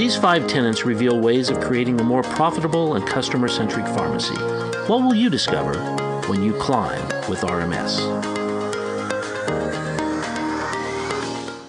These 0.00 0.16
five 0.16 0.46
tenets 0.46 0.86
reveal 0.86 1.20
ways 1.20 1.50
of 1.50 1.60
creating 1.60 2.00
a 2.00 2.02
more 2.02 2.22
profitable 2.22 2.94
and 2.94 3.06
customer 3.06 3.48
centric 3.48 3.84
pharmacy. 3.88 4.34
What 4.86 5.02
will 5.02 5.14
you 5.14 5.28
discover 5.28 5.78
when 6.26 6.42
you 6.42 6.54
climb 6.54 7.06
with 7.28 7.42
RMS? 7.42 8.00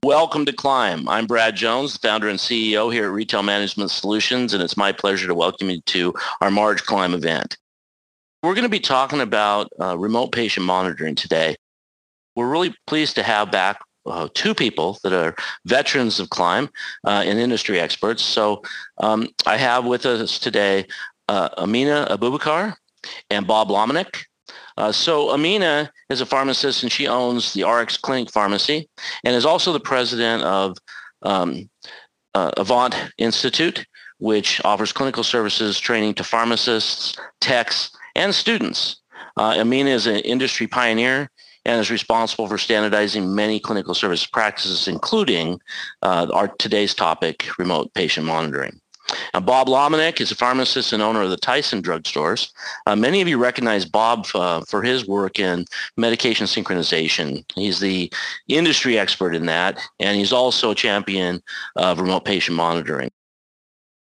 Welcome 0.05 0.45
to 0.45 0.53
Climb. 0.53 1.09
I'm 1.09 1.27
Brad 1.27 1.57
Jones, 1.57 1.97
founder 1.97 2.29
and 2.29 2.39
CEO 2.39 2.89
here 2.93 3.07
at 3.07 3.11
Retail 3.11 3.43
Management 3.43 3.91
Solutions, 3.91 4.53
and 4.53 4.63
it's 4.63 4.77
my 4.77 4.93
pleasure 4.93 5.27
to 5.27 5.35
welcome 5.35 5.69
you 5.69 5.81
to 5.87 6.13
our 6.39 6.49
March 6.49 6.85
Climb 6.85 7.13
event. 7.13 7.57
We're 8.43 8.55
going 8.55 8.63
to 8.63 8.69
be 8.69 8.79
talking 8.79 9.19
about 9.19 9.67
uh, 9.77 9.97
remote 9.97 10.31
patient 10.31 10.65
monitoring 10.65 11.15
today. 11.15 11.57
We're 12.37 12.49
really 12.49 12.73
pleased 12.87 13.15
to 13.15 13.23
have 13.23 13.51
back 13.51 13.81
uh, 14.05 14.27
two 14.33 14.53
people 14.53 14.97
that 15.03 15.13
are 15.13 15.35
veterans 15.65 16.19
of 16.19 16.29
climb 16.29 16.69
uh, 17.05 17.23
and 17.25 17.39
industry 17.39 17.79
experts. 17.79 18.23
So 18.23 18.61
um, 18.99 19.27
I 19.45 19.57
have 19.57 19.85
with 19.85 20.05
us 20.05 20.39
today 20.39 20.85
uh, 21.27 21.49
Amina 21.57 22.07
Abubakar 22.09 22.75
and 23.29 23.47
Bob 23.47 23.69
Lomenick. 23.69 24.25
Uh, 24.77 24.91
so 24.91 25.31
Amina 25.31 25.91
is 26.09 26.21
a 26.21 26.25
pharmacist 26.25 26.83
and 26.83 26.91
she 26.91 27.07
owns 27.07 27.53
the 27.53 27.63
RX 27.63 27.97
Clinic 27.97 28.31
Pharmacy 28.31 28.89
and 29.23 29.35
is 29.35 29.45
also 29.45 29.73
the 29.73 29.79
president 29.79 30.43
of 30.43 30.77
um, 31.21 31.69
uh, 32.33 32.51
Avant 32.57 32.95
Institute, 33.17 33.85
which 34.19 34.61
offers 34.63 34.91
clinical 34.91 35.23
services 35.23 35.79
training 35.79 36.13
to 36.15 36.23
pharmacists, 36.23 37.15
techs, 37.41 37.91
and 38.15 38.33
students. 38.33 38.97
Uh, 39.37 39.55
Amina 39.57 39.89
is 39.89 40.07
an 40.07 40.17
industry 40.17 40.67
pioneer 40.67 41.29
and 41.65 41.79
is 41.79 41.91
responsible 41.91 42.47
for 42.47 42.57
standardizing 42.57 43.35
many 43.35 43.59
clinical 43.59 43.93
service 43.93 44.25
practices, 44.25 44.87
including 44.87 45.59
uh, 46.01 46.27
our 46.33 46.47
today's 46.47 46.93
topic, 46.93 47.47
remote 47.57 47.93
patient 47.93 48.25
monitoring. 48.25 48.79
Now, 49.33 49.41
Bob 49.41 49.67
Lomenick 49.67 50.21
is 50.21 50.31
a 50.31 50.35
pharmacist 50.35 50.93
and 50.93 51.03
owner 51.03 51.21
of 51.21 51.29
the 51.29 51.37
Tyson 51.37 51.81
drugstores. 51.81 52.51
Uh, 52.85 52.95
many 52.95 53.21
of 53.21 53.27
you 53.27 53.37
recognize 53.37 53.83
Bob 53.83 54.27
uh, 54.33 54.61
for 54.61 54.81
his 54.81 55.05
work 55.05 55.39
in 55.39 55.65
medication 55.97 56.45
synchronization. 56.47 57.43
He's 57.55 57.79
the 57.79 58.11
industry 58.47 58.97
expert 58.97 59.35
in 59.35 59.47
that, 59.47 59.79
and 59.99 60.17
he's 60.17 60.31
also 60.31 60.71
a 60.71 60.75
champion 60.75 61.41
of 61.75 61.99
remote 61.99 62.25
patient 62.25 62.55
monitoring. 62.55 63.11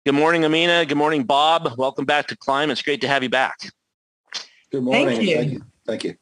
Good 0.05 0.15
morning, 0.15 0.43
Amina. 0.43 0.85
Good 0.85 0.97
morning, 0.97 1.23
Bob. 1.23 1.75
Welcome 1.77 2.05
back 2.05 2.27
to 2.27 2.35
Climb. 2.35 2.71
It's 2.71 2.81
great 2.81 3.01
to 3.01 3.07
have 3.07 3.23
you 3.23 3.29
back. 3.29 3.59
Good 4.71 4.83
morning. 4.83 5.07
Thank 5.07 5.21
you. 5.21 5.35
Thank 5.35 5.51
you. 5.51 5.61
Thank 5.85 6.03
you. 6.03 6.15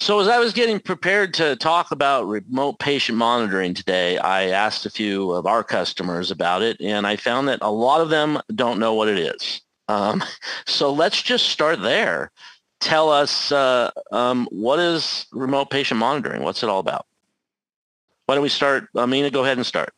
So 0.00 0.20
as 0.20 0.28
I 0.28 0.38
was 0.38 0.52
getting 0.52 0.78
prepared 0.78 1.34
to 1.34 1.56
talk 1.56 1.90
about 1.90 2.28
remote 2.28 2.78
patient 2.78 3.18
monitoring 3.18 3.74
today, 3.74 4.16
I 4.16 4.50
asked 4.50 4.86
a 4.86 4.90
few 4.90 5.32
of 5.32 5.44
our 5.44 5.64
customers 5.64 6.30
about 6.30 6.62
it, 6.62 6.80
and 6.80 7.04
I 7.04 7.16
found 7.16 7.48
that 7.48 7.58
a 7.62 7.70
lot 7.70 8.00
of 8.00 8.08
them 8.08 8.40
don't 8.54 8.78
know 8.78 8.94
what 8.94 9.08
it 9.08 9.18
is. 9.18 9.60
Um, 9.88 10.22
so 10.66 10.92
let's 10.92 11.20
just 11.20 11.46
start 11.46 11.82
there. 11.82 12.30
Tell 12.80 13.10
us 13.10 13.50
uh, 13.50 13.90
um, 14.12 14.46
what 14.52 14.78
is 14.78 15.26
remote 15.32 15.70
patient 15.70 15.98
monitoring? 15.98 16.42
What's 16.42 16.62
it 16.62 16.68
all 16.68 16.78
about? 16.78 17.06
Why 18.26 18.36
don't 18.36 18.42
we 18.42 18.50
start? 18.50 18.88
Amina, 18.96 19.30
go 19.30 19.42
ahead 19.42 19.58
and 19.58 19.66
start. 19.66 19.92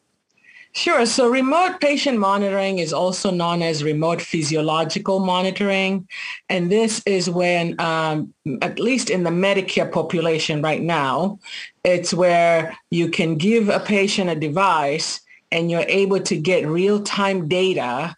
Sure. 0.73 1.05
So 1.05 1.29
remote 1.29 1.81
patient 1.81 2.19
monitoring 2.19 2.79
is 2.79 2.93
also 2.93 3.31
known 3.33 3.61
as 3.61 3.83
remote 3.83 4.21
physiological 4.21 5.19
monitoring. 5.19 6.09
And 6.49 6.71
this 6.71 7.03
is 7.07 7.29
when, 7.29 7.79
um, 7.81 8.33
at 8.63 8.79
least 8.79 9.11
in 9.11 9.25
the 9.25 9.31
Medicare 9.31 9.91
population 9.91 10.63
right 10.63 10.81
now, 10.81 11.41
it's 11.85 12.15
where 12.15 12.77
you 12.91 13.09
can 13.09 13.37
give 13.37 13.69
a 13.69 13.81
patient 13.81 14.31
a 14.31 14.37
device 14.37 15.21
and 15.51 15.71
you're 15.71 15.85
able 15.89 16.21
to 16.21 16.37
get 16.37 16.67
real-time 16.69 17.49
data 17.49 18.17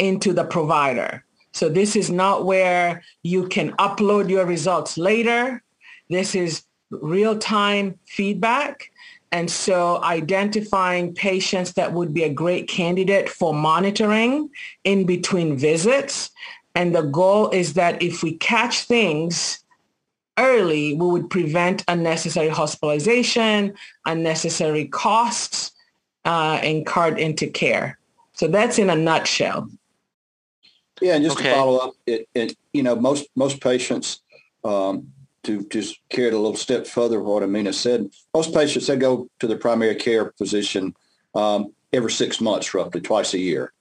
into 0.00 0.32
the 0.32 0.44
provider. 0.44 1.24
So 1.52 1.68
this 1.68 1.94
is 1.94 2.10
not 2.10 2.44
where 2.44 3.04
you 3.22 3.46
can 3.46 3.72
upload 3.76 4.28
your 4.28 4.44
results 4.44 4.98
later. 4.98 5.62
This 6.10 6.34
is 6.34 6.64
real-time 6.90 7.98
feedback 8.06 8.90
and 9.32 9.50
so 9.50 10.02
identifying 10.04 11.14
patients 11.14 11.72
that 11.72 11.94
would 11.94 12.12
be 12.12 12.22
a 12.22 12.32
great 12.32 12.68
candidate 12.68 13.30
for 13.30 13.54
monitoring 13.54 14.50
in 14.84 15.06
between 15.06 15.56
visits. 15.56 16.30
And 16.74 16.94
the 16.94 17.02
goal 17.02 17.48
is 17.48 17.72
that 17.74 18.02
if 18.02 18.22
we 18.22 18.36
catch 18.36 18.84
things 18.84 19.58
early, 20.38 20.94
we 20.94 21.06
would 21.06 21.30
prevent 21.30 21.82
unnecessary 21.88 22.50
hospitalization, 22.50 23.74
unnecessary 24.04 24.86
costs 24.86 25.72
uh, 26.26 26.60
incurred 26.62 27.18
into 27.18 27.46
care. 27.46 27.98
So 28.34 28.48
that's 28.48 28.78
in 28.78 28.90
a 28.90 28.96
nutshell. 28.96 29.68
Yeah, 31.00 31.14
and 31.14 31.24
just 31.24 31.38
Okay. 31.38 31.48
to 31.48 31.54
follow 31.54 31.78
up, 31.78 31.94
it, 32.06 32.28
it 32.34 32.56
you 32.72 32.82
know 32.82 32.94
most 32.94 33.26
most 33.34 33.60
patients 33.60 34.20
um, 34.62 35.12
to 35.44 35.64
just 35.64 36.00
carry 36.08 36.28
it 36.28 36.34
a 36.34 36.38
little 36.38 36.56
step 36.56 36.86
further, 36.86 37.20
what 37.20 37.42
Amina 37.42 37.72
said, 37.72 38.10
most 38.34 38.54
patients 38.54 38.86
they 38.86 38.96
go 38.96 39.28
to 39.40 39.46
their 39.46 39.58
primary 39.58 39.94
care 39.94 40.32
physician 40.38 40.94
um, 41.34 41.72
every 41.92 42.10
six 42.10 42.40
months, 42.40 42.74
roughly 42.74 43.00
twice 43.00 43.34
a 43.34 43.38
year. 43.38 43.72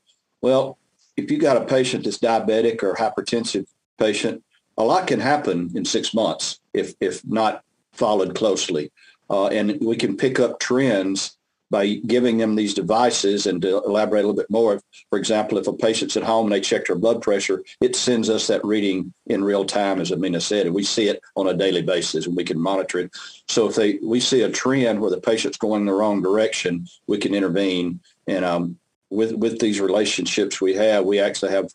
Well, 0.42 0.78
if 1.18 1.30
you 1.30 1.38
got 1.38 1.58
a 1.58 1.66
patient 1.66 2.04
that's 2.04 2.18
diabetic 2.18 2.84
or 2.84 2.96
hypertensive 2.96 3.68
patient, 4.00 4.44
a 4.78 4.84
lot 4.84 5.08
can 5.08 5.20
happen 5.20 5.70
in 5.76 5.86
six 5.86 6.14
months 6.14 6.60
if 6.74 6.96
if 7.00 7.26
not 7.28 7.64
followed 7.92 8.34
closely, 8.36 8.92
uh, 9.30 9.48
and 9.48 9.78
we 9.82 9.96
can 9.96 10.18
pick 10.18 10.40
up 10.40 10.60
trends 10.60 11.38
by 11.72 11.88
giving 12.06 12.38
them 12.38 12.56
these 12.56 12.74
devices 12.74 13.48
and 13.48 13.62
to 13.62 13.78
elaborate 13.84 14.20
a 14.20 14.28
little 14.28 14.36
bit 14.36 14.50
more. 14.50 14.82
For 15.10 15.18
example, 15.18 15.58
if 15.58 15.68
a 15.68 15.74
patient's 15.74 16.18
at 16.18 16.24
home 16.24 16.48
and 16.48 16.54
they 16.54 16.60
check 16.60 16.86
their 16.86 16.98
blood 16.98 17.22
pressure, 17.22 17.64
it 17.80 17.96
sends 17.96 18.30
us 18.30 18.48
that 18.48 18.64
reading 18.66 19.14
in 19.28 19.44
real 19.44 19.64
time, 19.64 20.02
as 20.02 20.12
Amina 20.12 20.42
said, 20.42 20.66
and 20.66 20.76
we 20.76 20.84
see 20.84 21.08
it 21.08 21.22
on 21.38 21.48
a 21.48 21.54
daily 21.54 21.82
basis 21.82 22.28
and 22.28 22.36
we 22.36 22.44
can 22.44 22.60
monitor 22.60 23.00
it. 23.00 23.12
So 23.48 23.70
if 23.70 23.76
they 23.76 24.00
we 24.04 24.20
see 24.20 24.42
a 24.42 24.50
trend 24.50 25.00
where 25.00 25.10
the 25.10 25.22
patient's 25.22 25.58
going 25.58 25.82
in 25.82 25.88
the 25.88 25.94
wrong 25.94 26.22
direction, 26.22 26.88
we 27.08 27.18
can 27.18 27.34
intervene. 27.34 28.02
And 28.28 28.44
um, 28.44 28.78
with 29.10 29.34
with 29.34 29.60
these 29.60 29.80
relationships 29.80 30.60
we 30.60 30.74
have, 30.76 31.06
we 31.06 31.20
actually 31.20 31.54
have 31.54 31.70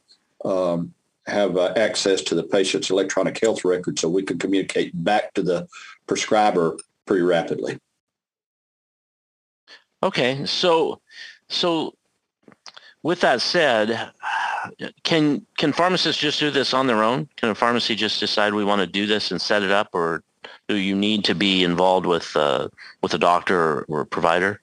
um, 0.44 0.92
have 1.26 1.56
uh, 1.56 1.72
access 1.76 2.20
to 2.22 2.34
the 2.34 2.44
patient's 2.44 2.90
electronic 2.90 3.40
health 3.40 3.64
record, 3.64 3.98
so 3.98 4.08
we 4.08 4.22
can 4.22 4.38
communicate 4.38 4.92
back 5.04 5.32
to 5.34 5.42
the 5.42 5.66
prescriber 6.06 6.76
pretty 7.06 7.22
rapidly. 7.22 7.78
Okay, 10.06 10.46
so 10.46 11.00
so 11.48 11.96
with 13.02 13.22
that 13.22 13.40
said, 13.40 14.12
can 15.02 15.44
can 15.58 15.72
pharmacists 15.72 16.22
just 16.22 16.38
do 16.38 16.52
this 16.52 16.72
on 16.72 16.86
their 16.86 17.02
own? 17.02 17.28
Can 17.34 17.48
a 17.48 17.56
pharmacy 17.56 17.96
just 17.96 18.20
decide 18.20 18.54
we 18.54 18.64
want 18.64 18.80
to 18.80 18.86
do 18.86 19.06
this 19.06 19.32
and 19.32 19.42
set 19.42 19.64
it 19.64 19.72
up, 19.72 19.88
or 19.92 20.22
do 20.68 20.76
you 20.76 20.94
need 20.94 21.24
to 21.24 21.34
be 21.34 21.64
involved 21.64 22.06
with 22.06 22.36
uh, 22.36 22.68
with 23.02 23.14
a 23.14 23.18
doctor 23.18 23.58
or, 23.60 23.84
or 23.88 24.00
a 24.02 24.06
provider? 24.06 24.60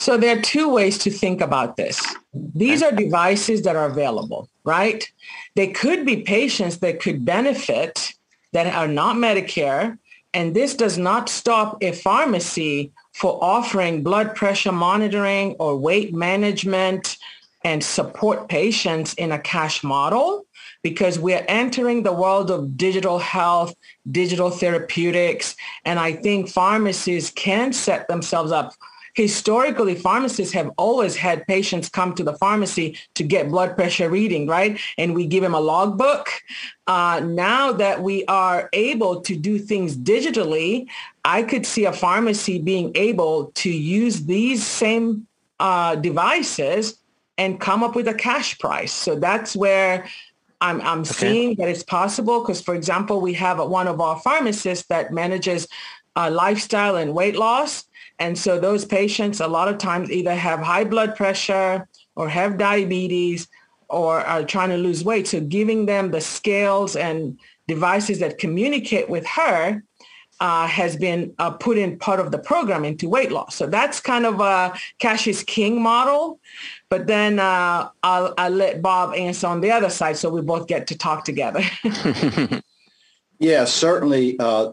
So 0.00 0.18
there 0.18 0.36
are 0.36 0.42
two 0.42 0.68
ways 0.68 0.98
to 0.98 1.10
think 1.10 1.40
about 1.40 1.78
this. 1.78 1.98
These 2.34 2.82
are 2.82 2.92
devices 2.92 3.62
that 3.62 3.74
are 3.74 3.86
available, 3.86 4.50
right? 4.64 5.10
They 5.56 5.68
could 5.68 6.04
be 6.04 6.18
patients 6.18 6.80
that 6.80 7.00
could 7.00 7.24
benefit 7.24 8.12
that 8.52 8.66
are 8.66 8.86
not 8.86 9.16
Medicare. 9.16 9.96
And 10.34 10.54
this 10.54 10.74
does 10.74 10.98
not 10.98 11.30
stop 11.30 11.82
a 11.82 11.92
pharmacy 11.92 12.92
for 13.18 13.36
offering 13.42 14.04
blood 14.04 14.36
pressure 14.36 14.70
monitoring 14.70 15.56
or 15.58 15.76
weight 15.76 16.14
management 16.14 17.16
and 17.64 17.82
support 17.82 18.48
patients 18.48 19.12
in 19.14 19.32
a 19.32 19.38
cash 19.40 19.82
model 19.82 20.46
because 20.84 21.18
we're 21.18 21.44
entering 21.48 22.04
the 22.04 22.12
world 22.12 22.48
of 22.48 22.76
digital 22.76 23.18
health, 23.18 23.74
digital 24.12 24.50
therapeutics, 24.50 25.56
and 25.84 25.98
I 25.98 26.12
think 26.12 26.48
pharmacies 26.48 27.30
can 27.30 27.72
set 27.72 28.06
themselves 28.06 28.52
up 28.52 28.72
historically 29.18 29.94
pharmacists 29.94 30.54
have 30.54 30.70
always 30.76 31.16
had 31.16 31.46
patients 31.46 31.88
come 31.88 32.14
to 32.14 32.24
the 32.24 32.34
pharmacy 32.34 32.96
to 33.14 33.22
get 33.22 33.48
blood 33.48 33.76
pressure 33.76 34.08
reading 34.08 34.46
right 34.46 34.80
and 34.96 35.14
we 35.14 35.26
give 35.26 35.42
them 35.42 35.54
a 35.54 35.60
logbook 35.60 36.28
uh, 36.86 37.20
now 37.24 37.72
that 37.72 38.02
we 38.02 38.24
are 38.26 38.70
able 38.72 39.20
to 39.20 39.34
do 39.36 39.58
things 39.58 39.96
digitally 39.96 40.86
i 41.24 41.42
could 41.42 41.66
see 41.66 41.84
a 41.84 41.92
pharmacy 41.92 42.58
being 42.60 42.92
able 42.94 43.50
to 43.54 43.70
use 43.70 44.24
these 44.26 44.64
same 44.64 45.26
uh, 45.60 45.94
devices 45.96 46.98
and 47.38 47.60
come 47.60 47.82
up 47.82 47.94
with 47.94 48.08
a 48.08 48.14
cash 48.14 48.58
price. 48.58 48.92
So 48.92 49.14
that's 49.14 49.54
where 49.56 50.06
I'm, 50.60 50.80
I'm 50.80 51.00
okay. 51.00 51.12
seeing 51.12 51.54
that 51.56 51.68
it's 51.68 51.84
possible 51.84 52.40
because, 52.40 52.60
for 52.60 52.74
example, 52.74 53.20
we 53.20 53.32
have 53.34 53.58
one 53.58 53.86
of 53.86 54.00
our 54.00 54.18
pharmacists 54.18 54.86
that 54.88 55.12
manages 55.12 55.68
uh, 56.16 56.30
lifestyle 56.30 56.96
and 56.96 57.14
weight 57.14 57.36
loss. 57.36 57.84
And 58.18 58.36
so 58.36 58.58
those 58.58 58.84
patients 58.84 59.40
a 59.40 59.46
lot 59.46 59.68
of 59.68 59.78
times 59.78 60.10
either 60.10 60.34
have 60.34 60.60
high 60.60 60.84
blood 60.84 61.16
pressure 61.16 61.88
or 62.16 62.28
have 62.28 62.58
diabetes 62.58 63.48
or 63.88 64.20
are 64.20 64.44
trying 64.44 64.70
to 64.70 64.76
lose 64.76 65.04
weight. 65.04 65.26
So 65.26 65.40
giving 65.40 65.86
them 65.86 66.10
the 66.10 66.20
scales 66.20 66.96
and 66.96 67.38
devices 67.66 68.18
that 68.18 68.38
communicate 68.38 69.08
with 69.08 69.26
her 69.26 69.82
uh, 70.40 70.66
has 70.66 70.96
been 70.96 71.34
uh, 71.38 71.50
put 71.50 71.76
in 71.76 71.98
part 71.98 72.20
of 72.20 72.30
the 72.30 72.38
program 72.38 72.84
into 72.84 73.08
weight 73.08 73.32
loss. 73.32 73.56
So 73.56 73.66
that's 73.66 74.00
kind 74.00 74.24
of 74.24 74.40
a 74.40 74.72
cash 74.98 75.26
is 75.26 75.42
king 75.42 75.82
model. 75.82 76.38
But 76.90 77.06
then 77.06 77.38
uh, 77.38 77.88
I'll, 78.02 78.34
I'll 78.38 78.50
let 78.50 78.80
Bob 78.80 79.14
answer 79.14 79.46
on 79.46 79.60
the 79.60 79.70
other 79.70 79.90
side 79.90 80.16
so 80.16 80.28
we 80.30 80.40
both 80.40 80.68
get 80.68 80.86
to 80.88 80.98
talk 80.98 81.24
together. 81.24 81.62
yeah, 83.38 83.64
certainly. 83.64 84.38
Uh, 84.38 84.72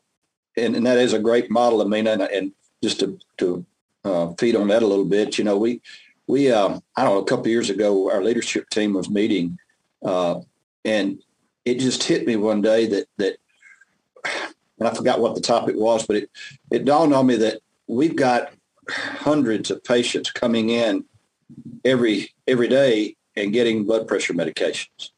and, 0.57 0.75
and 0.75 0.85
that 0.85 0.97
is 0.97 1.13
a 1.13 1.19
great 1.19 1.49
model, 1.49 1.81
Amina. 1.81 2.11
And, 2.11 2.21
and 2.21 2.51
just 2.85 2.99
to, 2.99 3.19
to 3.37 3.65
uh, 4.03 4.31
feed 4.37 4.55
on 4.55 4.67
that 4.67 4.83
a 4.83 4.87
little 4.87 5.05
bit, 5.05 5.39
you 5.39 5.43
know, 5.43 5.57
we, 5.57 5.81
we 6.27 6.51
um, 6.51 6.83
I 6.95 7.03
don't 7.03 7.15
know, 7.15 7.21
a 7.21 7.25
couple 7.25 7.47
years 7.47 7.71
ago, 7.71 8.11
our 8.11 8.23
leadership 8.23 8.69
team 8.69 8.93
was 8.93 9.09
meeting 9.09 9.57
uh, 10.03 10.41
and 10.83 11.19
it 11.65 11.79
just 11.79 12.03
hit 12.03 12.27
me 12.27 12.35
one 12.35 12.61
day 12.61 12.85
that, 12.85 13.07
that 13.17 13.37
and 14.77 14.87
I 14.87 14.93
forgot 14.93 15.19
what 15.19 15.33
the 15.33 15.41
topic 15.41 15.75
was, 15.75 16.05
but 16.05 16.17
it, 16.17 16.29
it 16.71 16.85
dawned 16.85 17.13
on 17.13 17.25
me 17.25 17.37
that 17.37 17.61
we've 17.87 18.15
got 18.15 18.53
hundreds 18.87 19.71
of 19.71 19.83
patients 19.83 20.31
coming 20.31 20.69
in 20.69 21.05
every 21.83 22.33
every 22.47 22.67
day 22.67 23.15
and 23.35 23.53
getting 23.53 23.85
blood 23.85 24.07
pressure 24.07 24.33
medications. 24.33 25.09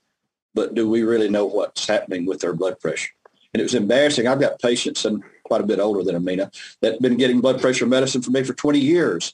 But 0.53 0.73
do 0.73 0.89
we 0.89 1.03
really 1.03 1.29
know 1.29 1.45
what's 1.45 1.85
happening 1.85 2.25
with 2.25 2.39
their 2.39 2.53
blood 2.53 2.79
pressure? 2.79 3.11
And 3.53 3.59
it 3.61 3.63
was 3.63 3.75
embarrassing. 3.75 4.27
I've 4.27 4.39
got 4.39 4.59
patients, 4.59 5.05
and 5.05 5.23
quite 5.47 5.61
a 5.61 5.65
bit 5.65 5.79
older 5.79 6.03
than 6.03 6.15
Amina, 6.15 6.51
that 6.81 7.01
been 7.01 7.17
getting 7.17 7.41
blood 7.41 7.61
pressure 7.61 7.85
medicine 7.85 8.21
for 8.21 8.31
me 8.31 8.43
for 8.43 8.53
20 8.53 8.79
years, 8.79 9.33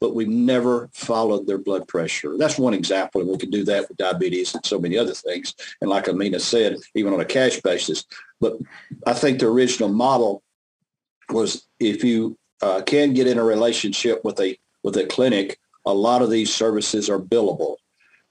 but 0.00 0.14
we've 0.14 0.28
never 0.28 0.90
followed 0.92 1.46
their 1.46 1.58
blood 1.58 1.88
pressure. 1.88 2.36
That's 2.36 2.58
one 2.58 2.74
example, 2.74 3.20
and 3.20 3.30
we 3.30 3.38
can 3.38 3.50
do 3.50 3.64
that 3.64 3.88
with 3.88 3.96
diabetes 3.96 4.54
and 4.54 4.64
so 4.64 4.78
many 4.78 4.98
other 4.98 5.14
things. 5.14 5.54
And 5.80 5.90
like 5.90 6.08
Amina 6.08 6.40
said, 6.40 6.76
even 6.94 7.12
on 7.12 7.20
a 7.20 7.24
cash 7.24 7.60
basis. 7.60 8.04
But 8.40 8.58
I 9.06 9.14
think 9.14 9.38
the 9.38 9.46
original 9.46 9.88
model 9.88 10.42
was 11.30 11.66
if 11.80 12.04
you 12.04 12.36
uh, 12.60 12.82
can 12.82 13.14
get 13.14 13.26
in 13.26 13.38
a 13.38 13.44
relationship 13.44 14.24
with 14.24 14.38
a 14.40 14.58
with 14.82 14.96
a 14.98 15.06
clinic, 15.06 15.58
a 15.86 15.94
lot 15.94 16.20
of 16.20 16.30
these 16.30 16.52
services 16.52 17.08
are 17.08 17.18
billable, 17.18 17.76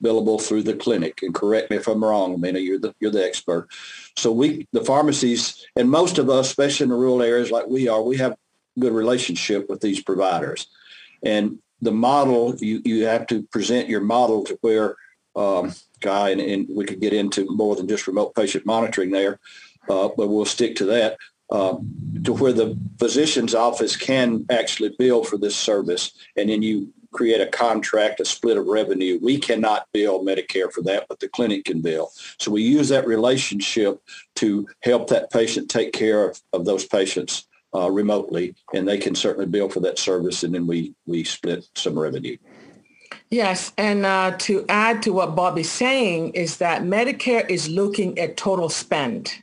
billable 0.04 0.42
through 0.42 0.64
the 0.64 0.76
clinic. 0.76 1.24
And 1.24 1.34
correct 1.34 1.72
me 1.72 1.78
if 1.78 1.88
I'm 1.88 2.04
wrong, 2.04 2.34
Amina, 2.34 2.60
you're 2.60 2.80
the 2.80 2.94
you're 3.00 3.12
the 3.12 3.26
expert. 3.26 3.70
So 4.16 4.32
we 4.32 4.68
the 4.74 4.84
pharmacies 4.84 5.66
and 5.76 5.90
most 5.90 6.18
of 6.18 6.30
us, 6.30 6.48
especially 6.48 6.86
in 6.86 6.90
the 6.90 6.96
rural 6.96 7.22
areas 7.22 7.52
like 7.52 7.68
we 7.68 7.88
are, 7.88 8.02
we 8.02 8.18
have 8.18 8.36
good 8.80 8.94
relationship 8.94 9.70
with 9.70 9.82
these 9.82 10.02
providers. 10.02 10.68
And 11.24 11.60
the 11.82 11.92
model, 11.92 12.56
you, 12.60 12.82
you 12.86 13.06
have 13.06 13.28
to 13.28 13.44
present 13.44 13.90
your 13.90 14.02
model 14.02 14.44
to 14.46 14.58
where, 14.62 14.96
um, 15.36 15.74
Guy, 16.00 16.30
and, 16.30 16.42
and 16.42 16.68
we 16.70 16.86
could 16.86 17.00
get 17.00 17.14
into 17.14 17.46
more 17.50 17.76
than 17.76 17.88
just 17.88 18.08
remote 18.08 18.36
patient 18.36 18.66
monitoring 18.66 19.12
there, 19.12 19.40
uh, 19.90 20.10
but 20.18 20.28
we'll 20.28 20.46
stick 20.46 20.76
to 20.78 20.86
that, 20.86 21.18
uh, 21.50 21.76
to 22.26 22.34
where 22.34 22.52
the 22.52 22.78
physician's 23.00 23.56
office 23.56 23.96
can 23.96 24.46
actually 24.50 24.94
bill 25.00 25.24
for 25.24 25.38
this 25.38 25.56
service. 25.56 26.12
And 26.36 26.50
then 26.50 26.62
you 26.62 26.92
create 27.14 27.42
a 27.42 27.48
contract, 27.48 28.20
a 28.20 28.26
split 28.26 28.58
of 28.58 28.66
revenue. 28.66 29.20
We 29.22 29.38
cannot 29.40 29.88
bill 29.94 30.24
Medicare 30.24 30.72
for 30.72 30.82
that, 30.82 31.06
but 31.08 31.20
the 31.20 31.30
clinic 31.30 31.66
can 31.66 31.82
bill. 31.82 32.12
So 32.40 32.52
we 32.52 32.64
use 32.64 32.90
that 32.90 33.08
relationship 33.08 34.02
to 34.36 34.68
help 34.82 35.08
that 35.10 35.32
patient 35.32 35.70
take 35.70 35.94
care 35.94 36.30
of, 36.30 36.42
of 36.52 36.66
those 36.66 36.86
patients 36.86 37.48
uh, 37.76 37.90
remotely, 37.90 38.56
and 38.74 38.88
they 38.88 38.98
can 38.98 39.16
certainly 39.16 39.48
bill 39.48 39.70
for 39.70 39.80
that 39.80 39.98
service, 39.98 40.44
and 40.44 40.54
then 40.54 40.68
we 40.68 40.94
we 41.06 41.24
split 41.24 41.68
some 41.76 41.98
revenue. 41.98 42.38
Yes, 43.32 43.74
and 43.80 44.06
uh, 44.06 44.36
to 44.40 44.64
add 44.70 45.02
to 45.04 45.12
what 45.12 45.36
Bob 45.36 45.58
is 45.58 45.72
saying 45.72 46.34
is 46.34 46.58
that 46.58 46.84
Medicare 46.84 47.50
is 47.50 47.68
looking 47.68 48.20
at 48.20 48.38
total 48.38 48.70
spend, 48.70 49.34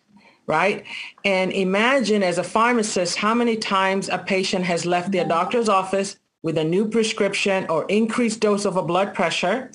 right? 0.47 0.85
And 1.25 1.51
imagine 1.53 2.23
as 2.23 2.39
a 2.39 2.45
pharmacist 2.45 3.17
how 3.17 3.35
many 3.35 3.57
times 3.57 4.09
a 4.09 4.19
patient 4.19 4.65
has 4.65 4.87
left 4.87 5.11
their 5.11 5.25
doctor's 5.25 5.69
office 5.69 6.20
with 6.43 6.59
a 6.59 6.65
new 6.65 6.87
prescription 6.87 7.67
or 7.69 7.85
increased 7.87 8.41
dose 8.41 8.65
of 8.65 8.77
a 8.77 8.83
blood 8.83 9.15
pressure, 9.15 9.71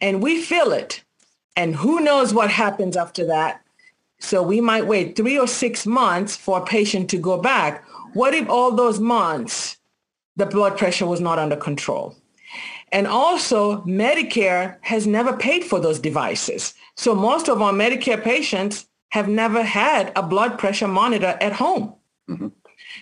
and 0.00 0.22
we 0.22 0.40
fill 0.40 0.72
it, 0.72 1.02
and 1.56 1.76
who 1.76 2.00
knows 2.00 2.32
what 2.32 2.50
happens 2.50 2.96
after 2.96 3.26
that. 3.26 3.60
So 4.20 4.42
we 4.42 4.60
might 4.60 4.86
wait 4.86 5.16
three 5.16 5.38
or 5.38 5.46
six 5.46 5.86
months 5.86 6.36
for 6.36 6.58
a 6.58 6.64
patient 6.64 7.10
to 7.10 7.18
go 7.18 7.40
back 7.40 7.84
what 8.14 8.32
if 8.32 8.48
all 8.48 8.72
those 8.72 9.00
months 9.00 9.76
the 10.36 10.46
blood 10.46 10.78
pressure 10.78 11.06
was 11.06 11.20
not 11.20 11.38
under 11.38 11.56
control? 11.56 12.16
And 12.92 13.06
also 13.06 13.82
Medicare 13.82 14.76
has 14.82 15.06
never 15.06 15.36
paid 15.36 15.64
for 15.64 15.80
those 15.80 15.98
devices. 15.98 16.74
So 16.96 17.14
most 17.14 17.48
of 17.48 17.60
our 17.60 17.72
Medicare 17.72 18.22
patients 18.22 18.86
have 19.10 19.28
never 19.28 19.62
had 19.62 20.12
a 20.14 20.22
blood 20.22 20.58
pressure 20.58 20.88
monitor 20.88 21.36
at 21.40 21.52
home. 21.52 21.94
Mm-hmm. 22.28 22.48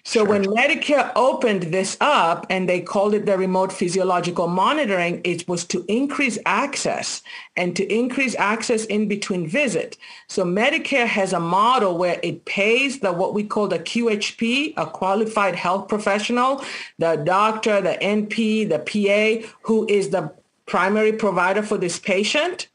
So 0.05 0.21
sure. 0.21 0.29
when 0.29 0.45
Medicare 0.45 1.13
opened 1.15 1.65
this 1.65 1.97
up 2.01 2.45
and 2.51 2.69
they 2.69 2.81
called 2.81 3.15
it 3.15 3.25
the 3.25 3.39
remote 3.39 3.73
physiological 3.73 4.49
monitoring, 4.49 5.21
it 5.23 5.47
was 5.47 5.65
to 5.67 5.85
increase 5.87 6.39
access 6.45 7.23
and 7.57 7.77
to 7.77 7.87
increase 7.87 8.35
access 8.35 8.85
in 8.87 9.07
between 9.07 9.47
visit. 9.47 9.97
So 10.29 10.45
Medicare 10.45 11.07
has 11.07 11.33
a 11.33 11.39
model 11.39 11.97
where 11.99 12.19
it 12.23 12.45
pays 12.47 12.99
the 12.99 13.13
what 13.13 13.33
we 13.33 13.45
call 13.45 13.69
the 13.69 13.79
QHP, 13.79 14.75
a 14.77 14.87
qualified 14.87 15.55
health 15.55 15.87
professional, 15.87 16.65
the 16.99 17.17
doctor, 17.17 17.81
the 17.81 17.97
NP, 18.03 18.69
the 18.69 18.81
PA, 18.81 19.47
who 19.63 19.87
is 19.89 20.11
the 20.11 20.33
primary 20.67 21.13
provider 21.13 21.63
for 21.63 21.79
this 21.79 21.99
patient. 22.01 22.67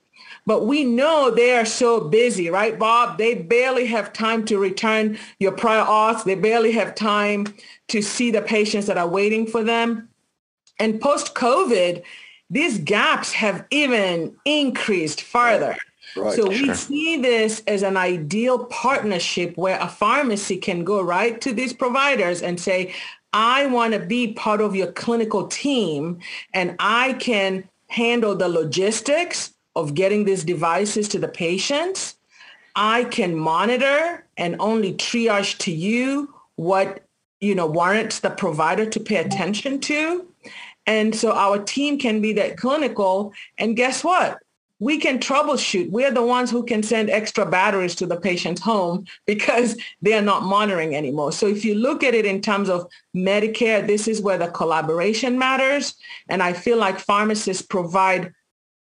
But 0.47 0.65
we 0.65 0.85
know 0.85 1.29
they 1.29 1.57
are 1.57 1.65
so 1.65 1.99
busy, 1.99 2.49
right, 2.49 2.79
Bob? 2.79 3.17
They 3.17 3.35
barely 3.35 3.85
have 3.87 4.13
time 4.13 4.45
to 4.45 4.57
return 4.57 5.19
your 5.39 5.51
prior 5.51 5.83
auths. 5.83 6.23
They 6.23 6.35
barely 6.35 6.71
have 6.71 6.95
time 6.95 7.53
to 7.89 8.01
see 8.01 8.31
the 8.31 8.41
patients 8.41 8.85
that 8.85 8.97
are 8.97 9.09
waiting 9.09 9.45
for 9.45 9.61
them. 9.61 10.07
And 10.79 11.01
post-COVID, 11.01 12.01
these 12.49 12.77
gaps 12.77 13.33
have 13.33 13.65
even 13.71 14.37
increased 14.45 15.21
further. 15.21 15.75
Right, 16.15 16.33
so 16.33 16.47
we 16.47 16.73
see 16.73 17.17
this 17.17 17.61
as 17.67 17.83
an 17.83 17.97
ideal 17.97 18.65
partnership 18.65 19.57
where 19.57 19.77
a 19.81 19.89
pharmacy 19.89 20.55
can 20.55 20.85
go 20.85 21.01
right 21.01 21.41
to 21.41 21.51
these 21.51 21.73
providers 21.73 22.41
and 22.41 22.57
say, 22.57 22.93
I 23.33 23.65
want 23.65 23.93
to 23.93 23.99
be 23.99 24.31
part 24.31 24.61
of 24.61 24.77
your 24.77 24.93
clinical 24.93 25.47
team 25.47 26.19
and 26.53 26.77
I 26.79 27.13
can 27.13 27.67
handle 27.89 28.33
the 28.33 28.47
logistics 28.47 29.53
of 29.77 29.93
getting 29.93 30.25
these 30.25 30.43
devices 30.43 31.07
to 31.09 31.19
the 31.19 31.27
patients. 31.27 32.17
I 32.75 33.05
can 33.05 33.35
monitor 33.35 34.25
and 34.35 34.55
only 34.59 34.93
triage 34.93 35.57
to 35.59 35.71
you 35.71 36.33
what 36.55 37.03
you 37.39 37.53
know 37.53 37.67
warrants 37.67 38.19
the 38.19 38.31
provider 38.31 38.85
to 38.87 38.99
pay 38.99 39.17
attention 39.17 39.79
to. 39.81 40.27
And 40.87 41.13
so 41.15 41.31
our 41.33 41.59
team 41.59 41.99
can 41.99 42.21
be 42.21 42.33
that 42.33 42.57
clinical. 42.57 43.33
And 43.57 43.75
guess 43.75 44.03
what? 44.03 44.39
We 44.79 44.99
can 44.99 45.19
troubleshoot. 45.19 45.89
We're 45.89 46.11
the 46.11 46.23
ones 46.23 46.49
who 46.49 46.63
can 46.63 46.81
send 46.81 47.09
extra 47.09 47.45
batteries 47.45 47.95
to 47.95 48.05
the 48.05 48.19
patient's 48.19 48.61
home 48.61 49.05
because 49.25 49.75
they're 50.01 50.21
not 50.21 50.43
monitoring 50.43 50.95
anymore. 50.95 51.31
So 51.31 51.47
if 51.47 51.65
you 51.65 51.75
look 51.75 52.03
at 52.03 52.13
it 52.13 52.25
in 52.25 52.41
terms 52.41 52.69
of 52.69 52.87
Medicare, 53.15 53.85
this 53.85 54.07
is 54.07 54.21
where 54.21 54.37
the 54.37 54.47
collaboration 54.47 55.37
matters. 55.37 55.95
And 56.29 56.41
I 56.41 56.53
feel 56.53 56.77
like 56.77 56.99
pharmacists 56.99 57.63
provide 57.63 58.33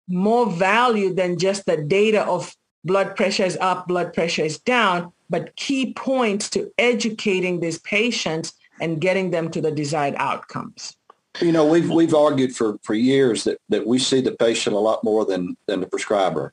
more 0.08 0.50
value 0.50 1.14
than 1.14 1.38
just 1.38 1.66
the 1.66 1.76
data 1.76 2.24
of 2.26 2.54
blood 2.84 3.16
pressure 3.16 3.44
is 3.44 3.56
up, 3.60 3.88
blood 3.88 4.12
pressure 4.12 4.44
is 4.44 4.58
down, 4.58 5.12
but 5.30 5.56
key 5.56 5.92
points 5.94 6.50
to 6.50 6.70
educating 6.78 7.60
these 7.60 7.78
patients 7.78 8.52
and 8.80 9.00
getting 9.00 9.30
them 9.30 9.50
to 9.50 9.60
the 9.60 9.70
desired 9.70 10.14
outcomes. 10.18 10.96
You 11.40 11.52
know, 11.52 11.66
we've 11.66 11.90
we've 11.90 12.14
argued 12.14 12.54
for, 12.54 12.78
for 12.82 12.94
years 12.94 13.42
that, 13.44 13.58
that 13.68 13.86
we 13.86 13.98
see 13.98 14.20
the 14.20 14.32
patient 14.32 14.76
a 14.76 14.78
lot 14.78 15.02
more 15.02 15.24
than 15.24 15.56
than 15.66 15.80
the 15.80 15.86
prescriber, 15.86 16.52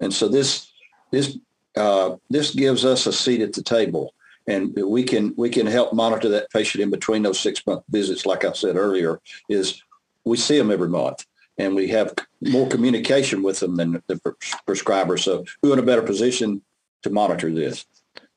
and 0.00 0.12
so 0.12 0.26
this 0.26 0.72
this 1.10 1.36
uh, 1.76 2.16
this 2.30 2.54
gives 2.54 2.84
us 2.84 3.06
a 3.06 3.12
seat 3.12 3.42
at 3.42 3.52
the 3.52 3.62
table, 3.62 4.14
and 4.46 4.74
we 4.74 5.02
can 5.02 5.34
we 5.36 5.50
can 5.50 5.66
help 5.66 5.92
monitor 5.92 6.30
that 6.30 6.50
patient 6.50 6.82
in 6.82 6.90
between 6.90 7.22
those 7.22 7.38
six 7.38 7.66
month 7.66 7.82
visits. 7.90 8.24
Like 8.24 8.46
I 8.46 8.52
said 8.52 8.76
earlier, 8.76 9.20
is 9.50 9.82
we 10.24 10.38
see 10.38 10.56
them 10.56 10.70
every 10.70 10.88
month, 10.88 11.26
and 11.58 11.74
we 11.74 11.88
have 11.88 12.14
more 12.50 12.68
communication 12.68 13.42
with 13.42 13.60
them 13.60 13.76
than 13.76 14.02
the 14.06 14.20
prescriber. 14.66 15.16
So 15.16 15.44
we're 15.62 15.74
in 15.74 15.78
a 15.78 15.82
better 15.82 16.02
position 16.02 16.62
to 17.02 17.10
monitor 17.10 17.50
this. 17.52 17.84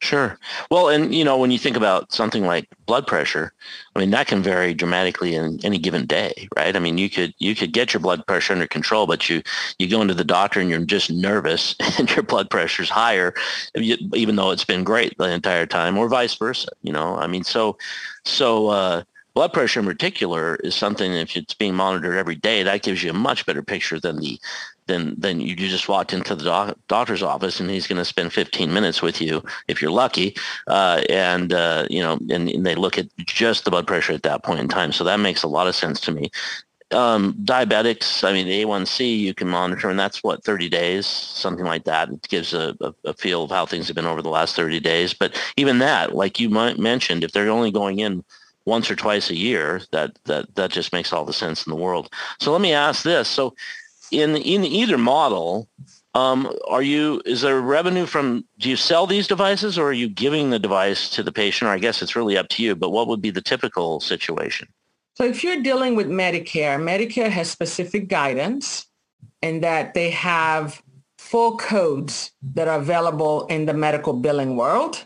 Sure. 0.01 0.37
Well, 0.69 0.89
and 0.89 1.15
you 1.15 1.23
know, 1.23 1.37
when 1.37 1.51
you 1.51 1.57
think 1.57 1.77
about 1.77 2.11
something 2.11 2.45
like 2.45 2.67
blood 2.85 3.07
pressure, 3.07 3.53
I 3.95 3.99
mean, 3.99 4.11
that 4.11 4.27
can 4.27 4.43
vary 4.43 4.73
dramatically 4.73 5.35
in 5.35 5.59
any 5.63 5.77
given 5.77 6.05
day, 6.05 6.47
right? 6.55 6.75
I 6.75 6.79
mean, 6.79 6.97
you 6.97 7.09
could 7.09 7.33
you 7.39 7.55
could 7.55 7.71
get 7.71 7.93
your 7.93 8.01
blood 8.01 8.25
pressure 8.27 8.53
under 8.53 8.67
control, 8.67 9.07
but 9.07 9.29
you 9.29 9.41
you 9.79 9.89
go 9.89 10.01
into 10.01 10.13
the 10.13 10.25
doctor 10.25 10.59
and 10.59 10.69
you're 10.69 10.83
just 10.85 11.09
nervous 11.09 11.75
and 11.97 12.13
your 12.13 12.23
blood 12.23 12.49
pressure's 12.49 12.89
higher, 12.89 13.33
even 13.73 14.35
though 14.35 14.51
it's 14.51 14.65
been 14.65 14.83
great 14.83 15.17
the 15.17 15.31
entire 15.31 15.65
time, 15.65 15.97
or 15.97 16.09
vice 16.09 16.35
versa. 16.35 16.69
You 16.83 16.91
know, 16.91 17.15
I 17.15 17.27
mean, 17.27 17.43
so 17.43 17.77
so. 18.25 18.67
uh 18.67 19.03
blood 19.35 19.53
pressure 19.53 19.81
in 19.81 19.85
particular 19.85 20.55
is 20.63 20.73
something 20.73 21.13
if 21.13 21.35
it's 21.35 21.53
being 21.53 21.75
monitored 21.75 22.17
every 22.17 22.35
day 22.35 22.63
that 22.63 22.81
gives 22.81 23.03
you 23.03 23.11
a 23.11 23.13
much 23.13 23.45
better 23.45 23.61
picture 23.61 23.99
than 23.99 24.17
the 24.17 24.39
then 24.87 25.15
then 25.17 25.39
you 25.39 25.55
just 25.55 25.89
walked 25.89 26.13
into 26.13 26.35
the 26.35 26.43
doc- 26.43 26.77
doctor's 26.87 27.23
office 27.23 27.59
and 27.59 27.69
he's 27.69 27.87
going 27.87 27.97
to 27.97 28.05
spend 28.05 28.31
15 28.31 28.73
minutes 28.73 29.01
with 29.01 29.21
you 29.21 29.43
if 29.67 29.81
you're 29.81 29.91
lucky 29.91 30.35
uh, 30.67 31.01
and 31.09 31.53
uh, 31.53 31.85
you 31.89 32.01
know 32.01 32.13
and, 32.29 32.49
and, 32.49 32.65
they 32.65 32.75
look 32.75 32.97
at 32.97 33.07
just 33.17 33.65
the 33.65 33.71
blood 33.71 33.87
pressure 33.87 34.13
at 34.13 34.23
that 34.23 34.43
point 34.43 34.59
in 34.59 34.67
time. 34.67 34.91
So 34.91 35.03
that 35.03 35.19
makes 35.19 35.43
a 35.43 35.47
lot 35.47 35.67
of 35.67 35.75
sense 35.75 35.99
to 36.01 36.11
me. 36.11 36.31
Um, 36.91 37.33
diabetics 37.43 38.23
i 38.23 38.31
mean 38.31 38.45
a1c 38.45 39.19
you 39.19 39.33
can 39.33 39.47
monitor 39.47 39.89
and 39.89 39.99
that's 39.99 40.23
what 40.23 40.43
30 40.43 40.69
days? 40.69 41.07
Something 41.07 41.65
like 41.65 41.83
that. 41.85 42.09
It 42.09 42.27
gives 42.29 42.53
a, 42.53 42.75
a, 42.79 42.93
a 43.05 43.13
feel 43.13 43.43
of 43.43 43.49
how 43.51 43.65
things 43.65 43.87
have 43.87 43.95
been 43.95 44.05
over 44.05 44.21
the 44.21 44.29
last 44.29 44.55
30 44.55 44.79
days. 44.79 45.13
But 45.13 45.41
even 45.57 45.79
that 45.79 46.15
like 46.15 46.39
you 46.39 46.49
mentioned 46.49 47.23
if 47.23 47.31
they're 47.31 47.49
only 47.49 47.71
going 47.71 47.99
in 47.99 48.23
once 48.65 48.89
or 48.89 48.95
twice 48.95 49.29
a 49.29 49.35
year 49.35 49.81
that 49.91 50.17
that 50.25 50.53
that 50.55 50.71
just 50.71 50.93
makes 50.93 51.13
all 51.13 51.25
the 51.25 51.33
sense 51.33 51.65
in 51.65 51.69
the 51.69 51.75
world 51.75 52.11
so 52.39 52.51
let 52.51 52.61
me 52.61 52.73
ask 52.73 53.03
this 53.03 53.27
so 53.27 53.53
in 54.11 54.35
in 54.35 54.63
either 54.65 54.97
model, 54.97 55.67
um, 56.13 56.51
are 56.67 56.81
you 56.81 57.21
is 57.25 57.41
there 57.41 57.59
revenue 57.59 58.05
from 58.05 58.45
do 58.59 58.69
you 58.69 58.75
sell 58.75 59.07
these 59.07 59.27
devices 59.27 59.77
or 59.77 59.89
are 59.89 59.93
you 59.93 60.07
giving 60.07 60.49
the 60.49 60.59
device 60.59 61.09
to 61.11 61.23
the 61.23 61.31
patient? 61.31 61.69
Or 61.69 61.71
I 61.71 61.79
guess 61.79 62.01
it's 62.01 62.15
really 62.15 62.37
up 62.37 62.49
to 62.49 62.63
you. 62.63 62.75
But 62.75 62.91
what 62.91 63.07
would 63.07 63.21
be 63.21 63.31
the 63.31 63.41
typical 63.41 63.99
situation? 63.99 64.67
So 65.15 65.23
if 65.23 65.43
you're 65.43 65.61
dealing 65.61 65.95
with 65.95 66.07
Medicare, 66.07 66.77
Medicare 66.79 67.29
has 67.29 67.49
specific 67.49 68.07
guidance 68.09 68.85
in 69.41 69.61
that 69.61 69.93
they 69.93 70.09
have 70.09 70.81
full 71.17 71.57
codes 71.57 72.31
that 72.53 72.67
are 72.67 72.79
available 72.79 73.45
in 73.47 73.65
the 73.65 73.73
medical 73.73 74.13
billing 74.13 74.55
world. 74.55 75.05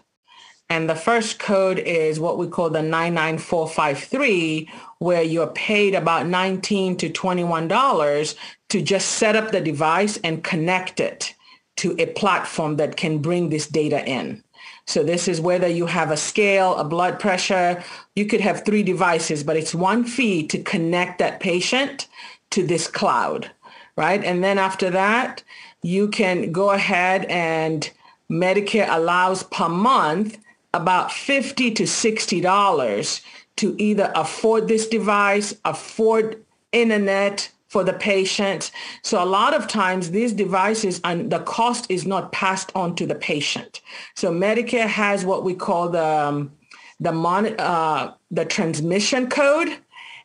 And 0.70 0.88
the 0.88 0.96
first 0.96 1.40
code 1.40 1.80
is 1.80 2.20
what 2.20 2.38
we 2.38 2.48
call 2.48 2.70
the 2.70 2.84
99453, 2.84 4.70
where 5.00 5.24
you're 5.24 5.48
paid 5.48 5.96
about 5.96 6.28
19 6.28 6.96
to 6.98 7.10
$21 7.10 8.36
to 8.70 8.82
just 8.82 9.10
set 9.14 9.36
up 9.36 9.52
the 9.52 9.62
device 9.62 10.18
and 10.24 10.44
connect 10.44 11.00
it 11.00 11.34
to 11.78 11.96
a 11.98 12.06
platform 12.08 12.76
that 12.76 12.98
can 12.98 13.18
bring 13.18 13.50
this 13.50 13.66
data 13.66 14.06
in. 14.06 14.44
So 14.86 15.04
this 15.04 15.28
is 15.28 15.42
whether 15.42 15.68
you 15.68 15.86
have 15.88 16.12
a 16.12 16.18
scale, 16.18 16.76
a 16.76 16.84
blood 16.84 17.20
pressure, 17.20 17.84
you 18.16 18.26
could 18.26 18.42
have 18.42 18.66
three 18.66 18.84
devices, 18.84 19.44
but 19.44 19.58
it's 19.58 19.74
one 19.74 20.04
fee 20.04 20.46
to 20.48 20.62
connect 20.62 21.20
that 21.20 21.40
patient 21.40 22.08
to 22.52 22.66
this 22.66 22.88
cloud, 22.88 23.50
right? 23.96 24.24
And 24.24 24.44
then 24.44 24.58
after 24.58 24.90
that, 24.92 25.44
you 25.82 26.10
can 26.10 26.52
go 26.52 26.72
ahead 26.72 27.26
and 27.26 27.90
Medicare 28.30 28.88
allows 28.90 29.44
per 29.44 29.70
month 29.70 30.38
about 30.74 31.12
50 31.12 31.72
to 31.72 31.84
$60 31.84 33.22
to 33.58 33.76
either 33.78 34.12
afford 34.16 34.68
this 34.68 34.88
device, 34.88 35.56
afford 35.66 36.44
internet 36.72 37.52
for 37.68 37.84
the 37.84 37.94
patient. 37.94 38.72
So 39.04 39.24
a 39.24 39.26
lot 39.26 39.54
of 39.54 39.68
times 39.68 40.12
these 40.12 40.34
devices 40.34 41.00
and 41.04 41.32
the 41.32 41.40
cost 41.40 41.90
is 41.90 42.06
not 42.06 42.32
passed 42.32 42.72
on 42.76 42.96
to 42.96 43.06
the 43.06 43.16
patient. 43.16 43.82
So 44.16 44.32
Medicare 44.32 44.88
has 44.88 45.24
what 45.24 45.44
we 45.44 45.54
call 45.54 45.90
the 45.90 46.04
um, 46.04 46.52
the 47.00 47.12
mon- 47.12 47.60
uh, 47.60 48.14
the 48.32 48.46
transmission 48.46 49.30
code. 49.30 49.78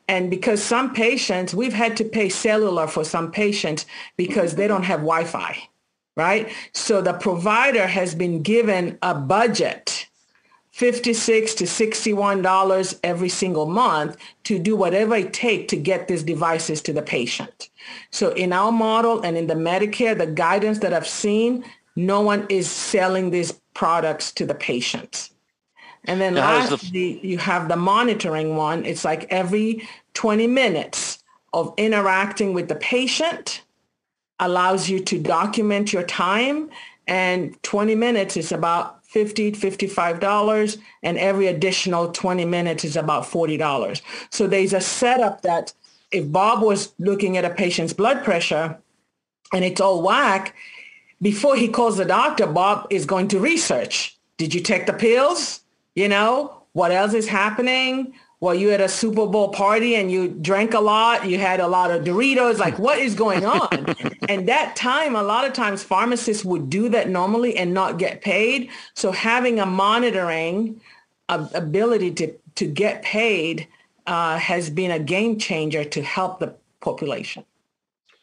And 0.06 0.30
because 0.30 0.62
some 0.62 0.92
patients, 0.92 1.54
we've 1.54 1.72
had 1.72 1.96
to 1.96 2.04
pay 2.04 2.28
cellular 2.28 2.86
for 2.86 3.04
some 3.04 3.30
patients 3.30 3.86
because 4.18 4.54
they 4.54 4.66
don't 4.66 4.82
have 4.82 5.00
Wi-Fi, 5.00 5.56
right? 6.14 6.52
So 6.74 7.00
the 7.00 7.14
provider 7.14 7.86
has 7.86 8.14
been 8.14 8.42
given 8.42 8.98
a 9.00 9.14
budget 9.14 10.06
56 10.74 11.54
to 11.54 11.68
61 11.68 12.42
dollars 12.42 12.98
every 13.04 13.28
single 13.28 13.66
month 13.66 14.16
to 14.42 14.58
do 14.58 14.74
whatever 14.74 15.14
it 15.14 15.32
takes 15.32 15.70
to 15.70 15.76
get 15.76 16.08
these 16.08 16.24
devices 16.24 16.82
to 16.82 16.92
the 16.92 17.00
patient. 17.00 17.70
So 18.10 18.30
in 18.30 18.52
our 18.52 18.72
model 18.72 19.22
and 19.22 19.36
in 19.36 19.46
the 19.46 19.54
Medicare, 19.54 20.18
the 20.18 20.26
guidance 20.26 20.80
that 20.80 20.92
I've 20.92 21.06
seen, 21.06 21.64
no 21.94 22.22
one 22.22 22.44
is 22.48 22.68
selling 22.68 23.30
these 23.30 23.52
products 23.74 24.32
to 24.32 24.44
the 24.44 24.54
patients. 24.56 25.30
And 26.06 26.20
then 26.20 26.34
now 26.34 26.58
lastly, 26.58 27.20
the... 27.22 27.28
you 27.28 27.38
have 27.38 27.68
the 27.68 27.76
monitoring 27.76 28.56
one. 28.56 28.84
It's 28.84 29.04
like 29.04 29.28
every 29.30 29.88
20 30.14 30.48
minutes 30.48 31.22
of 31.52 31.72
interacting 31.76 32.52
with 32.52 32.66
the 32.66 32.74
patient 32.74 33.62
allows 34.40 34.88
you 34.88 34.98
to 34.98 35.20
document 35.20 35.92
your 35.92 36.02
time 36.02 36.68
and 37.06 37.61
20 37.62 37.94
minutes 37.94 38.37
is 38.37 38.52
about 38.52 39.04
50 39.06 39.52
$55 39.52 40.78
and 41.02 41.18
every 41.18 41.46
additional 41.46 42.11
20 42.11 42.44
minutes 42.44 42.84
is 42.84 42.96
about 42.96 43.25
$40. 43.25 44.00
So 44.30 44.46
there's 44.46 44.73
a 44.73 44.80
setup 44.80 45.42
that 45.42 45.73
if 46.11 46.30
Bob 46.30 46.62
was 46.62 46.94
looking 46.99 47.37
at 47.37 47.44
a 47.44 47.50
patient's 47.50 47.92
blood 47.92 48.25
pressure 48.25 48.78
and 49.52 49.64
it's 49.64 49.80
all 49.80 50.02
whack, 50.02 50.54
before 51.23 51.56
he 51.56 51.68
calls 51.68 51.96
the 51.96 52.04
doctor, 52.04 52.46
Bob 52.46 52.87
is 52.90 53.06
going 53.06 53.28
to 53.28 53.38
research. 53.38 54.18
Did 54.37 54.54
you 54.54 54.61
take 54.61 54.87
the 54.87 54.92
pills? 54.92 55.61
You 55.94 56.08
know, 56.08 56.62
what 56.73 56.90
else 56.90 57.14
is 57.14 57.28
happening? 57.28 58.14
Well, 58.44 58.54
you 58.54 58.72
at 58.72 58.80
a 58.82 58.90
Super 58.90 59.26
Bowl 59.26 59.48
party 59.48 59.94
and 59.94 60.12
you 60.12 60.28
drank 60.28 60.74
a 60.74 60.78
lot, 60.78 61.26
you 61.26 61.38
had 61.38 61.60
a 61.60 61.66
lot 61.66 61.90
of 61.90 62.04
Doritos, 62.04 62.58
like 62.58 62.78
what 62.78 62.98
is 62.98 63.14
going 63.14 63.46
on? 63.46 63.96
and 64.28 64.46
that 64.50 64.76
time, 64.76 65.16
a 65.16 65.22
lot 65.22 65.46
of 65.46 65.54
times 65.54 65.82
pharmacists 65.82 66.44
would 66.44 66.68
do 66.68 66.90
that 66.90 67.08
normally 67.08 67.56
and 67.56 67.72
not 67.72 67.98
get 67.98 68.20
paid. 68.20 68.68
So 68.92 69.12
having 69.12 69.60
a 69.60 69.64
monitoring 69.64 70.78
ability 71.30 72.10
to, 72.10 72.34
to 72.56 72.66
get 72.66 73.02
paid 73.02 73.66
uh, 74.06 74.36
has 74.36 74.68
been 74.68 74.90
a 74.90 74.98
game 74.98 75.38
changer 75.38 75.82
to 75.82 76.02
help 76.02 76.38
the 76.38 76.54
population. 76.82 77.46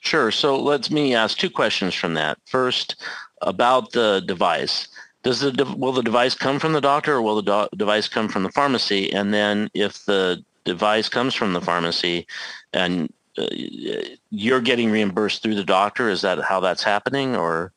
Sure. 0.01 0.30
So 0.30 0.56
let 0.56 0.92
me 0.92 1.16
ask 1.16 1.36
two 1.36 1.50
questions 1.50 1.96
from 1.96 2.13
that. 2.13 2.38
First, 2.46 2.96
about 3.42 3.92
the 3.94 4.22
device. 4.28 4.88
Does 5.24 5.40
the 5.40 5.75
will 5.78 5.92
the 5.92 6.01
device 6.01 6.34
come 6.34 6.60
from 6.60 6.74
the 6.74 6.82
doctor 6.82 7.16
or 7.16 7.22
will 7.22 7.42
the 7.42 7.68
do- 7.70 7.78
device 7.78 8.08
come 8.08 8.28
from 8.28 8.44
the 8.44 8.51
pharmacy? 8.51 9.12
And 9.13 9.34
then 9.34 9.70
if 9.74 10.06
the 10.06 10.44
device 10.66 11.10
comes 11.10 11.34
from 11.34 11.54
the 11.54 11.62
pharmacy 11.62 12.28
and 12.74 13.12
uh, 13.38 13.48
you're 14.30 14.62
getting 14.62 14.92
reimbursed 14.92 15.44
through 15.44 15.56
the 15.56 15.63
doctor, 15.63 16.10
is 16.10 16.22
that 16.22 16.40
how 16.42 16.60
that's 16.60 16.84
happening 16.84 17.36
or? 17.36 17.72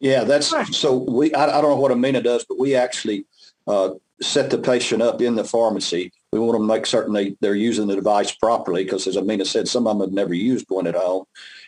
Yeah, 0.00 0.24
that's 0.24 0.52
so 0.76 0.96
we, 0.96 1.32
I, 1.34 1.58
I 1.58 1.60
don't 1.60 1.70
know 1.70 1.80
what 1.80 1.92
Amina 1.92 2.20
does, 2.20 2.44
but 2.44 2.58
we 2.58 2.74
actually 2.74 3.26
uh, 3.66 3.90
set 4.20 4.50
the 4.50 4.58
patient 4.58 5.02
up 5.02 5.20
in 5.20 5.34
the 5.34 5.44
pharmacy. 5.44 6.12
We 6.32 6.38
want 6.38 6.58
to 6.58 6.64
make 6.64 6.86
certain 6.86 7.12
they, 7.12 7.36
they're 7.40 7.54
using 7.54 7.86
the 7.86 7.94
device 7.94 8.32
properly 8.32 8.84
because 8.84 9.06
as 9.06 9.16
Amina 9.16 9.44
said, 9.44 9.68
some 9.68 9.86
of 9.86 9.98
them 9.98 10.06
have 10.06 10.14
never 10.14 10.34
used 10.34 10.66
one 10.68 10.86
at 10.86 10.94
home. 10.94 11.24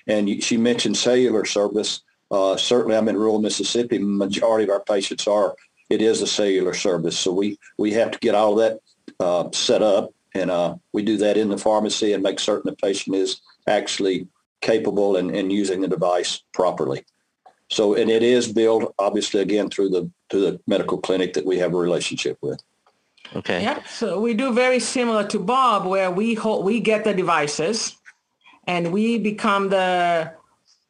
And 0.06 0.42
she 0.42 0.56
mentioned 0.56 0.96
cellular 0.96 1.44
service. 1.44 2.02
Uh, 2.30 2.56
certainly, 2.56 2.96
I'm 2.96 3.08
in 3.08 3.16
rural 3.16 3.40
Mississippi. 3.40 3.98
Majority 3.98 4.64
of 4.64 4.70
our 4.70 4.80
patients 4.80 5.26
are. 5.26 5.54
It 5.88 6.02
is 6.02 6.20
a 6.20 6.26
cellular 6.26 6.74
service, 6.74 7.16
so 7.16 7.32
we 7.32 7.58
we 7.78 7.92
have 7.92 8.10
to 8.10 8.18
get 8.18 8.34
all 8.34 8.56
that 8.56 8.80
uh, 9.20 9.50
set 9.52 9.82
up, 9.82 10.12
and 10.34 10.50
uh, 10.50 10.74
we 10.92 11.02
do 11.02 11.16
that 11.18 11.36
in 11.36 11.48
the 11.48 11.58
pharmacy 11.58 12.12
and 12.12 12.22
make 12.22 12.40
certain 12.40 12.68
the 12.68 12.76
patient 12.76 13.14
is 13.14 13.40
actually 13.68 14.26
capable 14.60 15.16
and, 15.16 15.34
and 15.34 15.52
using 15.52 15.80
the 15.80 15.88
device 15.88 16.42
properly. 16.52 17.04
So, 17.68 17.94
and 17.94 18.10
it 18.10 18.22
is 18.22 18.52
billed 18.52 18.94
obviously 18.98 19.40
again 19.40 19.70
through 19.70 19.90
the 19.90 20.10
through 20.28 20.40
the 20.40 20.60
medical 20.66 20.98
clinic 20.98 21.34
that 21.34 21.46
we 21.46 21.58
have 21.58 21.72
a 21.72 21.76
relationship 21.76 22.38
with. 22.40 22.60
Okay. 23.34 23.62
Yeah. 23.62 23.82
So 23.84 24.20
we 24.20 24.34
do 24.34 24.52
very 24.52 24.78
similar 24.78 25.24
to 25.28 25.38
Bob, 25.38 25.86
where 25.86 26.10
we 26.10 26.34
hold, 26.34 26.64
we 26.64 26.80
get 26.80 27.04
the 27.04 27.14
devices, 27.14 27.96
and 28.66 28.92
we 28.92 29.18
become 29.18 29.68
the 29.68 30.32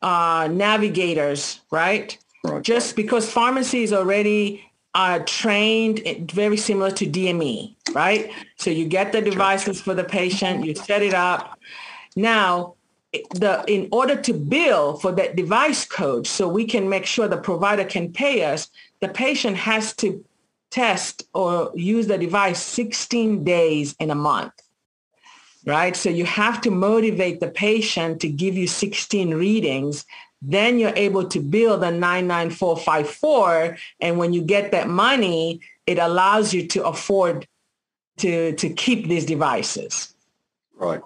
uh, 0.07 0.47
navigators, 0.53 1.61
right? 1.73 2.17
right? 2.45 2.63
Just 2.63 2.95
because 2.95 3.29
pharmacy 3.29 3.83
is 3.83 3.93
already 3.93 4.65
uh, 4.95 5.19
trained 5.27 6.01
very 6.31 6.57
similar 6.57 6.93
to 6.93 7.07
DME, 7.07 7.75
right? 7.93 8.31
So 8.57 8.71
you 8.71 8.87
get 8.87 9.11
the 9.11 9.21
devices 9.21 9.81
for 9.81 9.95
the 9.95 10.05
patient, 10.05 10.65
you 10.65 10.77
set 10.77 11.03
it 11.03 11.13
up. 11.13 11.59
Now, 12.15 12.75
the 13.35 13.65
in 13.67 13.89
order 13.91 14.15
to 14.15 14.33
bill 14.33 14.97
for 14.97 15.11
that 15.11 15.35
device 15.35 15.85
code, 15.85 16.27
so 16.27 16.47
we 16.47 16.67
can 16.67 16.89
make 16.89 17.05
sure 17.05 17.27
the 17.27 17.37
provider 17.37 17.85
can 17.85 18.13
pay 18.13 18.45
us, 18.45 18.69
the 19.01 19.09
patient 19.09 19.57
has 19.57 19.93
to 19.97 20.25
test 20.71 21.25
or 21.35 21.73
use 21.75 22.07
the 22.07 22.19
device 22.19 22.63
16 22.63 23.43
days 23.43 23.97
in 23.99 24.11
a 24.11 24.15
month 24.15 24.53
right? 25.67 25.97
So 25.97 26.09
you 26.09 26.25
have 26.25 26.61
to 26.63 26.71
motivate 26.71 27.41
the 27.41 27.49
patient 27.49 28.21
to 28.21 28.29
give 28.29 28.57
you 28.57 28.67
16 28.67 29.35
readings 29.35 30.07
then 30.43 30.79
you're 30.79 30.93
able 30.97 31.27
to 31.29 31.41
bill 31.41 31.79
the 31.79 31.91
99454. 31.91 33.77
And 34.01 34.19
when 34.19 34.33
you 34.33 34.43
get 34.43 34.73
that 34.73 34.89
money, 34.89 35.61
it 35.87 35.99
allows 35.99 36.53
you 36.53 36.67
to 36.69 36.85
afford 36.85 37.47
to, 38.19 38.53
to 38.55 38.71
keep 38.71 39.09
these 39.09 39.27
devices. 39.27 40.15
Right. 40.75 41.01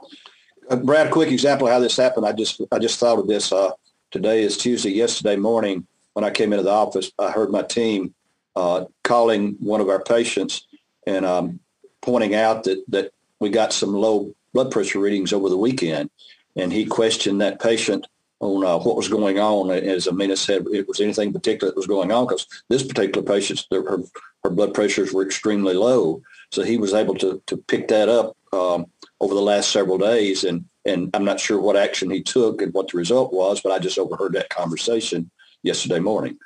Uh, 0.69 0.77
Brad, 0.77 1.09
a 1.09 1.11
quick 1.11 1.31
example 1.31 1.67
of 1.67 1.73
how 1.73 1.81
this 1.81 1.97
happened. 1.97 2.27
I 2.27 2.33
just 2.33 2.61
I 2.71 2.79
just 2.79 2.99
thought 3.01 3.19
of 3.19 3.27
this. 3.27 3.53
Uh, 3.53 3.73
today 4.11 4.43
is 4.43 4.57
Tuesday. 4.57 4.91
Yesterday 4.91 5.37
morning, 5.37 5.87
when 6.13 6.25
I 6.25 6.31
came 6.31 6.53
into 6.53 6.63
the 6.63 6.71
office, 6.71 7.11
I 7.19 7.31
heard 7.31 7.51
my 7.51 7.63
team 7.63 8.15
uh, 8.55 8.85
calling 9.03 9.57
one 9.61 9.81
of 9.81 9.89
our 9.89 10.03
patients 10.03 10.67
and 11.07 11.25
um, 11.25 11.61
pointing 12.03 12.35
out 12.35 12.65
that 12.65 12.85
that 12.89 13.13
we 13.41 13.49
got 13.49 13.73
some 13.73 13.95
low 13.95 14.35
blood 14.53 14.71
pressure 14.71 15.01
readings 15.01 15.33
over 15.33 15.49
the 15.49 15.57
weekend, 15.57 16.11
and 16.57 16.73
he 16.73 16.85
questioned 16.85 17.41
that 17.41 17.61
patient 17.61 18.07
on 18.41 18.65
uh, 18.65 18.79
what 18.79 18.97
was 18.97 19.09
going 19.09 19.39
on. 19.39 19.71
As 19.71 20.09
Amina 20.09 20.37
said, 20.37 20.67
it 20.73 20.89
was 20.89 21.01
anything 21.01 21.33
particular 21.33 21.71
that 21.71 21.77
was 21.77 21.87
going 21.87 22.11
on 22.11 22.27
because 22.27 22.47
this 22.69 22.83
particular 22.83 23.23
patient, 23.23 23.67
her, 23.71 23.99
her 24.43 24.51
blood 24.51 24.75
pressures 24.75 25.13
were 25.13 25.25
extremely 25.25 25.75
low. 25.75 26.23
So 26.51 26.63
he 26.63 26.79
was 26.79 26.95
able 26.95 27.15
to, 27.17 27.43
to 27.47 27.57
pick 27.57 27.89
that 27.89 28.09
up 28.09 28.37
um, 28.53 28.87
over 29.21 29.35
the 29.35 29.43
last 29.43 29.71
several 29.71 29.99
days. 29.99 30.45
And, 30.45 30.65
and 30.87 31.11
I'm 31.15 31.25
not 31.25 31.39
sure 31.39 31.61
what 31.61 31.77
action 31.77 32.11
he 32.11 32.23
took 32.23 32.63
and 32.63 32.73
what 32.73 32.89
the 32.89 32.99
result 32.99 33.33
was, 33.33 33.61
but 33.61 33.73
I 33.73 33.79
just 33.79 33.99
overheard 33.99 34.33
that 34.33 34.49
conversation 34.49 35.31
yesterday 35.63 36.01
morning. 36.01 36.39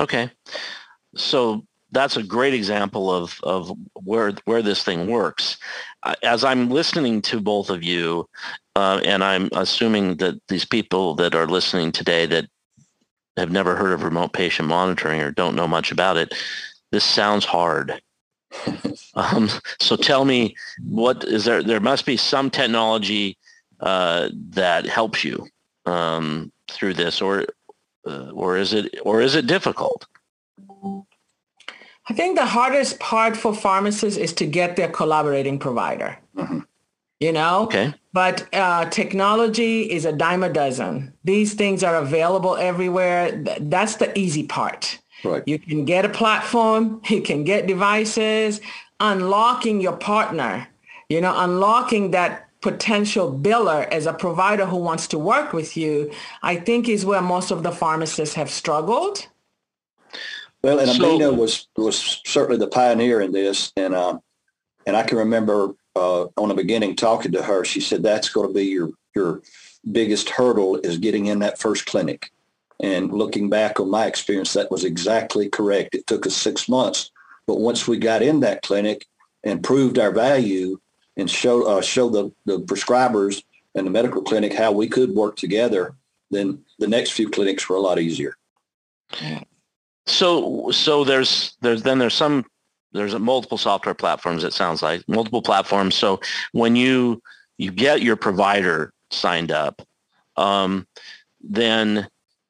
Okay. 0.00 0.30
So 1.14 1.66
that's 1.92 2.16
a 2.16 2.22
great 2.22 2.54
example 2.54 3.10
of, 3.10 3.40
of 3.42 3.72
where, 3.94 4.32
where 4.44 4.62
this 4.62 4.82
thing 4.82 5.06
works. 5.06 5.56
As 6.22 6.44
I'm 6.44 6.70
listening 6.70 7.22
to 7.22 7.40
both 7.40 7.70
of 7.70 7.82
you, 7.82 8.28
uh, 8.74 9.00
and 9.04 9.24
I'm 9.24 9.48
assuming 9.52 10.16
that 10.16 10.40
these 10.48 10.64
people 10.64 11.14
that 11.16 11.34
are 11.34 11.46
listening 11.46 11.92
today 11.92 12.26
that 12.26 12.46
have 13.36 13.50
never 13.50 13.76
heard 13.76 13.92
of 13.92 14.02
remote 14.02 14.32
patient 14.32 14.68
monitoring 14.68 15.20
or 15.20 15.30
don't 15.30 15.56
know 15.56 15.68
much 15.68 15.90
about 15.92 16.16
it, 16.16 16.34
this 16.90 17.04
sounds 17.04 17.44
hard. 17.44 18.00
um, 19.14 19.48
so 19.80 19.96
tell 19.96 20.24
me, 20.24 20.56
what 20.84 21.24
is 21.24 21.44
there? 21.44 21.62
There 21.62 21.80
must 21.80 22.06
be 22.06 22.16
some 22.16 22.50
technology 22.50 23.36
uh, 23.80 24.30
that 24.50 24.86
helps 24.86 25.24
you 25.24 25.46
um, 25.84 26.52
through 26.68 26.94
this, 26.94 27.20
or 27.20 27.46
uh, 28.06 28.30
or 28.30 28.56
is 28.56 28.72
it 28.72 28.94
or 29.02 29.20
is 29.20 29.34
it 29.34 29.46
difficult? 29.46 30.06
I 32.08 32.14
think 32.14 32.36
the 32.36 32.46
hardest 32.46 33.00
part 33.00 33.36
for 33.36 33.54
pharmacists 33.54 34.18
is 34.18 34.32
to 34.34 34.46
get 34.46 34.76
their 34.76 34.88
collaborating 34.88 35.58
provider. 35.58 36.18
Mm-hmm. 36.36 36.60
You 37.18 37.32
know, 37.32 37.62
okay. 37.64 37.94
But 38.12 38.46
uh, 38.54 38.84
technology 38.90 39.90
is 39.90 40.04
a 40.04 40.12
dime 40.12 40.42
a 40.42 40.52
dozen. 40.52 41.14
These 41.24 41.54
things 41.54 41.82
are 41.82 41.96
available 41.96 42.56
everywhere. 42.56 43.42
That's 43.58 43.96
the 43.96 44.16
easy 44.18 44.44
part. 44.44 44.98
Right. 45.24 45.42
You 45.46 45.58
can 45.58 45.84
get 45.84 46.04
a 46.04 46.10
platform, 46.10 47.00
you 47.08 47.22
can 47.22 47.44
get 47.44 47.66
devices, 47.66 48.60
unlocking 49.00 49.80
your 49.80 49.96
partner, 49.96 50.68
you 51.08 51.20
know, 51.20 51.34
unlocking 51.36 52.10
that 52.12 52.48
potential 52.60 53.32
biller 53.32 53.88
as 53.88 54.06
a 54.06 54.12
provider 54.12 54.66
who 54.66 54.76
wants 54.76 55.06
to 55.08 55.18
work 55.18 55.52
with 55.52 55.76
you, 55.76 56.10
I 56.42 56.56
think 56.56 56.88
is 56.88 57.04
where 57.04 57.22
most 57.22 57.50
of 57.50 57.62
the 57.62 57.72
pharmacists 57.72 58.34
have 58.34 58.50
struggled. 58.50 59.26
Well, 60.66 60.80
and 60.80 60.90
so, 60.90 61.14
Amina 61.14 61.32
was 61.32 61.68
was 61.76 62.20
certainly 62.26 62.58
the 62.58 62.66
pioneer 62.66 63.20
in 63.20 63.30
this, 63.30 63.72
and 63.76 63.94
uh, 63.94 64.18
and 64.84 64.96
I 64.96 65.04
can 65.04 65.18
remember 65.18 65.76
uh, 65.94 66.24
on 66.36 66.48
the 66.48 66.56
beginning 66.56 66.96
talking 66.96 67.30
to 67.32 67.42
her. 67.44 67.64
She 67.64 67.80
said 67.80 68.02
that's 68.02 68.30
going 68.30 68.48
to 68.48 68.52
be 68.52 68.64
your 68.64 68.90
your 69.14 69.42
biggest 69.92 70.28
hurdle 70.28 70.74
is 70.78 70.98
getting 70.98 71.26
in 71.26 71.38
that 71.38 71.60
first 71.60 71.86
clinic. 71.86 72.32
And 72.82 73.12
looking 73.12 73.48
back 73.48 73.78
on 73.78 73.90
my 73.90 74.06
experience, 74.06 74.54
that 74.54 74.72
was 74.72 74.82
exactly 74.82 75.48
correct. 75.48 75.94
It 75.94 76.08
took 76.08 76.26
us 76.26 76.34
six 76.34 76.68
months, 76.68 77.12
but 77.46 77.60
once 77.60 77.86
we 77.86 77.96
got 77.96 78.20
in 78.20 78.40
that 78.40 78.62
clinic 78.62 79.06
and 79.44 79.62
proved 79.62 80.00
our 80.00 80.10
value 80.10 80.80
and 81.16 81.30
show 81.30 81.62
uh, 81.62 81.80
show 81.80 82.08
the, 82.08 82.32
the 82.44 82.58
prescribers 82.58 83.44
and 83.76 83.86
the 83.86 83.92
medical 83.92 84.20
clinic 84.20 84.52
how 84.52 84.72
we 84.72 84.88
could 84.88 85.10
work 85.10 85.36
together, 85.36 85.94
then 86.32 86.64
the 86.80 86.88
next 86.88 87.12
few 87.12 87.30
clinics 87.30 87.68
were 87.68 87.76
a 87.76 87.80
lot 87.80 88.00
easier. 88.00 88.36
So 90.06 90.70
so 90.70 91.04
there's 91.04 91.56
there's 91.60 91.82
then 91.82 91.98
there's 91.98 92.14
some 92.14 92.44
there's 92.92 93.14
multiple 93.18 93.58
software 93.58 93.94
platforms. 93.94 94.44
It 94.44 94.52
sounds 94.52 94.82
like 94.82 95.06
multiple 95.08 95.42
platforms. 95.42 95.94
So 95.94 96.20
when 96.52 96.76
you 96.76 97.22
you 97.58 97.70
get 97.70 98.02
your 98.02 98.16
provider 98.16 98.92
signed 99.10 99.50
up, 99.50 99.82
um, 100.36 100.86
then 101.40 102.08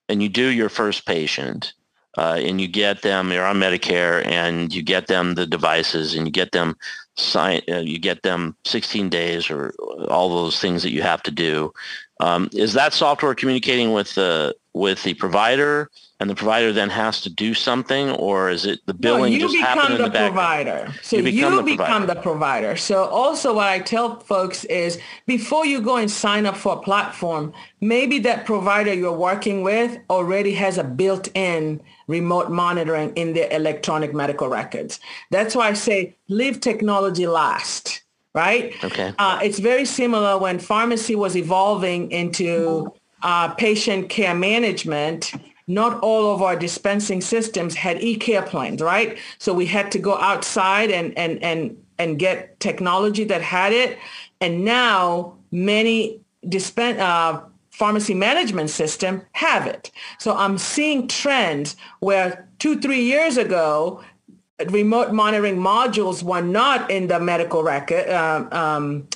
and 0.08 0.22
you 0.22 0.28
do 0.28 0.48
your 0.48 0.68
first 0.68 1.06
patient 1.06 1.72
uh, 2.16 2.38
and 2.40 2.60
you 2.60 2.68
get 2.68 3.02
them, 3.02 3.30
you're 3.30 3.44
on 3.44 3.56
Medicare 3.56 4.24
and 4.26 4.72
you 4.72 4.82
get 4.82 5.06
them 5.06 5.34
the 5.34 5.46
devices 5.46 6.14
and 6.14 6.26
you 6.26 6.32
get 6.32 6.52
them 6.52 6.76
sign, 7.16 7.60
uh, 7.68 7.78
you 7.78 7.98
get 7.98 8.22
them 8.22 8.56
16 8.64 9.08
days 9.08 9.50
or 9.50 9.74
all 10.08 10.28
those 10.30 10.60
things 10.60 10.82
that 10.82 10.92
you 10.92 11.02
have 11.02 11.22
to 11.24 11.30
do. 11.30 11.72
Um, 12.20 12.48
is 12.52 12.72
that 12.72 12.94
software 12.94 13.34
communicating 13.34 13.92
with 13.92 14.14
the 14.14 14.54
with 14.72 15.02
the 15.02 15.14
provider, 15.14 15.90
and 16.18 16.30
the 16.30 16.34
provider 16.34 16.72
then 16.72 16.88
has 16.88 17.20
to 17.22 17.30
do 17.30 17.52
something, 17.52 18.10
or 18.12 18.48
is 18.48 18.64
it 18.64 18.80
the 18.86 18.94
billing 18.94 19.34
no, 19.34 19.38
just 19.38 19.56
happen 19.56 19.92
in 19.92 19.98
the, 19.98 20.08
the 20.08 20.18
provider? 20.18 20.92
So 21.02 21.16
you 21.16 21.22
become, 21.24 21.52
you 21.52 21.56
the, 21.56 21.62
become 21.62 21.86
provider. 21.86 22.14
the 22.14 22.20
provider. 22.20 22.76
So 22.76 23.04
also, 23.04 23.54
what 23.54 23.66
I 23.66 23.80
tell 23.80 24.20
folks 24.20 24.64
is 24.64 24.98
before 25.26 25.66
you 25.66 25.82
go 25.82 25.96
and 25.96 26.10
sign 26.10 26.46
up 26.46 26.56
for 26.56 26.74
a 26.74 26.80
platform, 26.80 27.52
maybe 27.82 28.18
that 28.20 28.46
provider 28.46 28.94
you're 28.94 29.12
working 29.12 29.62
with 29.62 29.98
already 30.08 30.54
has 30.54 30.78
a 30.78 30.84
built-in 30.84 31.82
remote 32.06 32.50
monitoring 32.50 33.12
in 33.14 33.34
their 33.34 33.52
electronic 33.52 34.14
medical 34.14 34.48
records. 34.48 35.00
That's 35.30 35.54
why 35.54 35.68
I 35.68 35.72
say 35.74 36.16
leave 36.28 36.60
technology 36.60 37.26
last 37.26 38.02
right? 38.36 38.74
Okay. 38.84 39.14
Uh, 39.18 39.40
it's 39.42 39.58
very 39.58 39.86
similar 39.86 40.36
when 40.36 40.58
pharmacy 40.58 41.14
was 41.14 41.38
evolving 41.38 42.10
into 42.12 42.92
uh, 43.22 43.48
patient 43.54 44.10
care 44.10 44.34
management. 44.34 45.32
Not 45.66 46.00
all 46.00 46.34
of 46.34 46.42
our 46.42 46.56
dispensing 46.56 47.20
systems 47.20 47.74
had 47.74 48.02
e-care 48.02 48.42
plans, 48.42 48.80
right? 48.80 49.18
So 49.38 49.52
we 49.52 49.66
had 49.66 49.90
to 49.92 49.98
go 49.98 50.16
outside 50.16 50.90
and, 50.90 51.16
and, 51.18 51.42
and, 51.42 51.76
and 51.98 52.18
get 52.18 52.58
technology 52.60 53.24
that 53.24 53.42
had 53.42 53.72
it. 53.72 53.98
And 54.40 54.64
now 54.64 55.36
many 55.50 56.20
dispen- 56.44 56.98
uh, 56.98 57.40
pharmacy 57.70 58.14
management 58.14 58.70
system 58.70 59.22
have 59.32 59.66
it. 59.66 59.90
So 60.18 60.36
I'm 60.36 60.56
seeing 60.56 61.08
trends 61.08 61.76
where 62.00 62.48
two, 62.58 62.80
three 62.80 63.02
years 63.02 63.36
ago, 63.36 64.02
remote 64.70 65.12
monitoring 65.12 65.56
modules 65.56 66.22
were 66.22 66.40
not 66.40 66.90
in 66.90 67.08
the 67.08 67.20
medical 67.20 67.62
record, 67.62 68.08
um, 68.08 68.48
um, 68.52 69.08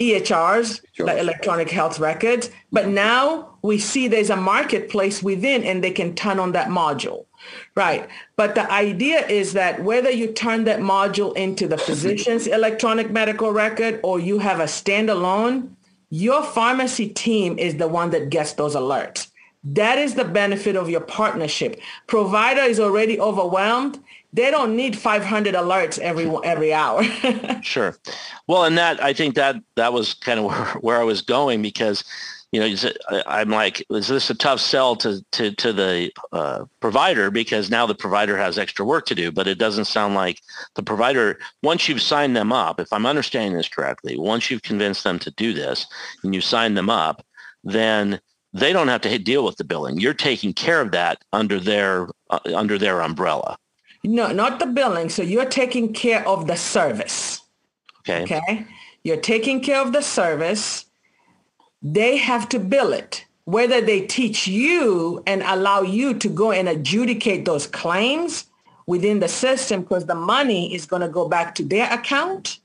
EHRs, 0.00 0.80
the 0.96 1.18
electronic 1.18 1.70
health 1.70 2.00
records, 2.00 2.50
but 2.72 2.88
now 2.88 3.58
we 3.62 3.78
see 3.78 4.08
there's 4.08 4.30
a 4.30 4.36
marketplace 4.36 5.22
within 5.22 5.62
and 5.62 5.84
they 5.84 5.90
can 5.90 6.14
turn 6.14 6.38
on 6.38 6.52
that 6.52 6.68
module. 6.68 7.26
Right. 7.74 8.08
But 8.36 8.54
the 8.54 8.70
idea 8.70 9.26
is 9.26 9.52
that 9.52 9.82
whether 9.82 10.10
you 10.10 10.32
turn 10.32 10.64
that 10.64 10.80
module 10.80 11.36
into 11.36 11.68
the 11.68 11.78
physician's 11.78 12.44
mm-hmm. 12.44 12.54
electronic 12.54 13.10
medical 13.10 13.52
record 13.52 14.00
or 14.02 14.18
you 14.18 14.38
have 14.38 14.60
a 14.60 14.64
standalone, 14.64 15.70
your 16.10 16.42
pharmacy 16.42 17.08
team 17.08 17.58
is 17.58 17.76
the 17.76 17.88
one 17.88 18.10
that 18.10 18.30
gets 18.30 18.54
those 18.54 18.74
alerts. 18.74 19.28
That 19.62 19.98
is 19.98 20.14
the 20.14 20.24
benefit 20.24 20.76
of 20.76 20.88
your 20.88 21.02
partnership. 21.02 21.80
Provider 22.06 22.62
is 22.62 22.80
already 22.80 23.20
overwhelmed 23.20 24.02
they 24.32 24.50
don't 24.50 24.76
need 24.76 24.96
500 24.96 25.54
alerts 25.54 25.98
every 25.98 26.30
every 26.44 26.72
hour. 26.72 27.02
sure. 27.62 27.96
Well, 28.46 28.64
and 28.64 28.78
that 28.78 29.02
I 29.02 29.12
think 29.12 29.34
that 29.34 29.56
that 29.76 29.92
was 29.92 30.14
kind 30.14 30.38
of 30.38 30.44
where, 30.46 30.66
where 30.80 31.00
I 31.00 31.04
was 31.04 31.22
going 31.22 31.62
because, 31.62 32.04
you 32.52 32.60
know, 32.60 32.90
I'm 33.26 33.50
like, 33.50 33.84
is 33.90 34.08
this 34.08 34.30
a 34.30 34.34
tough 34.34 34.60
sell 34.60 34.96
to 34.96 35.24
to 35.32 35.52
to 35.52 35.72
the 35.72 36.12
uh, 36.32 36.64
provider 36.80 37.30
because 37.30 37.70
now 37.70 37.86
the 37.86 37.94
provider 37.94 38.36
has 38.36 38.58
extra 38.58 38.84
work 38.84 39.06
to 39.06 39.14
do, 39.14 39.32
but 39.32 39.48
it 39.48 39.58
doesn't 39.58 39.86
sound 39.86 40.14
like 40.14 40.40
the 40.74 40.82
provider 40.82 41.38
once 41.62 41.88
you've 41.88 42.02
signed 42.02 42.36
them 42.36 42.52
up. 42.52 42.78
If 42.78 42.92
I'm 42.92 43.06
understanding 43.06 43.56
this 43.56 43.68
correctly, 43.68 44.16
once 44.16 44.50
you've 44.50 44.62
convinced 44.62 45.04
them 45.04 45.18
to 45.20 45.30
do 45.32 45.52
this 45.52 45.86
and 46.22 46.34
you 46.34 46.40
sign 46.40 46.74
them 46.74 46.90
up, 46.90 47.24
then 47.64 48.20
they 48.52 48.72
don't 48.72 48.88
have 48.88 49.00
to 49.02 49.18
deal 49.18 49.44
with 49.44 49.56
the 49.56 49.64
billing. 49.64 49.98
You're 49.98 50.14
taking 50.14 50.52
care 50.52 50.80
of 50.80 50.90
that 50.92 51.22
under 51.32 51.60
their 51.60 52.08
uh, 52.30 52.40
under 52.54 52.78
their 52.78 53.00
umbrella. 53.00 53.58
No, 54.02 54.32
not 54.32 54.58
the 54.58 54.66
billing. 54.66 55.08
So 55.08 55.22
you're 55.22 55.44
taking 55.44 55.92
care 55.92 56.26
of 56.26 56.46
the 56.46 56.56
service. 56.56 57.42
Okay. 58.00 58.22
Okay. 58.22 58.66
You're 59.02 59.18
taking 59.20 59.60
care 59.60 59.80
of 59.80 59.92
the 59.92 60.02
service. 60.02 60.86
They 61.82 62.16
have 62.16 62.48
to 62.50 62.58
bill 62.58 62.92
it. 62.92 63.24
Whether 63.44 63.80
they 63.80 64.02
teach 64.02 64.46
you 64.46 65.22
and 65.26 65.42
allow 65.42 65.82
you 65.82 66.14
to 66.14 66.28
go 66.28 66.52
and 66.52 66.68
adjudicate 66.68 67.44
those 67.44 67.66
claims 67.66 68.46
within 68.86 69.20
the 69.20 69.28
system 69.28 69.82
because 69.82 70.06
the 70.06 70.14
money 70.14 70.74
is 70.74 70.86
going 70.86 71.02
to 71.02 71.08
go 71.08 71.28
back 71.28 71.54
to 71.56 71.64
their 71.64 71.92
account 71.92 72.60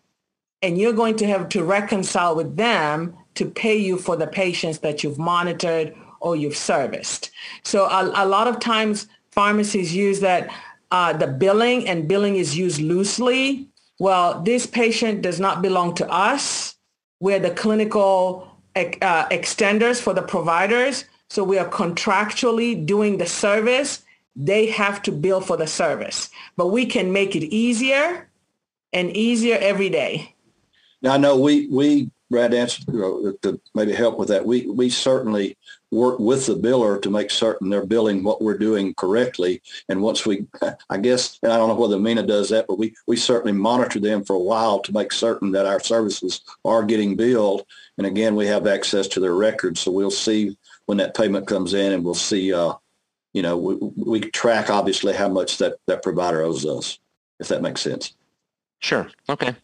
and 0.61 0.77
you're 0.77 0.93
going 0.93 1.15
to 1.17 1.27
have 1.27 1.49
to 1.49 1.63
reconcile 1.63 2.35
with 2.35 2.55
them 2.55 3.15
to 3.35 3.45
pay 3.45 3.75
you 3.75 3.97
for 3.97 4.15
the 4.15 4.27
patients 4.27 4.79
that 4.79 5.03
you've 5.03 5.19
monitored 5.19 5.95
or 6.19 6.35
you've 6.35 6.57
serviced. 6.57 7.31
So 7.63 7.85
a, 7.85 8.11
a 8.15 8.25
lot 8.25 8.47
of 8.47 8.59
times 8.59 9.07
pharmacies 9.31 9.93
use 9.95 10.21
that 10.21 10.49
uh, 10.95 11.11
the 11.11 11.27
billing 11.27 11.85
and 11.89 12.07
billing 12.07 12.37
is 12.37 12.57
used 12.57 12.79
loosely. 12.79 13.67
Well, 13.99 14.41
this 14.43 14.65
patient 14.65 15.21
does 15.21 15.41
not 15.41 15.61
belong 15.61 15.93
to 15.95 16.09
us. 16.09 16.75
We're 17.19 17.39
the 17.39 17.51
clinical 17.51 18.47
uh, 18.77 19.27
extenders 19.27 20.01
for 20.01 20.13
the 20.13 20.21
providers. 20.21 21.03
So 21.29 21.43
we 21.43 21.57
are 21.57 21.67
contractually 21.67 22.85
doing 22.85 23.17
the 23.17 23.25
service. 23.25 24.03
They 24.37 24.67
have 24.67 25.01
to 25.03 25.11
bill 25.11 25.41
for 25.41 25.57
the 25.57 25.67
service, 25.67 26.29
but 26.55 26.67
we 26.67 26.85
can 26.85 27.11
make 27.11 27.35
it 27.35 27.43
easier 27.43 28.29
and 28.93 29.11
easier 29.11 29.57
every 29.59 29.89
day. 29.89 30.33
Now, 31.01 31.15
I 31.15 31.17
know 31.17 31.37
we, 31.37 31.67
we, 31.67 32.09
Brad, 32.29 32.53
answered 32.53 32.85
to 32.87 33.59
maybe 33.73 33.91
help 33.91 34.17
with 34.17 34.29
that. 34.29 34.45
We, 34.45 34.65
we 34.67 34.89
certainly 34.89 35.57
work 35.91 36.19
with 36.19 36.45
the 36.45 36.55
biller 36.55 37.01
to 37.01 37.09
make 37.09 37.31
certain 37.31 37.69
they're 37.69 37.85
billing 37.85 38.23
what 38.23 38.41
we're 38.41 38.57
doing 38.57 38.93
correctly. 38.95 39.61
And 39.89 40.01
once 40.01 40.25
we, 40.25 40.45
I 40.89 40.97
guess, 40.97 41.39
and 41.43 41.51
I 41.51 41.57
don't 41.57 41.69
know 41.69 41.75
whether 41.75 41.99
Mina 41.99 42.23
does 42.23 42.49
that, 42.49 42.67
but 42.67 42.77
we, 42.77 42.95
we 43.07 43.15
certainly 43.15 43.53
monitor 43.53 43.99
them 43.99 44.23
for 44.23 44.35
a 44.35 44.39
while 44.39 44.79
to 44.79 44.93
make 44.93 45.11
certain 45.11 45.51
that 45.51 45.65
our 45.65 45.79
services 45.79 46.41
are 46.63 46.83
getting 46.83 47.15
billed. 47.15 47.65
And 47.97 48.07
again, 48.07 48.35
we 48.35 48.47
have 48.47 48.67
access 48.67 49.07
to 49.09 49.19
their 49.19 49.35
records. 49.35 49.79
So 49.79 49.91
we'll 49.91 50.11
see 50.11 50.57
when 50.85 50.97
that 50.97 51.15
payment 51.15 51.47
comes 51.47 51.73
in 51.73 51.93
and 51.93 52.03
we'll 52.03 52.13
see, 52.13 52.53
uh, 52.53 52.73
you 53.33 53.41
know, 53.41 53.57
we, 53.57 53.75
we 53.95 54.19
track 54.19 54.69
obviously 54.69 55.13
how 55.13 55.29
much 55.29 55.57
that, 55.59 55.75
that 55.87 56.03
provider 56.03 56.41
owes 56.41 56.65
us, 56.65 56.99
if 57.39 57.47
that 57.49 57.61
makes 57.61 57.81
sense. 57.81 58.13
Sure. 58.79 59.09
Okay. 59.29 59.55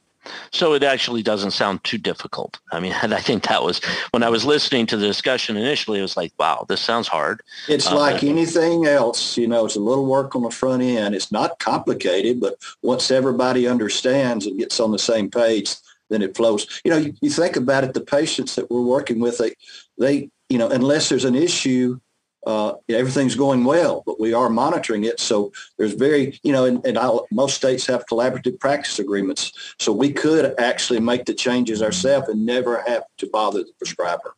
So 0.52 0.74
it 0.74 0.84
actually 0.84 1.24
doesn't 1.24 1.52
sound 1.52 1.84
too 1.84 1.98
difficult. 1.98 2.60
I 2.72 2.80
mean, 2.80 2.94
and 3.02 3.14
I 3.14 3.20
think 3.20 3.48
that 3.48 3.64
was 3.64 3.82
when 4.12 4.24
I 4.24 4.30
was 4.30 4.46
listening 4.46 4.86
to 4.88 4.98
the 4.98 5.08
discussion 5.08 5.58
initially, 5.58 6.00
it 6.00 6.04
was 6.04 6.18
like, 6.18 6.34
wow, 6.38 6.66
this 6.68 6.82
sounds 6.82 7.08
hard. 7.08 7.42
It's 7.68 7.88
uh, 7.88 7.96
like 7.96 8.24
anything 8.24 8.86
else, 8.86 9.38
you 9.38 9.48
know, 9.48 9.66
it's 9.66 9.76
a 9.76 9.80
little 9.80 10.06
work 10.06 10.36
on 10.36 10.44
the 10.44 10.52
front 10.52 10.84
end. 10.84 11.16
It's 11.16 11.32
not 11.32 11.60
complicated, 11.60 12.40
but 12.40 12.56
once 12.82 13.12
everybody 13.12 13.68
understands 13.68 14.46
and 14.46 14.58
gets 14.58 14.80
on 14.80 14.92
the 14.92 15.00
same 15.00 15.30
page, 15.30 15.76
then 16.10 16.22
it 16.22 16.36
flows. 16.36 16.82
You 16.84 16.92
know, 16.92 16.98
you, 16.98 17.14
you 17.22 17.30
think 17.30 17.56
about 17.56 17.84
it, 17.84 17.94
the 17.94 18.02
patients 18.02 18.56
that 18.56 18.70
we're 18.70 18.82
working 18.82 19.20
with, 19.20 19.38
they, 19.38 19.54
they, 19.98 20.30
you 20.50 20.58
know, 20.58 20.70
unless 20.70 21.10
there's 21.10 21.26
an 21.26 21.36
issue, 21.36 22.00
uh, 22.46 22.74
everything's 22.90 23.36
going 23.36 23.64
well, 23.64 24.04
but 24.06 24.20
we 24.20 24.34
are 24.34 24.50
monitoring 24.50 25.04
it. 25.04 25.20
So 25.20 25.52
there's 25.78 25.94
very, 25.94 26.40
you 26.44 26.52
know, 26.52 26.66
and, 26.66 26.86
and 26.86 26.98
most 27.32 27.56
states 27.56 27.86
have 27.88 28.06
collaborative 28.08 28.60
practice 28.60 29.00
agreements. 29.00 29.52
So 29.80 29.92
we 29.92 30.12
could 30.12 30.60
actually 30.60 31.00
make 31.00 31.26
the 31.26 31.34
changes 31.34 31.82
ourselves 31.82 32.30
and 32.30 32.46
never 32.46 32.84
have 32.88 33.04
to 33.18 33.28
bother 33.28 33.60
the 33.64 33.74
prescriber. 33.78 34.36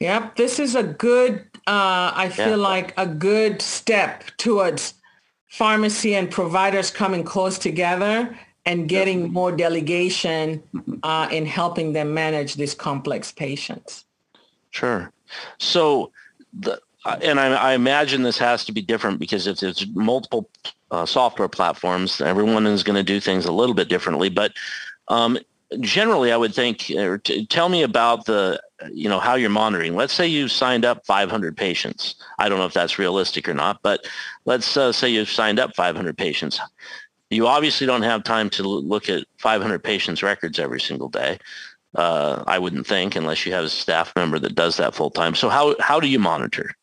Yep. 0.00 0.36
This 0.36 0.60
is 0.60 0.76
a 0.76 0.84
good, 0.84 1.40
uh, 1.66 2.12
I 2.14 2.28
feel 2.28 2.50
yeah. 2.50 2.54
like 2.56 2.94
a 2.96 3.06
good 3.06 3.60
step 3.60 4.24
towards 4.36 4.94
pharmacy 5.48 6.14
and 6.14 6.30
providers 6.30 6.90
coming 6.90 7.24
close 7.24 7.58
together 7.58 8.38
and 8.64 8.88
getting 8.88 9.32
more 9.32 9.50
delegation 9.50 10.62
uh, 11.02 11.26
in 11.32 11.46
helping 11.46 11.94
them 11.94 12.12
manage 12.12 12.54
these 12.54 12.74
complex 12.74 13.32
patients. 13.32 14.04
Sure. 14.70 15.10
So 15.58 16.12
the, 16.52 16.80
and 17.06 17.38
I, 17.38 17.54
I, 17.54 17.72
imagine 17.74 18.22
this 18.22 18.38
has 18.38 18.64
to 18.64 18.72
be 18.72 18.82
different 18.82 19.18
because 19.18 19.46
if 19.46 19.60
there's 19.60 19.86
multiple 19.94 20.50
uh, 20.90 21.06
software 21.06 21.48
platforms, 21.48 22.20
everyone 22.20 22.66
is 22.66 22.82
going 22.82 22.96
to 22.96 23.02
do 23.02 23.20
things 23.20 23.46
a 23.46 23.52
little 23.52 23.74
bit 23.74 23.88
differently. 23.88 24.28
But 24.28 24.52
um, 25.08 25.38
generally, 25.80 26.32
I 26.32 26.36
would 26.36 26.54
think, 26.54 26.90
or 26.96 27.18
t- 27.18 27.46
tell 27.46 27.68
me 27.68 27.82
about 27.82 28.26
the, 28.26 28.60
you 28.92 29.08
know, 29.08 29.20
how 29.20 29.34
you're 29.34 29.50
monitoring. 29.50 29.96
Let's 29.96 30.12
say 30.12 30.26
you 30.26 30.48
signed 30.48 30.84
up 30.84 31.06
500 31.06 31.56
patients. 31.56 32.16
I 32.38 32.48
don't 32.48 32.58
know 32.58 32.66
if 32.66 32.74
that's 32.74 32.98
realistic 32.98 33.48
or 33.48 33.54
not, 33.54 33.80
but 33.82 34.06
let's 34.44 34.76
uh, 34.76 34.92
say 34.92 35.08
you've 35.08 35.30
signed 35.30 35.58
up 35.58 35.74
500 35.74 36.16
patients. 36.16 36.60
You 37.30 37.46
obviously 37.46 37.86
don't 37.86 38.02
have 38.02 38.24
time 38.24 38.48
to 38.50 38.62
look 38.62 39.08
at 39.08 39.24
500 39.38 39.84
patients' 39.84 40.22
records 40.22 40.58
every 40.58 40.80
single 40.80 41.08
day. 41.08 41.38
Uh, 41.94 42.42
I 42.46 42.58
wouldn't 42.58 42.86
think 42.86 43.16
unless 43.16 43.44
you 43.44 43.52
have 43.52 43.64
a 43.64 43.68
staff 43.68 44.14
member 44.16 44.38
that 44.38 44.54
does 44.54 44.76
that 44.78 44.94
full 44.94 45.10
time. 45.10 45.34
So 45.34 45.48
how, 45.48 45.74
how 45.80 46.00
do 46.00 46.08
you 46.08 46.18
monitor? 46.18 46.74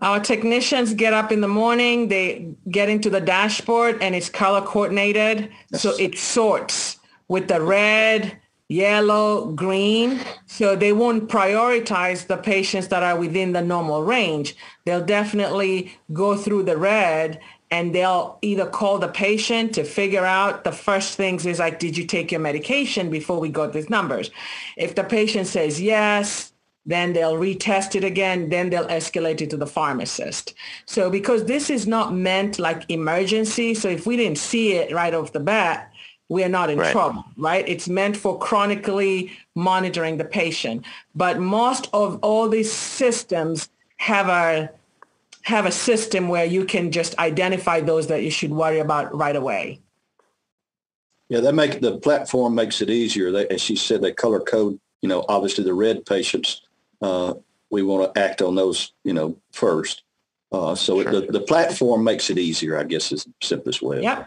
Our 0.00 0.20
technicians 0.20 0.94
get 0.94 1.12
up 1.12 1.32
in 1.32 1.40
the 1.40 1.48
morning, 1.48 2.08
they 2.08 2.54
get 2.70 2.88
into 2.88 3.10
the 3.10 3.20
dashboard 3.20 4.00
and 4.00 4.14
it's 4.14 4.28
color 4.28 4.62
coordinated. 4.62 5.50
Yes. 5.70 5.82
So 5.82 5.96
it 5.98 6.16
sorts 6.16 6.98
with 7.26 7.48
the 7.48 7.60
red, 7.60 8.38
yellow, 8.68 9.50
green. 9.52 10.20
So 10.46 10.76
they 10.76 10.92
won't 10.92 11.28
prioritize 11.28 12.26
the 12.26 12.36
patients 12.36 12.88
that 12.88 13.02
are 13.02 13.18
within 13.18 13.52
the 13.52 13.62
normal 13.62 14.04
range. 14.04 14.54
They'll 14.84 15.04
definitely 15.04 15.98
go 16.12 16.36
through 16.36 16.64
the 16.64 16.76
red 16.76 17.40
and 17.70 17.94
they'll 17.94 18.38
either 18.40 18.66
call 18.66 18.98
the 18.98 19.08
patient 19.08 19.74
to 19.74 19.84
figure 19.84 20.24
out 20.24 20.64
the 20.64 20.72
first 20.72 21.16
things 21.16 21.44
is 21.44 21.58
like, 21.58 21.78
did 21.78 21.98
you 21.98 22.06
take 22.06 22.32
your 22.32 22.40
medication 22.40 23.10
before 23.10 23.40
we 23.40 23.48
got 23.50 23.72
these 23.72 23.90
numbers? 23.90 24.30
If 24.76 24.94
the 24.94 25.04
patient 25.04 25.48
says 25.48 25.80
yes, 25.80 26.52
then 26.88 27.12
they'll 27.12 27.36
retest 27.36 27.94
it 27.94 28.02
again, 28.02 28.48
then 28.48 28.70
they'll 28.70 28.86
escalate 28.86 29.42
it 29.42 29.50
to 29.50 29.58
the 29.58 29.66
pharmacist. 29.66 30.54
So 30.86 31.10
because 31.10 31.44
this 31.44 31.68
is 31.68 31.86
not 31.86 32.14
meant 32.14 32.58
like 32.58 32.84
emergency, 32.88 33.74
so 33.74 33.90
if 33.90 34.06
we 34.06 34.16
didn't 34.16 34.38
see 34.38 34.72
it 34.72 34.90
right 34.92 35.12
off 35.12 35.34
the 35.34 35.40
bat, 35.40 35.92
we 36.30 36.42
are 36.42 36.48
not 36.48 36.70
in 36.70 36.78
right. 36.78 36.90
trouble, 36.90 37.26
right? 37.36 37.68
It's 37.68 37.88
meant 37.88 38.16
for 38.16 38.38
chronically 38.38 39.32
monitoring 39.54 40.16
the 40.16 40.24
patient. 40.24 40.86
But 41.14 41.38
most 41.38 41.90
of 41.92 42.18
all 42.22 42.48
these 42.48 42.72
systems 42.72 43.68
have 43.98 44.28
a 44.28 44.70
have 45.42 45.66
a 45.66 45.72
system 45.72 46.28
where 46.28 46.44
you 46.44 46.64
can 46.64 46.90
just 46.90 47.18
identify 47.18 47.80
those 47.80 48.06
that 48.06 48.22
you 48.22 48.30
should 48.30 48.50
worry 48.50 48.78
about 48.78 49.14
right 49.14 49.36
away. 49.36 49.80
Yeah, 51.28 51.40
that 51.40 51.54
make 51.54 51.80
the 51.80 51.98
platform 51.98 52.54
makes 52.54 52.80
it 52.80 52.88
easier. 52.88 53.30
They, 53.30 53.46
as 53.48 53.60
she 53.60 53.76
said, 53.76 54.00
they 54.00 54.12
color 54.12 54.40
code. 54.40 54.78
You 55.02 55.08
know, 55.08 55.24
obviously 55.28 55.64
the 55.64 55.74
red 55.74 56.04
patients 56.04 56.62
uh, 57.02 57.34
we 57.70 57.82
want 57.82 58.14
to 58.14 58.20
act 58.20 58.42
on 58.42 58.54
those, 58.54 58.92
you 59.04 59.12
know, 59.12 59.36
first. 59.52 60.02
Uh, 60.50 60.74
so 60.74 61.02
sure. 61.02 61.12
the, 61.12 61.20
the 61.32 61.40
platform 61.40 62.02
makes 62.02 62.30
it 62.30 62.38
easier, 62.38 62.78
I 62.78 62.84
guess 62.84 63.12
is 63.12 63.24
the 63.24 63.32
simplest 63.42 63.82
way. 63.82 64.02
Yeah. 64.02 64.24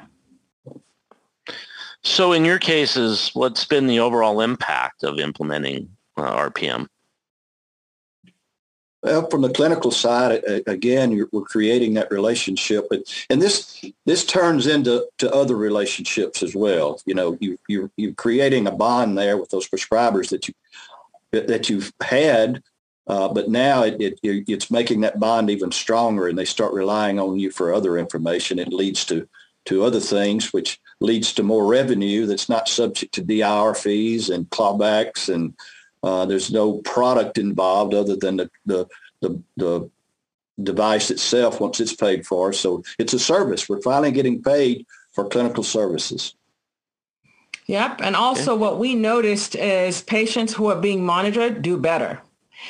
So 2.04 2.32
in 2.32 2.46
your 2.46 2.60
cases, 2.60 3.32
what's 3.34 3.66
been 3.66 3.88
the 3.88 4.00
overall 4.00 4.42
impact 4.42 5.04
of 5.04 5.20
implementing 5.20 5.90
uh, 6.18 6.50
RPM? 6.50 6.88
Well, 9.04 9.28
from 9.30 9.42
the 9.42 9.50
clinical 9.50 9.90
side, 9.90 10.44
again, 10.68 11.28
we're 11.32 11.42
creating 11.42 11.96
that 11.96 12.12
relationship, 12.12 12.88
and 13.32 13.42
this 13.42 13.84
this 14.06 14.24
turns 14.24 14.68
into 14.68 15.08
to 15.18 15.32
other 15.34 15.56
relationships 15.56 16.44
as 16.44 16.54
well. 16.54 17.02
You 17.08 17.16
know, 17.16 17.36
you 17.42 17.58
you 17.68 17.90
you're 17.98 18.14
creating 18.14 18.68
a 18.68 18.72
bond 18.72 19.18
there 19.18 19.38
with 19.38 19.50
those 19.50 19.68
prescribers 19.68 20.30
that 20.30 20.48
you 20.48 20.54
that 21.32 21.70
you've 21.70 21.92
had, 22.02 22.62
uh, 23.08 23.30
but 23.30 23.50
now 23.50 23.84
it, 23.84 24.00
it, 24.00 24.20
it's 24.24 24.72
making 24.72 25.02
that 25.02 25.20
bond 25.20 25.50
even 25.50 25.72
stronger, 25.72 26.28
and 26.28 26.38
they 26.38 26.46
start 26.46 26.74
relying 26.74 27.20
on 27.20 27.40
you 27.40 27.52
for 27.52 27.74
other 27.74 27.98
information. 27.98 28.60
It 28.60 28.74
leads 28.74 29.06
to 29.06 29.28
to 29.66 29.84
other 29.84 30.00
things, 30.00 30.52
which 30.52 30.80
leads 31.02 31.34
to 31.34 31.44
more 31.44 31.68
revenue 31.68 32.26
that's 32.26 32.50
not 32.50 32.68
subject 32.68 33.14
to 33.14 33.22
DIR 33.22 33.76
fees 33.76 34.30
and 34.30 34.50
clawbacks, 34.50 35.34
and 35.34 35.54
uh, 36.04 36.26
there's 36.26 36.52
no 36.52 36.80
product 36.80 37.38
involved 37.38 37.94
other 37.94 38.16
than 38.16 38.38
the, 38.38 38.52
the 38.66 38.88
the 39.22 39.42
the 39.58 39.90
device 40.62 41.10
itself 41.10 41.60
once 41.60 41.80
it's 41.80 41.96
paid 41.96 42.26
for. 42.26 42.54
So 42.54 42.84
it's 43.00 43.14
a 43.14 43.20
service. 43.20 43.68
We're 43.68 43.82
finally 43.82 44.12
getting 44.12 44.42
paid 44.42 44.86
for 45.14 45.28
clinical 45.28 45.64
services. 45.64 46.36
Yep. 47.72 48.02
And 48.04 48.18
also 48.18 48.54
what 48.54 48.80
we 48.80 48.96
noticed 48.96 49.56
is 49.56 50.02
patients 50.02 50.54
who 50.54 50.68
are 50.68 50.76
being 50.76 51.06
monitored 51.06 51.62
do 51.62 51.78
better. 51.78 52.22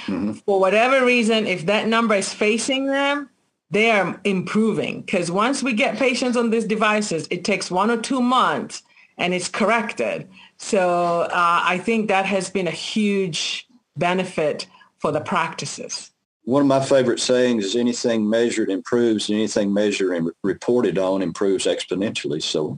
Mm-hmm. 0.05 0.33
For 0.33 0.59
whatever 0.59 1.03
reason, 1.03 1.47
if 1.47 1.65
that 1.65 1.87
number 1.87 2.13
is 2.13 2.31
facing 2.31 2.85
them, 2.85 3.27
they 3.71 3.89
are 3.89 4.21
improving. 4.25 5.01
Because 5.01 5.31
once 5.31 5.63
we 5.63 5.73
get 5.73 5.97
patients 5.97 6.37
on 6.37 6.51
these 6.51 6.65
devices, 6.65 7.27
it 7.31 7.43
takes 7.43 7.71
one 7.71 7.89
or 7.89 7.97
two 7.97 8.21
months 8.21 8.83
and 9.17 9.33
it's 9.33 9.47
corrected. 9.49 10.29
So 10.57 11.21
uh, 11.21 11.61
I 11.63 11.79
think 11.79 12.07
that 12.09 12.27
has 12.27 12.51
been 12.51 12.67
a 12.67 12.71
huge 12.71 13.67
benefit 13.97 14.67
for 14.99 15.11
the 15.11 15.21
practices. 15.21 16.11
One 16.43 16.61
of 16.61 16.67
my 16.67 16.79
favorite 16.79 17.19
sayings 17.19 17.65
is 17.65 17.75
anything 17.75 18.29
measured 18.29 18.69
improves 18.69 19.29
and 19.29 19.39
anything 19.39 19.73
measured 19.73 20.15
and 20.15 20.29
reported 20.43 20.99
on 20.99 21.23
improves 21.23 21.65
exponentially. 21.65 22.43
So 22.43 22.77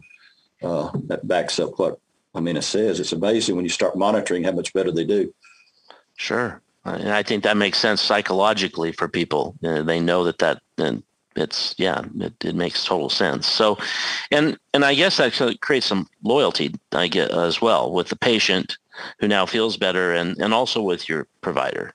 uh, 0.62 0.90
that 1.08 1.28
backs 1.28 1.60
up 1.60 1.78
what 1.78 2.00
I 2.36 2.40
mean, 2.40 2.58
it 2.58 2.64
says 2.64 3.00
it's 3.00 3.12
amazing 3.12 3.56
when 3.56 3.66
you 3.66 3.70
start 3.70 3.98
monitoring 3.98 4.44
how 4.44 4.52
much 4.52 4.74
better 4.74 4.92
they 4.92 5.06
do. 5.06 5.34
Sure. 6.16 6.62
And 6.86 7.12
I 7.12 7.24
think 7.24 7.44
that 7.44 7.58
makes 7.58 7.78
sense 7.78 8.02
psychologically 8.02 8.92
for 8.92 9.08
people. 9.08 9.56
Uh, 9.64 9.84
they 9.84 10.00
know 10.00 10.24
that 10.26 10.40
that 10.40 10.62
and 10.78 11.04
it's 11.36 11.74
yeah, 11.78 12.04
it, 12.20 12.34
it 12.44 12.56
makes 12.56 12.86
total 12.86 13.10
sense. 13.10 13.48
So, 13.48 13.78
and 14.32 14.58
and 14.74 14.84
I 14.84 14.94
guess 14.94 15.18
that 15.18 15.62
creates 15.62 15.86
some 15.86 16.08
loyalty 16.24 16.76
I 16.92 17.08
get 17.08 17.32
as 17.32 17.62
well 17.62 17.92
with 17.92 18.10
the 18.10 18.16
patient 18.16 18.78
who 19.20 19.28
now 19.28 19.46
feels 19.46 19.78
better, 19.78 20.12
and 20.12 20.38
and 20.38 20.54
also 20.54 20.82
with 20.82 21.08
your 21.08 21.28
provider. 21.42 21.94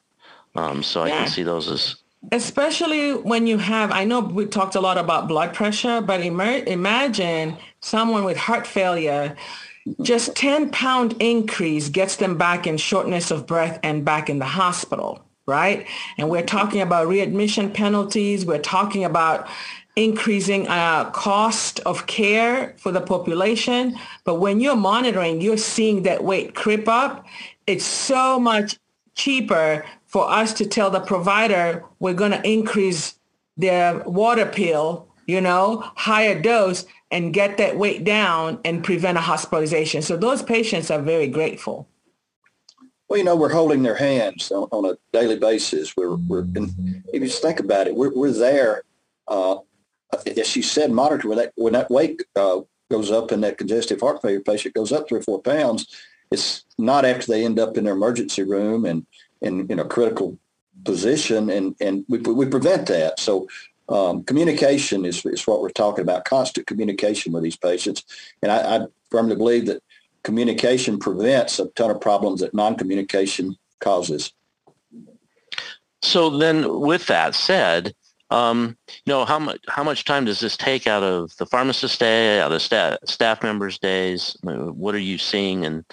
Um, 0.55 0.83
so 0.83 1.03
I 1.03 1.11
can 1.11 1.29
see 1.29 1.43
those 1.43 1.69
as 1.71 1.97
especially 2.33 3.15
when 3.15 3.47
you 3.47 3.59
have 3.59 3.93
i 3.93 4.05
know 4.05 4.19
we 4.19 4.45
talked 4.45 4.75
a 4.75 4.81
lot 4.81 4.99
about 4.99 5.29
blood 5.29 5.55
pressure 5.55 6.01
but 6.01 6.21
imagine 6.21 7.57
someone 7.81 8.25
with 8.25 8.37
heart 8.37 8.67
failure 8.67 9.37
just 10.03 10.35
10 10.37 10.71
pound 10.71 11.15
increase 11.21 11.89
gets 11.89 12.17
them 12.17 12.37
back 12.37 12.67
in 12.67 12.77
shortness 12.77 13.31
of 13.31 13.47
breath 13.47 13.79
and 13.83 14.05
back 14.05 14.29
in 14.29 14.39
the 14.39 14.47
hospital 14.47 15.25
right? 15.49 15.89
And 16.19 16.29
we're 16.29 16.45
talking 16.45 16.83
about 16.83 17.09
readmission 17.09 17.73
penalties. 17.73 18.45
We're 18.45 18.59
talking 18.59 19.03
about 19.03 19.49
increasing 19.97 20.69
uh, 20.69 21.11
cost 21.11 21.81
of 21.81 22.07
care 22.07 22.75
for 22.77 22.93
the 22.93 23.01
population. 23.01 23.99
But 24.25 24.37
when 24.37 24.61
you're 24.61 24.77
monitoring 24.77 25.41
you're 25.41 25.57
seeing 25.57 26.05
that 26.05 26.23
weight 26.23 26.55
creep 26.55 26.87
up. 26.87 27.27
It's 27.67 27.85
so 27.85 28.39
much 28.39 28.79
cheaper 29.15 29.85
for 30.07 30.31
us 30.31 30.53
to 30.55 30.67
tell 30.67 30.91
the 30.91 31.01
provider 31.01 31.85
we're 31.99 32.15
going 32.15 32.31
to 32.31 32.49
increase 32.49 33.19
their 33.57 33.99
water 34.05 34.47
pill, 34.47 35.08
you 35.29 35.43
know, 35.43 35.85
higher 35.95 36.41
dose 36.41 36.87
and 37.11 37.35
get 37.35 37.59
that 37.59 37.77
weight 37.77 38.03
down 38.03 38.59
and 38.65 38.83
prevent 38.83 39.19
a 39.19 39.21
hospitalization. 39.21 40.01
So 40.03 40.17
those 40.17 40.43
patients 40.43 40.91
are 40.91 41.01
very 41.01 41.29
grateful. 41.29 41.87
Well, 43.09 43.19
you 43.19 43.25
know, 43.25 43.37
we're 43.37 43.53
holding 43.53 43.83
their 43.83 43.95
hands 43.95 44.51
on, 44.51 44.69
on 44.73 44.87
a 44.87 44.97
daily 45.13 45.39
basis. 45.39 45.97
We're, 45.97 46.17
we're 46.17 46.41
and 46.41 46.71
if 47.13 47.23
you 47.23 47.29
just 47.29 47.43
think 47.43 47.61
about 47.61 47.87
it, 47.87 47.95
we're, 47.95 48.13
we're 48.13 48.33
there. 48.33 48.83
Uh, 49.29 49.59
as 50.27 50.57
you 50.57 50.63
said, 50.63 50.91
monitor 50.91 51.29
when 51.29 51.39
that 51.39 51.53
when 51.57 51.75
that 51.75 51.91
weight 51.91 52.23
uh, 52.35 52.61
goes 52.91 53.11
up 53.11 53.31
and 53.31 53.45
that 53.45 53.59
congestive 53.59 54.01
heart 54.01 54.23
failure 54.23 54.41
patient 54.41 54.75
goes 54.75 54.93
up 54.93 55.09
three 55.09 55.19
or 55.19 55.23
four 55.23 55.41
pounds. 55.41 55.87
It's 56.31 56.65
not 56.79 57.05
after 57.05 57.27
they 57.27 57.45
end 57.45 57.59
up 57.59 57.77
in 57.77 57.85
their 57.85 57.95
emergency 57.95 58.43
room 58.43 58.87
and 58.87 59.07
in, 59.43 59.79
a 59.79 59.85
critical 59.85 60.39
position, 60.85 61.49
and, 61.51 61.75
and 61.81 62.05
we, 62.09 62.19
we 62.19 62.47
prevent 62.47 62.87
that. 62.89 63.21
So 63.21 63.47
um, 63.89 64.23
communication 64.25 65.05
is, 65.05 65.25
is 65.25 65.47
what 65.47 65.61
we're 65.61 65.71
talking 65.71 66.03
about, 66.03 66.25
constant 66.25 66.67
communication 66.67 67.33
with 67.33 67.43
these 67.43 67.57
patients. 67.57 68.05
And 68.43 68.53
I, 68.53 68.77
I 68.77 68.87
firmly 69.11 69.37
believe 69.37 69.67
that 69.67 69.83
communication 70.23 70.99
prevents 70.99 71.59
a 71.59 71.69
ton 71.69 71.91
of 71.91 72.01
problems 72.01 72.41
that 72.41 72.55
non-communication 72.55 73.57
causes. 73.81 74.33
So 76.03 76.31
then 76.31 76.81
with 76.81 77.07
that 77.07 77.35
said, 77.35 77.95
um, 78.31 78.77
you 78.89 79.13
know, 79.13 79.25
how 79.25 79.39
much 79.39 79.61
how 79.69 79.83
much 79.83 80.05
time 80.05 80.27
does 80.27 80.41
this 80.41 80.57
take 80.57 80.87
out 80.87 81.03
of 81.03 81.35
the 81.39 81.47
pharmacist 81.47 81.99
day, 81.99 82.41
out 82.41 82.53
of 82.53 82.61
staff 82.61 82.99
staff 83.07 83.43
members' 83.43 83.79
days? 83.79 84.37
What 84.43 84.95
are 84.95 85.01
you 85.01 85.17
seeing, 85.17 85.65
and 85.65 85.85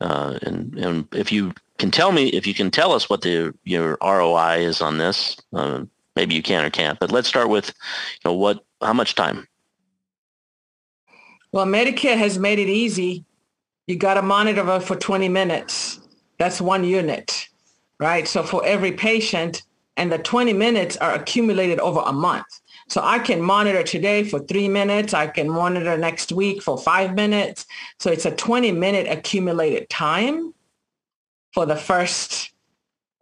uh, 0.00 0.38
and 0.42 0.74
and 0.78 1.06
if 1.12 1.30
you 1.30 1.52
can 1.78 1.90
tell 1.90 2.10
me 2.10 2.28
if 2.28 2.46
you 2.46 2.54
can 2.54 2.70
tell 2.70 2.92
us 2.92 3.10
what 3.10 3.20
the 3.20 3.52
your 3.64 3.98
ROI 4.02 4.60
is 4.60 4.80
on 4.80 4.96
this. 4.96 5.36
Uh, 5.52 5.84
maybe 6.16 6.34
you 6.34 6.42
can 6.42 6.64
or 6.64 6.70
can't, 6.70 6.98
but 6.98 7.10
let's 7.10 7.28
start 7.28 7.48
with, 7.48 7.68
you 7.68 8.30
know, 8.30 8.34
what 8.34 8.64
how 8.80 8.92
much 8.92 9.14
time? 9.14 9.46
Well, 11.52 11.66
Medicare 11.66 12.16
has 12.16 12.38
made 12.38 12.58
it 12.58 12.68
easy. 12.68 13.24
You 13.86 13.96
got 13.96 14.14
to 14.14 14.22
monitor 14.22 14.80
for 14.80 14.96
20 14.96 15.28
minutes. 15.28 16.00
That's 16.38 16.60
one 16.60 16.84
unit, 16.84 17.48
right? 18.00 18.26
So 18.26 18.42
for 18.42 18.64
every 18.64 18.92
patient, 18.92 19.62
and 19.96 20.10
the 20.10 20.18
20 20.18 20.52
minutes 20.52 20.96
are 20.96 21.14
accumulated 21.14 21.78
over 21.80 22.00
a 22.04 22.12
month. 22.12 22.46
So 22.88 23.00
I 23.02 23.18
can 23.18 23.40
monitor 23.40 23.82
today 23.82 24.24
for 24.24 24.40
three 24.40 24.68
minutes. 24.68 25.14
I 25.14 25.28
can 25.28 25.48
monitor 25.48 25.96
next 25.96 26.32
week 26.32 26.62
for 26.62 26.76
five 26.76 27.14
minutes. 27.14 27.66
So 28.00 28.10
it's 28.10 28.26
a 28.26 28.32
20 28.32 28.72
minute 28.72 29.06
accumulated 29.08 29.88
time 29.88 30.52
for 31.52 31.64
the 31.64 31.76
first. 31.76 32.52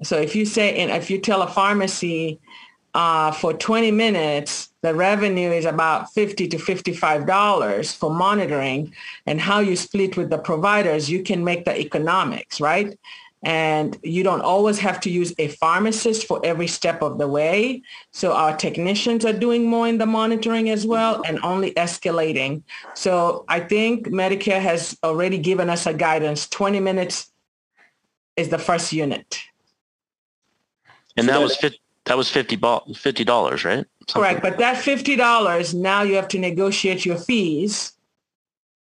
So 0.02 0.16
if 0.18 0.34
you 0.34 0.46
say, 0.46 0.76
and 0.76 0.90
if 0.90 1.10
you 1.10 1.18
tell 1.20 1.42
a 1.42 1.46
pharmacy 1.46 2.40
uh, 2.94 3.32
for 3.32 3.54
20 3.54 3.90
minutes, 3.90 4.70
the 4.82 4.94
revenue 4.94 5.50
is 5.50 5.64
about 5.64 6.12
50 6.12 6.48
to 6.48 6.56
$55 6.58 7.96
for 7.96 8.10
monitoring 8.10 8.92
and 9.26 9.40
how 9.40 9.60
you 9.60 9.76
split 9.76 10.16
with 10.16 10.28
the 10.30 10.38
providers, 10.38 11.10
you 11.10 11.22
can 11.22 11.42
make 11.42 11.64
the 11.64 11.78
economics, 11.78 12.60
right? 12.60 12.98
And 13.44 13.98
you 14.02 14.22
don't 14.22 14.42
always 14.42 14.78
have 14.78 15.00
to 15.00 15.10
use 15.10 15.34
a 15.38 15.48
pharmacist 15.48 16.26
for 16.26 16.40
every 16.44 16.68
step 16.68 17.02
of 17.02 17.18
the 17.18 17.26
way. 17.26 17.82
So 18.12 18.32
our 18.32 18.56
technicians 18.56 19.24
are 19.24 19.32
doing 19.32 19.66
more 19.66 19.88
in 19.88 19.98
the 19.98 20.06
monitoring 20.06 20.70
as 20.70 20.86
well 20.86 21.22
and 21.26 21.40
only 21.42 21.72
escalating. 21.72 22.62
So 22.94 23.44
I 23.48 23.60
think 23.60 24.08
Medicare 24.08 24.60
has 24.60 24.96
already 25.02 25.38
given 25.38 25.70
us 25.70 25.86
a 25.86 25.94
guidance, 25.94 26.48
20 26.48 26.78
minutes 26.78 27.32
is 28.36 28.48
the 28.50 28.58
first 28.58 28.92
unit. 28.92 29.40
And 31.16 31.28
that 31.28 31.40
was 31.40 31.56
that 32.06 32.16
was 32.16 32.28
50 32.28 32.56
dollars, 33.24 33.64
right? 33.64 33.86
Something. 34.08 34.22
Correct, 34.22 34.42
but 34.42 34.58
that 34.58 34.76
fifty 34.76 35.14
dollars 35.14 35.74
now 35.74 36.02
you 36.02 36.16
have 36.16 36.28
to 36.28 36.38
negotiate 36.38 37.04
your 37.04 37.16
fees 37.16 37.92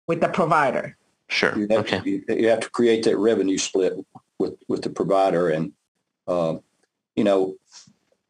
with 0.07 0.21
the 0.21 0.29
provider. 0.29 0.97
Sure. 1.29 1.59
You 1.59 1.67
have, 1.71 1.81
okay. 1.81 2.01
to, 2.01 2.11
you, 2.11 2.25
you 2.29 2.49
have 2.49 2.61
to 2.61 2.71
create 2.71 3.05
that 3.05 3.17
revenue 3.17 3.59
split 3.59 3.95
with 4.38 4.55
with 4.69 4.83
the 4.83 4.91
provider, 4.91 5.49
and 5.51 5.73
uh, 6.29 6.57
you 7.17 7.25
know, 7.25 7.57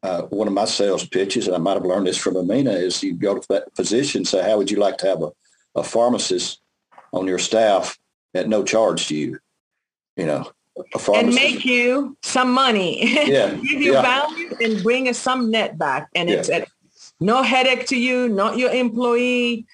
uh, 0.01 0.23
one 0.23 0.47
of 0.47 0.53
my 0.53 0.65
sales 0.65 1.05
pitches, 1.05 1.47
and 1.47 1.55
I 1.55 1.59
might 1.59 1.73
have 1.73 1.85
learned 1.85 2.07
this 2.07 2.17
from 2.17 2.37
Amina, 2.37 2.71
is 2.71 3.03
you 3.03 3.13
go 3.13 3.37
to 3.37 3.47
that 3.49 3.75
physician, 3.75 4.25
say, 4.25 4.41
"How 4.41 4.57
would 4.57 4.71
you 4.71 4.77
like 4.77 4.97
to 4.99 5.07
have 5.07 5.21
a, 5.21 5.31
a 5.75 5.83
pharmacist 5.83 6.61
on 7.11 7.27
your 7.27 7.39
staff 7.39 7.99
at 8.33 8.49
no 8.49 8.63
charge 8.63 9.07
to 9.07 9.15
you?" 9.15 9.39
You 10.17 10.25
know, 10.25 10.51
and 11.13 11.33
make 11.33 11.65
you 11.65 12.17
some 12.21 12.51
money. 12.51 13.01
Yeah. 13.33 13.55
Give 13.55 13.81
you 13.81 13.93
yeah. 13.93 14.01
value 14.01 14.55
and 14.61 14.83
bring 14.83 15.07
us 15.07 15.17
some 15.17 15.49
net 15.49 15.77
back. 15.77 16.09
And 16.13 16.29
yeah. 16.29 16.35
it's 16.37 16.49
at 16.49 16.67
no 17.19 17.41
headache 17.41 17.87
to 17.87 17.97
you, 17.97 18.27
not 18.29 18.57
your 18.57 18.71
employee. 18.71 19.65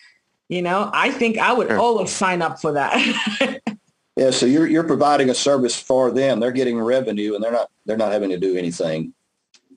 You 0.50 0.62
know, 0.62 0.90
I 0.94 1.12
think 1.12 1.38
I 1.38 1.54
would 1.54 1.68
sure. 1.68 1.80
always 1.80 2.12
sign 2.12 2.42
up 2.42 2.60
for 2.60 2.74
that. 2.74 2.96
yeah. 4.16 4.32
So 4.32 4.46
you're 4.46 4.68
you're 4.68 4.84
providing 4.84 5.30
a 5.30 5.36
service 5.36 5.80
for 5.80 6.12
them. 6.12 6.40
They're 6.40 6.52
getting 6.52 6.80
revenue 6.80 7.36
and 7.36 7.44
they're 7.44 7.52
not 7.52 7.70
they're 7.86 7.98
not 7.98 8.12
having 8.12 8.30
to 8.30 8.38
do 8.38 8.56
anything. 8.56 9.14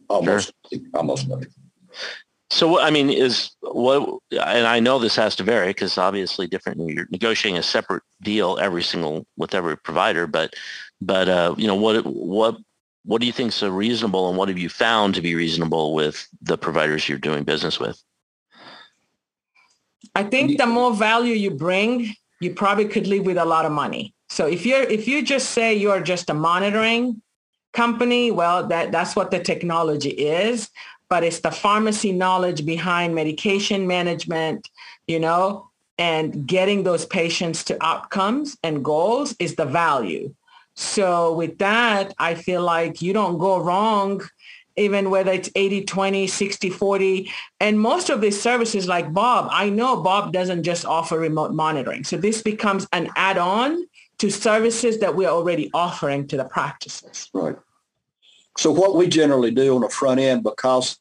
Almost 0.08 0.52
sure. 0.70 0.80
almost 0.94 1.28
nothing. 1.28 1.48
So 2.52 2.78
I 2.78 2.90
mean, 2.90 3.08
is 3.08 3.50
what, 3.60 4.18
and 4.30 4.66
I 4.66 4.78
know 4.78 4.98
this 4.98 5.16
has 5.16 5.34
to 5.36 5.42
vary 5.42 5.68
because 5.68 5.96
obviously 5.96 6.46
different. 6.46 6.86
You're 6.86 7.08
negotiating 7.10 7.58
a 7.58 7.62
separate 7.62 8.02
deal 8.20 8.58
every 8.60 8.82
single 8.82 9.26
with 9.38 9.54
every 9.54 9.78
provider, 9.78 10.26
but 10.26 10.52
but 11.06 11.28
uh, 11.28 11.54
you 11.58 11.66
know 11.66 11.74
what 11.74 12.04
what 12.06 12.56
what 13.04 13.20
do 13.20 13.26
you 13.26 13.32
think 13.32 13.48
is 13.48 13.62
reasonable, 13.62 14.28
and 14.28 14.38
what 14.38 14.48
have 14.48 14.58
you 14.58 14.68
found 14.68 15.14
to 15.14 15.20
be 15.20 15.34
reasonable 15.34 15.94
with 15.94 16.28
the 16.40 16.56
providers 16.56 17.08
you're 17.08 17.18
doing 17.18 17.44
business 17.44 17.80
with? 17.80 18.02
I 20.14 20.24
think 20.24 20.58
the 20.58 20.66
more 20.66 20.94
value 20.94 21.34
you 21.34 21.50
bring, 21.50 22.14
you 22.40 22.54
probably 22.54 22.86
could 22.86 23.06
live 23.06 23.24
with 23.24 23.38
a 23.38 23.44
lot 23.44 23.64
of 23.64 23.72
money. 23.72 24.14
So 24.28 24.46
if 24.46 24.64
you're 24.64 24.82
if 24.82 25.08
you 25.08 25.22
just 25.22 25.50
say 25.50 25.74
you're 25.74 26.02
just 26.02 26.30
a 26.30 26.34
monitoring 26.34 27.20
company, 27.72 28.30
well, 28.30 28.66
that 28.68 28.92
that's 28.92 29.16
what 29.16 29.30
the 29.30 29.40
technology 29.40 30.10
is, 30.10 30.70
but 31.08 31.24
it's 31.24 31.40
the 31.40 31.50
pharmacy 31.50 32.12
knowledge 32.12 32.64
behind 32.64 33.14
medication 33.14 33.86
management, 33.86 34.68
you 35.06 35.18
know, 35.18 35.70
and 35.98 36.46
getting 36.46 36.84
those 36.84 37.04
patients 37.04 37.64
to 37.64 37.84
outcomes 37.84 38.56
and 38.62 38.84
goals 38.84 39.34
is 39.38 39.56
the 39.56 39.64
value. 39.64 40.34
So 40.74 41.34
with 41.34 41.58
that, 41.58 42.14
I 42.18 42.34
feel 42.34 42.62
like 42.62 43.02
you 43.02 43.12
don't 43.12 43.38
go 43.38 43.58
wrong 43.58 44.22
even 44.76 45.10
whether 45.10 45.32
it's 45.32 45.50
80, 45.54 45.84
20, 45.84 46.26
60, 46.26 46.70
40. 46.70 47.30
And 47.60 47.78
most 47.78 48.10
of 48.10 48.20
these 48.20 48.40
services 48.40 48.88
like 48.88 49.12
Bob, 49.12 49.48
I 49.50 49.68
know 49.68 50.02
Bob 50.02 50.32
doesn't 50.32 50.62
just 50.62 50.84
offer 50.84 51.18
remote 51.18 51.52
monitoring. 51.52 52.04
So 52.04 52.16
this 52.16 52.42
becomes 52.42 52.86
an 52.92 53.10
add-on 53.16 53.84
to 54.18 54.30
services 54.30 55.00
that 55.00 55.14
we're 55.14 55.28
already 55.28 55.70
offering 55.74 56.26
to 56.28 56.36
the 56.36 56.44
practices. 56.44 57.28
Right. 57.34 57.56
So 58.58 58.70
what 58.70 58.96
we 58.96 59.08
generally 59.08 59.50
do 59.50 59.74
on 59.74 59.82
the 59.82 59.88
front 59.88 60.20
end, 60.20 60.42
because 60.42 60.98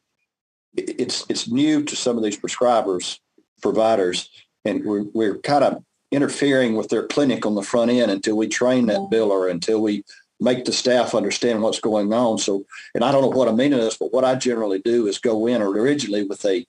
it's 0.76 1.26
it's 1.30 1.50
new 1.50 1.84
to 1.84 1.96
some 1.98 2.18
of 2.18 2.24
these 2.24 2.38
prescribers, 2.38 3.20
providers, 3.62 4.30
and 4.64 4.86
we're, 4.86 5.04
we're 5.14 5.38
kind 5.40 5.66
of 5.66 5.84
interfering 6.12 6.76
with 6.76 6.90
their 6.90 7.08
clinic 7.08 7.46
on 7.46 7.56
the 7.56 7.62
front 7.62 7.92
end 7.92 8.12
until 8.12 8.36
we 8.36 8.48
train 8.48 8.86
that 8.88 9.10
biller, 9.12 9.50
until 9.50 9.82
we 9.82 10.04
make 10.40 10.66
the 10.66 10.74
staff 10.74 11.14
understand 11.14 11.62
what's 11.62 11.80
going 11.80 12.12
on. 12.12 12.38
So, 12.38 12.66
and 12.96 13.04
I 13.04 13.12
don't 13.12 13.22
know 13.22 13.38
what 13.38 13.48
I 13.48 13.52
mean 13.52 13.74
in 13.74 13.80
this, 13.80 13.98
but 13.98 14.12
what 14.12 14.26
I 14.26 14.36
generally 14.36 14.82
do 14.84 15.08
is 15.08 15.20
go 15.20 15.48
in 15.48 15.62
originally 15.62 16.24
with 16.24 16.44
a 16.46 16.66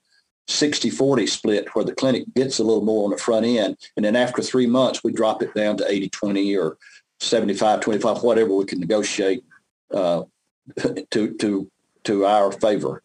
60-40 0.49 1.29
split 1.29 1.69
where 1.75 1.85
the 1.85 1.95
clinic 1.95 2.25
gets 2.35 2.59
a 2.59 2.65
little 2.65 2.85
more 2.85 3.05
on 3.05 3.11
the 3.11 3.17
front 3.17 3.47
end. 3.47 3.77
And 3.97 4.05
then 4.05 4.15
after 4.15 4.43
three 4.43 4.67
months, 4.67 5.03
we 5.03 5.13
drop 5.13 5.43
it 5.43 5.55
down 5.55 5.79
to 5.79 5.85
80-20 5.85 6.63
or 6.63 6.77
75-25, 7.21 8.23
whatever 8.23 8.55
we 8.55 8.65
can 8.67 8.81
negotiate 8.81 9.45
uh, 9.93 10.25
to, 11.11 11.35
to, 11.35 11.71
to 12.05 12.27
our 12.27 12.53
favor. 12.53 13.03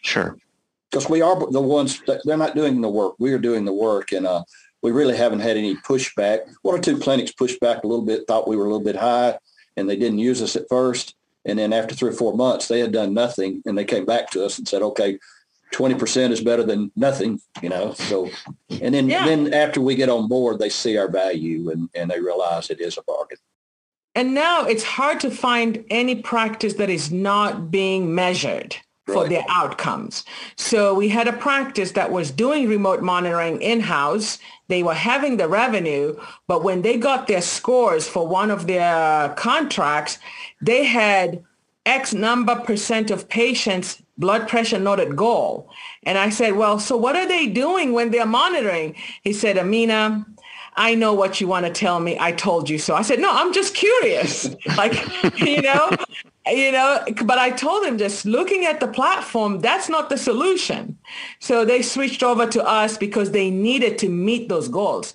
Sure. 0.00 0.36
Because 0.90 1.08
we 1.08 1.22
are 1.22 1.50
the 1.50 1.60
ones 1.60 2.00
that 2.06 2.22
they're 2.24 2.36
not 2.36 2.54
doing 2.54 2.80
the 2.80 2.88
work. 2.88 3.14
We 3.18 3.32
are 3.32 3.38
doing 3.38 3.64
the 3.64 3.72
work. 3.72 4.12
And 4.12 4.26
uh, 4.26 4.44
we 4.82 4.90
really 4.90 5.16
haven't 5.16 5.40
had 5.40 5.56
any 5.56 5.76
pushback. 5.76 6.40
One 6.62 6.74
or 6.78 6.82
two 6.82 6.98
clinics 6.98 7.32
pushed 7.32 7.60
back 7.60 7.84
a 7.84 7.86
little 7.86 8.04
bit, 8.04 8.26
thought 8.26 8.48
we 8.48 8.56
were 8.56 8.64
a 8.64 8.68
little 8.68 8.84
bit 8.84 8.96
high, 8.96 9.38
and 9.76 9.88
they 9.88 9.96
didn't 9.96 10.18
use 10.18 10.42
us 10.42 10.56
at 10.56 10.68
first. 10.68 11.14
And 11.44 11.58
then 11.58 11.72
after 11.72 11.94
three 11.94 12.10
or 12.10 12.14
four 12.14 12.34
months, 12.34 12.68
they 12.68 12.80
had 12.80 12.92
done 12.92 13.14
nothing, 13.14 13.62
and 13.64 13.76
they 13.78 13.84
came 13.84 14.04
back 14.04 14.30
to 14.30 14.44
us 14.44 14.58
and 14.58 14.68
said, 14.68 14.82
"Okay, 14.82 15.18
twenty 15.72 15.94
percent 15.94 16.32
is 16.32 16.40
better 16.40 16.62
than 16.62 16.92
nothing." 16.94 17.40
You 17.62 17.68
know, 17.68 17.94
so 17.94 18.28
and 18.80 18.94
then 18.94 19.08
Yeah. 19.08 19.24
then 19.24 19.52
after 19.54 19.80
we 19.80 19.94
get 19.94 20.08
on 20.08 20.28
board, 20.28 20.58
they 20.58 20.68
see 20.68 20.96
our 20.96 21.08
value 21.08 21.70
and 21.70 21.88
and 21.94 22.10
they 22.10 22.20
realize 22.20 22.70
it 22.70 22.80
is 22.80 22.98
a 22.98 23.02
bargain. 23.02 23.38
And 24.14 24.34
now 24.34 24.66
it's 24.66 24.84
hard 24.84 25.20
to 25.20 25.30
find 25.30 25.84
any 25.88 26.16
practice 26.16 26.74
that 26.74 26.90
is 26.90 27.10
not 27.10 27.70
being 27.70 28.14
measured 28.14 28.76
for 29.06 29.22
Right. 29.22 29.30
their 29.30 29.44
outcomes. 29.48 30.24
So 30.56 30.94
we 30.94 31.08
had 31.08 31.26
a 31.26 31.32
practice 31.32 31.92
that 31.92 32.12
was 32.12 32.30
doing 32.30 32.68
remote 32.68 33.02
monitoring 33.02 33.60
in-house. 33.60 34.38
They 34.68 34.82
were 34.82 34.94
having 34.94 35.36
the 35.36 35.48
revenue, 35.48 36.16
but 36.46 36.62
when 36.62 36.82
they 36.82 36.96
got 36.96 37.26
their 37.26 37.42
scores 37.42 38.06
for 38.06 38.26
one 38.26 38.50
of 38.50 38.66
their 38.66 39.30
contracts, 39.30 40.18
they 40.60 40.84
had 40.84 41.42
X 41.84 42.14
number 42.14 42.54
percent 42.54 43.10
of 43.10 43.28
patients 43.28 44.00
blood 44.18 44.46
pressure 44.48 44.78
not 44.78 45.00
at 45.00 45.16
goal. 45.16 45.68
And 46.04 46.16
I 46.16 46.30
said, 46.30 46.54
well, 46.54 46.78
so 46.78 46.96
what 46.96 47.16
are 47.16 47.26
they 47.26 47.46
doing 47.48 47.92
when 47.92 48.10
they're 48.12 48.26
monitoring? 48.26 48.94
He 49.24 49.32
said, 49.32 49.58
Amina, 49.58 50.24
I 50.76 50.94
know 50.94 51.12
what 51.12 51.40
you 51.40 51.48
want 51.48 51.66
to 51.66 51.72
tell 51.72 51.98
me. 51.98 52.16
I 52.20 52.32
told 52.32 52.70
you 52.70 52.78
so. 52.78 52.94
I 52.94 53.02
said, 53.02 53.18
no, 53.18 53.30
I'm 53.30 53.52
just 53.52 53.74
curious. 53.74 54.48
like, 54.76 54.94
you 55.38 55.60
know, 55.62 55.90
you 56.46 56.72
know, 56.72 57.04
but 57.24 57.38
I 57.38 57.50
told 57.50 57.84
him 57.84 57.98
just 57.98 58.24
looking 58.24 58.64
at 58.64 58.80
the 58.80 58.88
platform, 58.88 59.60
that's 59.60 59.88
not 59.88 60.10
the 60.10 60.18
solution. 60.18 60.98
So 61.38 61.64
they 61.64 61.82
switched 61.82 62.22
over 62.22 62.46
to 62.48 62.64
us 62.64 62.96
because 62.96 63.30
they 63.30 63.50
needed 63.50 63.98
to 63.98 64.08
meet 64.08 64.48
those 64.48 64.68
goals. 64.68 65.14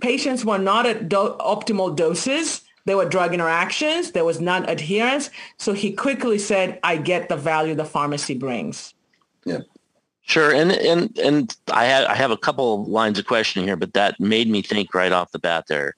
Patients 0.00 0.44
were 0.44 0.58
not 0.58 0.86
at 0.86 1.08
do- 1.08 1.36
optimal 1.40 1.94
doses. 1.94 2.62
There 2.84 2.96
were 2.96 3.08
drug 3.08 3.34
interactions. 3.34 4.12
There 4.12 4.24
was 4.24 4.40
non-adherence. 4.40 5.30
So 5.56 5.72
he 5.72 5.92
quickly 5.92 6.38
said, 6.38 6.80
I 6.82 6.96
get 6.96 7.28
the 7.28 7.36
value 7.36 7.74
the 7.74 7.84
pharmacy 7.84 8.34
brings. 8.34 8.94
Yeah. 9.44 9.60
Sure, 10.22 10.52
and 10.52 10.72
and 10.72 11.18
and 11.18 11.56
I 11.72 11.86
have 11.86 12.06
I 12.06 12.14
have 12.14 12.30
a 12.30 12.36
couple 12.36 12.84
lines 12.84 13.18
of 13.18 13.24
questioning 13.24 13.66
here, 13.66 13.76
but 13.76 13.94
that 13.94 14.20
made 14.20 14.46
me 14.50 14.60
think 14.60 14.92
right 14.92 15.10
off 15.10 15.32
the 15.32 15.38
bat. 15.38 15.68
There, 15.68 15.94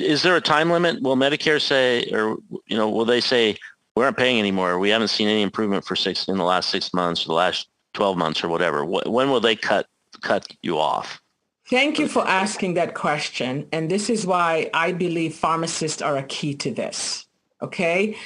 is 0.00 0.22
there 0.22 0.34
a 0.34 0.40
time 0.40 0.68
limit? 0.68 1.00
Will 1.00 1.14
Medicare 1.14 1.60
say, 1.60 2.10
or 2.10 2.38
you 2.66 2.76
know, 2.76 2.90
will 2.90 3.04
they 3.04 3.20
say 3.20 3.56
we 3.96 4.04
aren't 4.04 4.16
paying 4.16 4.38
anymore? 4.38 4.78
We 4.78 4.90
haven't 4.90 5.08
seen 5.08 5.28
any 5.28 5.42
improvement 5.42 5.84
for 5.84 5.96
six 5.96 6.28
in 6.28 6.36
the 6.36 6.44
last 6.44 6.70
six 6.70 6.92
months, 6.94 7.24
or 7.24 7.28
the 7.28 7.34
last 7.34 7.68
twelve 7.92 8.16
months, 8.16 8.42
or 8.42 8.48
whatever. 8.48 8.84
When 8.84 9.30
will 9.30 9.40
they 9.40 9.56
cut 9.56 9.86
cut 10.20 10.46
you 10.62 10.78
off? 10.78 11.20
Thank 11.68 11.98
you 11.98 12.08
for 12.08 12.26
asking 12.26 12.74
that 12.74 12.94
question. 12.94 13.66
And 13.72 13.90
this 13.90 14.10
is 14.10 14.26
why 14.26 14.70
I 14.74 14.92
believe 14.92 15.34
pharmacists 15.34 16.02
are 16.02 16.18
a 16.18 16.22
key 16.24 16.54
to 16.56 16.70
this. 16.70 17.26
Okay. 17.62 18.16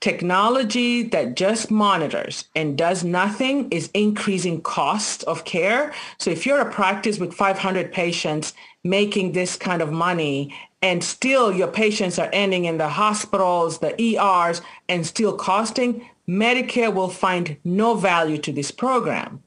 Technology 0.00 1.02
that 1.02 1.34
just 1.34 1.70
monitors 1.70 2.48
and 2.54 2.76
does 2.76 3.04
nothing 3.04 3.70
is 3.70 3.90
increasing 3.94 4.60
cost 4.60 5.24
of 5.24 5.44
care. 5.44 5.94
So 6.18 6.30
if 6.30 6.44
you're 6.46 6.60
a 6.60 6.70
practice 6.70 7.18
with 7.18 7.32
500 7.34 7.92
patients 7.92 8.52
making 8.84 9.32
this 9.32 9.56
kind 9.56 9.80
of 9.80 9.90
money 9.90 10.54
and 10.84 11.02
still 11.02 11.50
your 11.50 11.68
patients 11.68 12.18
are 12.18 12.28
ending 12.34 12.66
in 12.66 12.76
the 12.76 12.90
hospitals, 12.90 13.78
the 13.78 14.00
ERs, 14.00 14.60
and 14.86 15.06
still 15.06 15.34
costing, 15.34 16.06
Medicare 16.28 16.94
will 16.94 17.08
find 17.08 17.56
no 17.64 17.94
value 17.94 18.38
to 18.38 18.52
this 18.52 18.70
program 18.70 19.42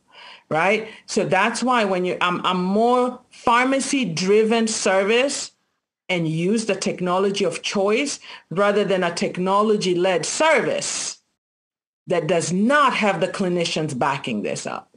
right? 0.50 0.88
So 1.08 1.26
that's 1.26 1.62
why 1.62 1.84
when 1.84 2.06
you, 2.06 2.18
I'm, 2.22 2.40
I'm 2.46 2.64
more 2.64 3.20
pharmacy 3.30 4.06
driven 4.06 4.66
service 4.66 5.52
and 6.08 6.26
use 6.26 6.68
the 6.68 6.76
technology 6.76 7.44
of 7.44 7.62
choice 7.64 8.22
rather 8.50 8.86
than 8.86 9.04
a 9.04 9.14
technology 9.14 9.94
led 9.94 10.26
service 10.26 11.22
that 12.08 12.28
does 12.28 12.54
not 12.54 12.94
have 12.94 13.20
the 13.20 13.28
clinicians 13.28 14.00
backing 14.00 14.42
this 14.42 14.66
up. 14.66 14.90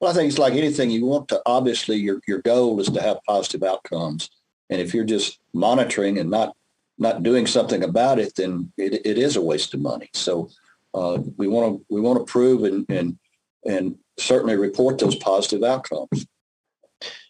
Well, 0.00 0.10
I 0.10 0.14
think 0.14 0.28
it's 0.28 0.38
like 0.38 0.54
anything 0.54 0.90
you 0.90 1.06
want 1.06 1.28
to, 1.28 1.40
obviously 1.46 1.94
your, 1.94 2.20
your 2.26 2.40
goal 2.42 2.80
is 2.80 2.90
to 2.90 3.00
have 3.00 3.18
positive 3.28 3.62
outcomes. 3.62 4.28
And 4.70 4.80
if 4.80 4.94
you're 4.94 5.04
just 5.04 5.40
monitoring 5.54 6.18
and 6.18 6.30
not, 6.30 6.56
not 6.98 7.22
doing 7.22 7.46
something 7.46 7.82
about 7.82 8.18
it, 8.18 8.34
then 8.36 8.72
it, 8.76 9.06
it 9.06 9.18
is 9.18 9.36
a 9.36 9.42
waste 9.42 9.74
of 9.74 9.80
money. 9.80 10.10
So 10.12 10.50
uh, 10.94 11.18
we 11.36 11.46
want 11.46 11.78
to, 11.78 11.86
we 11.88 12.00
want 12.00 12.18
to 12.18 12.30
prove 12.30 12.64
and, 12.64 12.84
and, 12.88 13.18
and 13.64 13.96
certainly 14.18 14.56
report 14.56 14.98
those 14.98 15.16
positive 15.16 15.62
outcomes. 15.62 16.26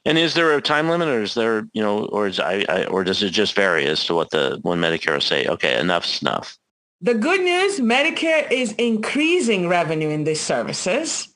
And 0.05 0.17
is 0.17 0.33
there 0.33 0.57
a 0.57 0.63
time 0.63 0.89
limit, 0.89 1.09
or 1.09 1.23
is 1.23 1.35
there, 1.35 1.69
you 1.75 1.83
know, 1.83 2.07
or 2.07 2.27
is 2.27 2.41
I, 2.41 2.65
I 2.69 2.85
or 2.85 3.05
does 3.05 3.23
it 3.23 3.31
just 3.31 3.55
vary 3.55 3.85
as 3.85 4.05
to 4.07 4.15
what 4.15 4.31
the 4.31 4.59
when 4.63 4.79
Medicare 4.79 5.23
say? 5.23 5.47
Okay, 5.47 5.79
enough's 5.79 6.23
enough. 6.23 6.57
The 7.03 7.15
good 7.15 7.43
news, 7.43 7.79
Medicare 7.79 8.51
is 8.51 8.73
increasing 8.73 9.69
revenue 9.69 10.09
in 10.09 10.25
these 10.25 10.41
services 10.41 11.29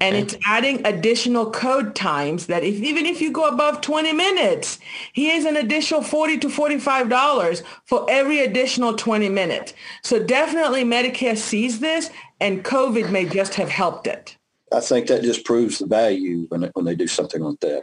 and 0.00 0.16
Okay. 0.16 0.22
it's 0.22 0.36
adding 0.46 0.84
additional 0.86 1.50
code 1.50 1.94
times 1.94 2.46
that 2.46 2.64
if 2.64 2.76
even 2.76 3.06
if 3.06 3.20
you 3.20 3.30
go 3.30 3.44
above 3.44 3.80
20 3.82 4.12
minutes, 4.12 4.78
here's 5.12 5.44
an 5.44 5.56
additional 5.56 6.02
40 6.02 6.38
to 6.38 6.48
$45 6.48 7.62
for 7.84 8.06
every 8.10 8.40
additional 8.40 8.94
20 8.96 9.28
minutes. 9.28 9.74
So 10.02 10.18
definitely 10.18 10.84
Medicare 10.84 11.36
sees 11.36 11.80
this 11.80 12.10
and 12.40 12.64
COVID 12.64 13.10
may 13.10 13.26
just 13.26 13.54
have 13.54 13.68
helped 13.68 14.06
it. 14.06 14.36
I 14.72 14.80
think 14.80 15.08
that 15.08 15.22
just 15.22 15.44
proves 15.44 15.78
the 15.78 15.86
value 15.86 16.46
when, 16.48 16.62
when 16.74 16.84
they 16.84 16.94
do 16.94 17.06
something 17.06 17.42
like 17.42 17.60
that. 17.60 17.82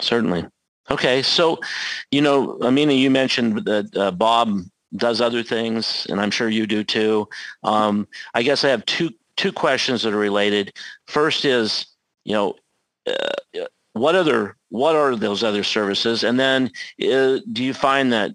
Certainly. 0.00 0.46
Okay, 0.90 1.22
so 1.22 1.58
you 2.10 2.20
know, 2.20 2.58
Amina, 2.62 2.92
you 2.92 3.10
mentioned 3.10 3.64
that 3.64 3.96
uh, 3.96 4.10
Bob 4.10 4.60
does 4.96 5.20
other 5.20 5.42
things, 5.42 6.06
and 6.10 6.20
I'm 6.20 6.30
sure 6.30 6.48
you 6.48 6.66
do 6.66 6.82
too. 6.82 7.28
Um, 7.62 8.08
I 8.34 8.42
guess 8.42 8.64
I 8.64 8.68
have 8.70 8.84
two 8.86 9.10
two 9.40 9.52
questions 9.52 10.02
that 10.02 10.12
are 10.12 10.18
related. 10.18 10.70
First 11.06 11.46
is, 11.46 11.86
you 12.24 12.34
know, 12.34 12.56
uh, 13.06 13.64
what 13.94 14.14
other 14.14 14.56
what 14.68 14.94
are 14.94 15.16
those 15.16 15.42
other 15.42 15.64
services, 15.64 16.22
and 16.22 16.38
then 16.38 16.70
uh, 17.02 17.40
do 17.52 17.64
you 17.64 17.72
find 17.74 18.12
that 18.12 18.32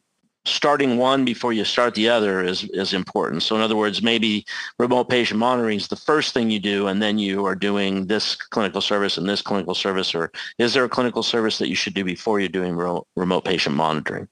starting 0.48 0.98
one 0.98 1.26
before 1.26 1.54
you 1.54 1.63
start 1.63 1.94
the 1.94 2.10
other 2.10 2.41
is 2.41 2.63
is 2.74 2.91
important? 2.91 3.44
So 3.44 3.56
in 3.56 3.62
other 3.62 3.76
words, 3.76 4.02
maybe 4.02 4.46
remote 4.80 5.08
patient 5.08 5.39
monitoring 5.39 5.78
is 5.78 5.88
the 5.88 5.96
first 5.96 6.34
thing 6.34 6.50
you 6.50 6.60
do, 6.60 6.88
and 6.88 7.02
then 7.02 7.20
you 7.20 7.46
are 7.46 7.56
doing 7.56 8.08
this 8.08 8.36
clinical 8.36 8.82
service 8.82 9.18
and 9.20 9.30
this 9.30 9.44
clinical 9.44 9.76
service, 9.76 10.15
or 10.15 10.32
is 10.58 10.74
there 10.74 10.84
a 10.84 10.89
clinical 10.89 11.24
service 11.24 11.60
that 11.60 11.70
you 11.70 11.76
should 11.76 11.94
do 11.94 12.04
before 12.04 12.39
you're 12.39 12.50
doing 12.50 12.76
remote, 12.76 13.08
remote 13.15 13.46
patient 13.46 13.76
monitoring? 13.76 14.28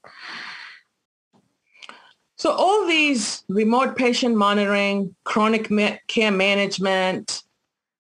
So 2.44 2.52
all 2.52 2.86
these 2.86 3.46
remote 3.48 3.96
patient 3.96 4.36
monitoring, 4.36 5.16
chronic 5.24 5.72
care 6.08 6.30
management, 6.30 7.42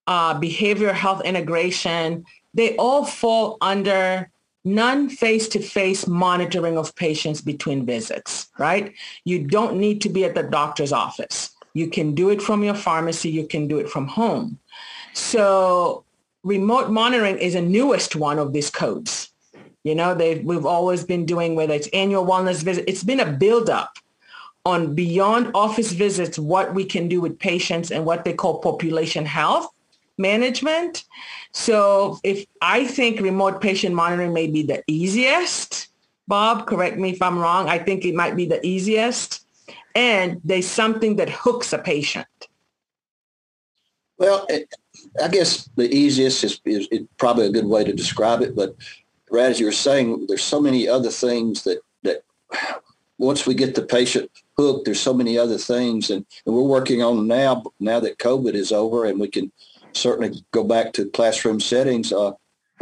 uh, 0.05 0.37
behavioral 0.37 0.91
health 0.91 1.23
integration, 1.23 2.25
they 2.53 2.75
all 2.75 3.05
fall 3.05 3.57
under 3.61 4.29
non-face-to-face 4.65 6.07
monitoring 6.07 6.77
of 6.77 6.93
patients 6.97 7.39
between 7.39 7.85
visits, 7.85 8.49
right? 8.59 8.93
You 9.23 9.47
don't 9.47 9.77
need 9.77 10.01
to 10.01 10.09
be 10.09 10.25
at 10.25 10.35
the 10.35 10.43
doctor's 10.43 10.91
office. 10.91 11.51
You 11.73 11.87
can 11.87 12.13
do 12.13 12.29
it 12.29 12.41
from 12.41 12.65
your 12.65 12.75
pharmacy. 12.75 13.29
You 13.29 13.47
can 13.47 13.69
do 13.69 13.79
it 13.79 13.89
from 13.89 14.07
home. 14.07 14.59
So 15.13 16.03
remote 16.43 16.89
monitoring 16.89 17.37
is 17.37 17.53
the 17.53 17.61
newest 17.61 18.17
one 18.17 18.39
of 18.39 18.51
these 18.51 18.69
codes. 18.69 19.31
You 19.85 19.95
know, 19.95 20.13
we've 20.43 20.65
always 20.65 21.05
been 21.05 21.25
doing 21.25 21.55
whether 21.55 21.73
it's 21.73 21.87
annual 21.93 22.25
wellness 22.25 22.61
visit. 22.61 22.83
It's 22.89 23.05
been 23.05 23.21
a 23.21 23.31
buildup 23.31 23.99
on 24.65 24.95
beyond 24.95 25.51
office 25.53 25.91
visits, 25.91 26.39
what 26.39 26.73
we 26.73 26.85
can 26.85 27.07
do 27.07 27.19
with 27.19 27.37
patients 27.37 27.91
and 27.91 28.05
what 28.05 28.23
they 28.23 28.33
call 28.33 28.59
population 28.59 29.25
health 29.25 29.69
management. 30.17 31.03
So 31.51 32.19
if 32.23 32.45
I 32.61 32.85
think 32.85 33.19
remote 33.19 33.61
patient 33.61 33.93
monitoring 33.93 34.33
may 34.33 34.47
be 34.47 34.63
the 34.63 34.81
easiest, 34.87 35.89
Bob, 36.27 36.67
correct 36.67 36.97
me 36.97 37.11
if 37.11 37.21
I'm 37.21 37.39
wrong. 37.39 37.67
I 37.67 37.77
think 37.77 38.05
it 38.05 38.15
might 38.15 38.35
be 38.35 38.45
the 38.45 38.65
easiest. 38.65 39.45
And 39.95 40.39
there's 40.43 40.67
something 40.67 41.17
that 41.17 41.29
hooks 41.29 41.73
a 41.73 41.77
patient. 41.77 42.27
Well, 44.17 44.45
it, 44.47 44.73
I 45.21 45.27
guess 45.27 45.69
the 45.75 45.93
easiest 45.93 46.43
is, 46.43 46.61
is, 46.65 46.87
is 46.89 47.01
probably 47.17 47.47
a 47.47 47.51
good 47.51 47.65
way 47.65 47.83
to 47.83 47.93
describe 47.93 48.41
it. 48.41 48.55
But 48.55 48.75
Brad, 49.29 49.51
as 49.51 49.59
you 49.59 49.65
were 49.65 49.71
saying, 49.71 50.27
there's 50.27 50.43
so 50.43 50.61
many 50.61 50.87
other 50.87 51.09
things 51.09 51.63
that, 51.63 51.79
that 52.03 52.23
once 53.17 53.45
we 53.45 53.53
get 53.53 53.75
the 53.75 53.81
patient 53.81 54.31
hooked, 54.57 54.85
there's 54.85 54.99
so 54.99 55.13
many 55.13 55.37
other 55.37 55.57
things. 55.57 56.09
And, 56.09 56.25
and 56.45 56.55
we're 56.55 56.63
working 56.63 57.01
on 57.01 57.27
now, 57.27 57.63
now 57.79 57.99
that 57.99 58.19
COVID 58.19 58.53
is 58.53 58.71
over 58.71 59.05
and 59.05 59.19
we 59.19 59.27
can 59.27 59.51
certainly 59.93 60.43
go 60.51 60.63
back 60.63 60.93
to 60.93 61.09
classroom 61.09 61.59
settings. 61.59 62.11
Uh, 62.11 62.31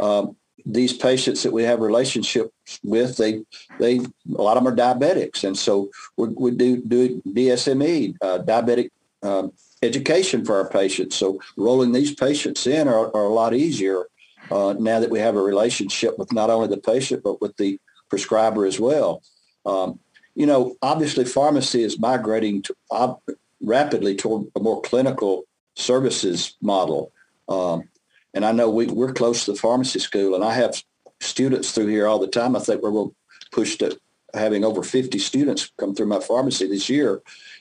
um, 0.00 0.36
these 0.64 0.92
patients 0.92 1.42
that 1.42 1.52
we 1.52 1.64
have 1.64 1.80
relationships 1.80 2.52
with, 2.84 3.16
they, 3.16 3.42
they, 3.78 3.98
a 3.98 4.42
lot 4.42 4.56
of 4.56 4.64
them 4.64 4.72
are 4.72 4.76
diabetics. 4.76 5.44
And 5.44 5.56
so 5.56 5.90
we, 6.16 6.28
we 6.28 6.50
do, 6.52 6.82
do 6.82 7.20
DSME, 7.26 8.16
uh, 8.20 8.38
diabetic 8.38 8.90
um, 9.22 9.52
education 9.82 10.44
for 10.44 10.56
our 10.56 10.68
patients. 10.68 11.16
So 11.16 11.40
rolling 11.56 11.92
these 11.92 12.14
patients 12.14 12.66
in 12.66 12.88
are, 12.88 13.14
are 13.14 13.24
a 13.24 13.32
lot 13.32 13.54
easier 13.54 14.06
uh, 14.50 14.74
now 14.78 15.00
that 15.00 15.10
we 15.10 15.18
have 15.18 15.36
a 15.36 15.42
relationship 15.42 16.18
with 16.18 16.32
not 16.32 16.50
only 16.50 16.68
the 16.68 16.76
patient, 16.76 17.22
but 17.22 17.40
with 17.40 17.56
the 17.56 17.80
prescriber 18.08 18.66
as 18.66 18.78
well. 18.78 19.22
Um, 19.64 19.98
you 20.34 20.46
know, 20.46 20.76
obviously 20.82 21.24
pharmacy 21.24 21.82
is 21.82 21.98
migrating 21.98 22.62
to, 22.62 22.74
uh, 22.90 23.14
rapidly 23.60 24.14
toward 24.16 24.46
a 24.56 24.60
more 24.60 24.80
clinical 24.82 25.44
services 25.76 26.56
model. 26.60 27.12
Um, 27.48 27.88
and 28.34 28.44
I 28.44 28.52
know 28.52 28.70
we, 28.70 28.86
we're 28.86 29.12
close 29.12 29.44
to 29.44 29.52
the 29.52 29.58
pharmacy 29.58 29.98
school, 29.98 30.34
and 30.34 30.44
I 30.44 30.54
have 30.54 30.82
students 31.20 31.72
through 31.72 31.88
here 31.88 32.06
all 32.06 32.18
the 32.18 32.26
time. 32.26 32.56
I 32.56 32.60
think 32.60 32.82
we're 32.82 32.90
to 32.90 33.14
push 33.50 33.76
to 33.76 33.98
having 34.34 34.64
over 34.64 34.82
50 34.82 35.18
students 35.18 35.70
come 35.78 35.94
through 35.94 36.06
my 36.06 36.20
pharmacy 36.20 36.66
this 36.66 36.88
year. 36.88 37.20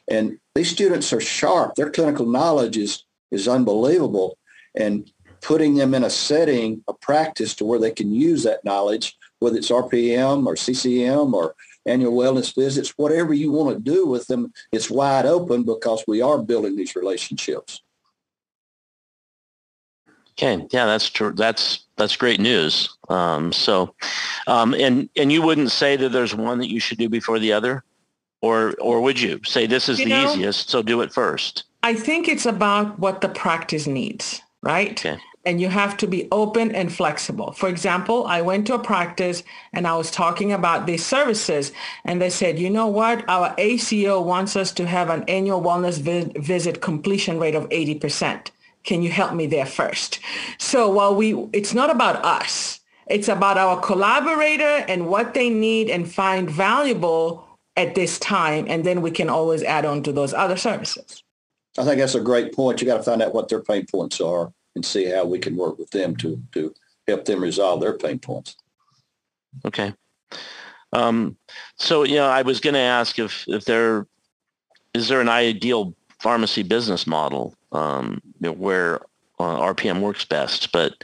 And 0.09 0.39
these 0.55 0.71
students 0.71 1.11
are 1.11 1.19
sharp. 1.19 1.75
Their 1.75 1.89
clinical 1.89 2.25
knowledge 2.25 2.77
is, 2.77 3.03
is 3.29 3.47
unbelievable. 3.47 4.37
And 4.75 5.11
putting 5.41 5.75
them 5.75 5.93
in 5.93 6.03
a 6.03 6.09
setting, 6.09 6.83
a 6.87 6.93
practice 6.93 7.53
to 7.55 7.65
where 7.65 7.79
they 7.79 7.91
can 7.91 8.13
use 8.13 8.43
that 8.43 8.63
knowledge, 8.63 9.17
whether 9.39 9.57
it's 9.57 9.69
RPM 9.69 10.45
or 10.45 10.55
CCM 10.55 11.33
or 11.33 11.55
annual 11.85 12.13
wellness 12.13 12.55
visits, 12.55 12.93
whatever 12.97 13.33
you 13.33 13.51
want 13.51 13.75
to 13.75 13.81
do 13.81 14.05
with 14.05 14.27
them, 14.27 14.53
it's 14.71 14.89
wide 14.89 15.25
open 15.25 15.63
because 15.63 16.03
we 16.07 16.21
are 16.21 16.41
building 16.41 16.75
these 16.75 16.95
relationships. 16.95 17.81
Okay, 20.31 20.65
yeah, 20.71 20.85
that's 20.85 21.09
true. 21.09 21.33
That's 21.33 21.85
that's 21.97 22.15
great 22.15 22.39
news. 22.39 22.97
Um, 23.09 23.51
so, 23.51 23.93
um, 24.47 24.73
and 24.73 25.09
and 25.15 25.31
you 25.31 25.41
wouldn't 25.41 25.71
say 25.71 25.95
that 25.97 26.09
there's 26.09 26.33
one 26.33 26.57
that 26.59 26.69
you 26.69 26.79
should 26.79 26.97
do 26.97 27.09
before 27.09 27.37
the 27.37 27.53
other, 27.53 27.83
or 28.41 28.73
or 28.79 29.01
would 29.01 29.19
you 29.19 29.41
say 29.43 29.67
this 29.67 29.89
is 29.89 29.99
you 29.99 30.05
the 30.05 30.11
know, 30.11 30.31
easiest, 30.31 30.69
so 30.69 30.81
do 30.81 31.01
it 31.01 31.13
first? 31.13 31.65
I 31.83 31.93
think 31.93 32.27
it's 32.27 32.45
about 32.45 32.97
what 32.97 33.21
the 33.21 33.29
practice 33.29 33.87
needs, 33.87 34.41
right? 34.63 34.91
Okay. 34.91 35.21
And 35.43 35.59
you 35.59 35.69
have 35.69 35.97
to 35.97 36.07
be 36.07 36.27
open 36.31 36.75
and 36.75 36.93
flexible. 36.93 37.51
For 37.53 37.67
example, 37.67 38.27
I 38.27 38.41
went 38.41 38.67
to 38.67 38.75
a 38.75 38.79
practice 38.79 39.43
and 39.73 39.87
I 39.87 39.95
was 39.95 40.11
talking 40.11 40.51
about 40.51 40.85
these 40.85 41.03
services 41.03 41.71
and 42.05 42.21
they 42.21 42.29
said, 42.29 42.59
you 42.59 42.69
know 42.69 42.87
what? 42.87 43.27
Our 43.27 43.55
ACO 43.57 44.21
wants 44.21 44.55
us 44.55 44.71
to 44.73 44.85
have 44.85 45.09
an 45.09 45.23
annual 45.27 45.61
wellness 45.61 45.99
vi- 45.99 46.31
visit 46.39 46.81
completion 46.81 47.39
rate 47.39 47.55
of 47.55 47.67
80% 47.69 48.51
can 48.83 49.01
you 49.03 49.11
help 49.11 49.33
me 49.33 49.45
there 49.45 49.65
first? 49.65 50.19
So 50.57 50.89
while 50.89 51.15
we, 51.15 51.33
it's 51.53 51.73
not 51.73 51.89
about 51.89 52.23
us, 52.25 52.79
it's 53.07 53.27
about 53.27 53.57
our 53.57 53.79
collaborator 53.79 54.85
and 54.87 55.07
what 55.07 55.33
they 55.33 55.49
need 55.49 55.89
and 55.89 56.11
find 56.11 56.49
valuable 56.49 57.45
at 57.75 57.95
this 57.95 58.17
time. 58.19 58.65
And 58.67 58.83
then 58.83 59.01
we 59.01 59.11
can 59.11 59.29
always 59.29 59.63
add 59.63 59.85
on 59.85 60.03
to 60.03 60.11
those 60.11 60.33
other 60.33 60.57
services. 60.57 61.23
I 61.77 61.83
think 61.83 61.99
that's 61.99 62.15
a 62.15 62.21
great 62.21 62.53
point. 62.53 62.81
You 62.81 62.87
got 62.87 62.97
to 62.97 63.03
find 63.03 63.21
out 63.21 63.33
what 63.33 63.49
their 63.49 63.61
pain 63.61 63.85
points 63.89 64.19
are 64.19 64.51
and 64.75 64.85
see 64.85 65.05
how 65.05 65.25
we 65.25 65.39
can 65.39 65.55
work 65.55 65.77
with 65.77 65.89
them 65.91 66.15
to, 66.17 66.41
to 66.53 66.73
help 67.07 67.25
them 67.25 67.41
resolve 67.41 67.81
their 67.81 67.97
pain 67.97 68.19
points. 68.19 68.55
Okay. 69.65 69.93
Um, 70.93 71.37
so, 71.77 72.03
you 72.03 72.15
know, 72.15 72.27
I 72.27 72.41
was 72.41 72.59
going 72.59 72.73
to 72.73 72.79
ask 72.79 73.19
if, 73.19 73.45
if 73.47 73.65
there, 73.65 74.07
is 74.93 75.07
there 75.07 75.21
an 75.21 75.29
ideal 75.29 75.95
pharmacy 76.19 76.63
business 76.63 77.07
model 77.07 77.55
um, 77.71 78.21
where 78.39 79.01
uh, 79.41 79.73
RPM 79.73 80.01
works 80.01 80.23
best. 80.23 80.71
But 80.71 81.03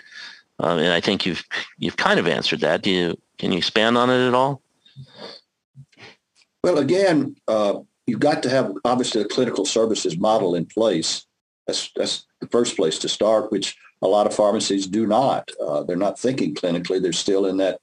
uh, 0.62 0.78
and 0.78 0.94
I 0.94 1.02
think 1.02 1.26
you've 1.26 1.44
you've 1.78 1.98
kind 1.98 2.20
of 2.20 2.28
answered 2.28 2.62
that. 2.62 2.84
Do 2.84 2.92
you 2.92 3.18
can 3.38 3.52
you 3.52 3.58
expand 3.58 3.98
on 3.98 4.10
it 4.10 4.28
at 4.28 4.34
all? 4.34 4.62
Well, 6.64 6.78
again, 6.78 7.36
uh, 7.48 7.80
you've 8.06 8.20
got 8.20 8.44
to 8.44 8.50
have 8.50 8.74
obviously 8.86 9.22
a 9.22 9.26
clinical 9.26 9.66
services 9.66 10.18
model 10.18 10.56
in 10.56 10.66
place. 10.66 11.26
That's 11.66 11.92
that's 11.96 12.26
the 12.40 12.48
first 12.48 12.76
place 12.76 13.00
to 13.00 13.10
start, 13.10 13.52
which 13.52 13.76
a 14.02 14.08
lot 14.08 14.28
of 14.28 14.34
pharmacies 14.34 14.88
do 14.88 15.08
not. 15.08 15.50
Uh, 15.60 15.84
they're 15.84 15.96
not 15.96 16.20
thinking 16.20 16.54
clinically. 16.54 17.02
They're 17.02 17.14
still 17.14 17.46
in 17.46 17.58
that 17.58 17.80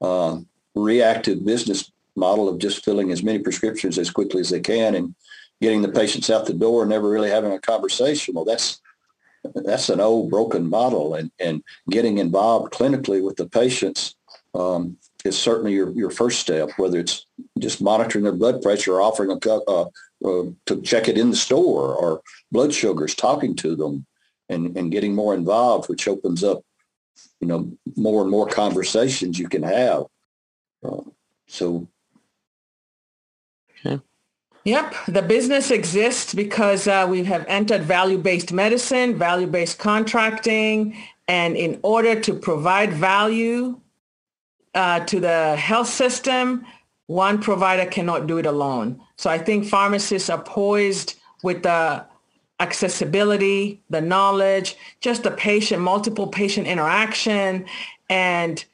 uh, 0.00 0.38
reactive 0.74 1.44
business 1.44 1.90
model 2.14 2.48
of 2.48 2.58
just 2.58 2.84
filling 2.84 3.10
as 3.10 3.22
many 3.22 3.38
prescriptions 3.38 3.98
as 3.98 4.10
quickly 4.10 4.40
as 4.40 4.50
they 4.50 4.60
can 4.60 4.94
and 4.94 5.14
getting 5.60 5.82
the 5.82 5.88
patients 5.88 6.30
out 6.30 6.46
the 6.46 6.52
door 6.54 6.86
never 6.86 7.08
really 7.08 7.30
having 7.30 7.52
a 7.52 7.60
conversation. 7.60 8.34
Well, 8.34 8.44
that's 8.44 8.80
that's 9.54 9.88
an 9.88 10.00
old 10.00 10.30
broken 10.30 10.68
model, 10.68 11.14
and 11.14 11.30
and 11.38 11.62
getting 11.90 12.18
involved 12.18 12.72
clinically 12.72 13.22
with 13.22 13.36
the 13.36 13.48
patients 13.48 14.16
um, 14.54 14.96
is 15.24 15.38
certainly 15.38 15.72
your 15.72 15.90
your 15.92 16.10
first 16.10 16.40
step. 16.40 16.70
Whether 16.76 16.98
it's 16.98 17.26
just 17.58 17.80
monitoring 17.80 18.24
their 18.24 18.32
blood 18.32 18.62
pressure, 18.62 18.94
or 18.94 19.00
offering 19.00 19.30
a 19.30 19.50
uh, 19.50 19.86
uh, 20.24 20.44
to 20.66 20.80
check 20.82 21.08
it 21.08 21.18
in 21.18 21.30
the 21.30 21.36
store, 21.36 21.94
or 21.94 22.22
blood 22.50 22.74
sugars, 22.74 23.14
talking 23.14 23.54
to 23.56 23.76
them, 23.76 24.06
and 24.48 24.76
and 24.76 24.92
getting 24.92 25.14
more 25.14 25.34
involved, 25.34 25.88
which 25.88 26.08
opens 26.08 26.42
up, 26.42 26.62
you 27.40 27.46
know, 27.46 27.70
more 27.96 28.22
and 28.22 28.30
more 28.30 28.48
conversations 28.48 29.38
you 29.38 29.48
can 29.48 29.62
have. 29.62 30.04
Uh, 30.84 31.02
so. 31.46 31.88
Okay. 33.86 34.00
Yep, 34.64 34.94
the 35.06 35.22
business 35.22 35.70
exists 35.70 36.34
because 36.34 36.88
uh, 36.88 37.06
we 37.08 37.24
have 37.24 37.46
entered 37.48 37.82
value-based 37.82 38.52
medicine, 38.52 39.16
value-based 39.16 39.78
contracting, 39.78 40.96
and 41.28 41.56
in 41.56 41.78
order 41.82 42.20
to 42.20 42.34
provide 42.34 42.92
value 42.92 43.80
uh, 44.74 45.00
to 45.06 45.20
the 45.20 45.56
health 45.56 45.88
system, 45.88 46.66
one 47.08 47.40
provider 47.40 47.90
cannot 47.90 48.26
do 48.26 48.38
it 48.38 48.46
alone. 48.46 49.00
So 49.16 49.28
I 49.28 49.38
think 49.38 49.66
pharmacists 49.66 50.30
are 50.30 50.40
poised 50.40 51.16
with 51.42 51.62
the 51.62 52.04
accessibility, 52.60 53.82
the 53.88 54.00
knowledge, 54.00 54.76
just 55.00 55.22
the 55.22 55.30
patient, 55.30 55.80
multiple 55.82 56.26
patient 56.26 56.66
interaction, 56.66 57.66
and 58.10 58.64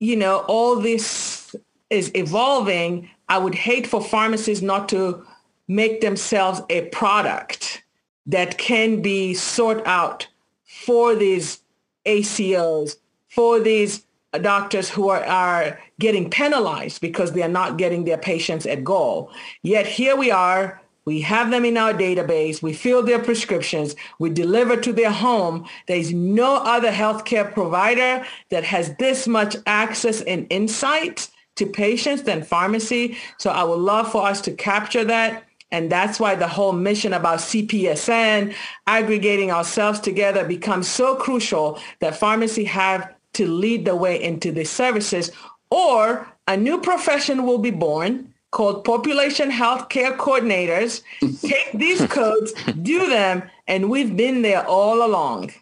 you 0.00 0.16
know 0.16 0.38
all 0.48 0.76
this 0.76 1.54
is 1.90 2.10
evolving 2.14 3.08
I 3.28 3.38
would 3.38 3.54
hate 3.54 3.86
for 3.86 4.02
pharmacists 4.02 4.62
not 4.62 4.88
to 4.90 5.26
make 5.68 6.00
themselves 6.00 6.60
a 6.68 6.82
product 6.88 7.82
that 8.26 8.58
can 8.58 9.02
be 9.02 9.34
sought 9.34 9.86
out 9.86 10.26
for 10.64 11.14
these 11.14 11.60
ACOs, 12.06 12.96
for 13.28 13.60
these 13.60 14.04
doctors 14.38 14.88
who 14.90 15.08
are, 15.08 15.24
are 15.24 15.78
getting 16.00 16.30
penalized 16.30 17.00
because 17.00 17.32
they 17.32 17.42
are 17.42 17.48
not 17.48 17.78
getting 17.78 18.04
their 18.04 18.18
patients 18.18 18.66
at 18.66 18.84
goal. 18.84 19.30
Yet 19.62 19.86
here 19.86 20.16
we 20.16 20.30
are, 20.30 20.80
we 21.04 21.20
have 21.20 21.50
them 21.50 21.64
in 21.64 21.76
our 21.76 21.92
database, 21.92 22.62
we 22.62 22.72
fill 22.72 23.02
their 23.02 23.18
prescriptions, 23.18 23.94
we 24.18 24.30
deliver 24.30 24.76
to 24.78 24.92
their 24.92 25.10
home. 25.10 25.66
There's 25.86 26.12
no 26.12 26.56
other 26.56 26.90
healthcare 26.90 27.52
provider 27.52 28.24
that 28.50 28.64
has 28.64 28.94
this 28.96 29.28
much 29.28 29.56
access 29.66 30.22
and 30.22 30.46
insight 30.50 31.28
to 31.56 31.66
patients 31.66 32.22
than 32.22 32.42
pharmacy. 32.42 33.16
So 33.38 33.50
I 33.50 33.64
would 33.64 33.78
love 33.78 34.10
for 34.10 34.26
us 34.26 34.40
to 34.42 34.52
capture 34.52 35.04
that. 35.04 35.44
And 35.70 35.90
that's 35.90 36.20
why 36.20 36.36
the 36.36 36.48
whole 36.48 36.72
mission 36.72 37.12
about 37.12 37.40
CPSN, 37.40 38.54
aggregating 38.86 39.50
ourselves 39.50 40.00
together 40.00 40.44
becomes 40.44 40.88
so 40.88 41.16
crucial 41.16 41.80
that 42.00 42.16
pharmacy 42.16 42.64
have 42.64 43.13
to 43.34 43.46
lead 43.46 43.84
the 43.84 43.96
way 43.96 44.22
into 44.22 44.50
these 44.52 44.70
services 44.70 45.30
or 45.70 46.32
a 46.46 46.56
new 46.56 46.80
profession 46.80 47.44
will 47.44 47.58
be 47.58 47.70
born 47.70 48.32
called 48.50 48.84
population 48.84 49.50
health 49.50 49.88
care 49.88 50.12
coordinators. 50.16 51.02
Take 51.40 51.72
these 51.74 52.06
codes, 52.06 52.52
do 52.82 53.08
them, 53.08 53.42
and 53.66 53.90
we've 53.90 54.16
been 54.16 54.42
there 54.42 54.64
all 54.66 55.04
along. 55.04 55.52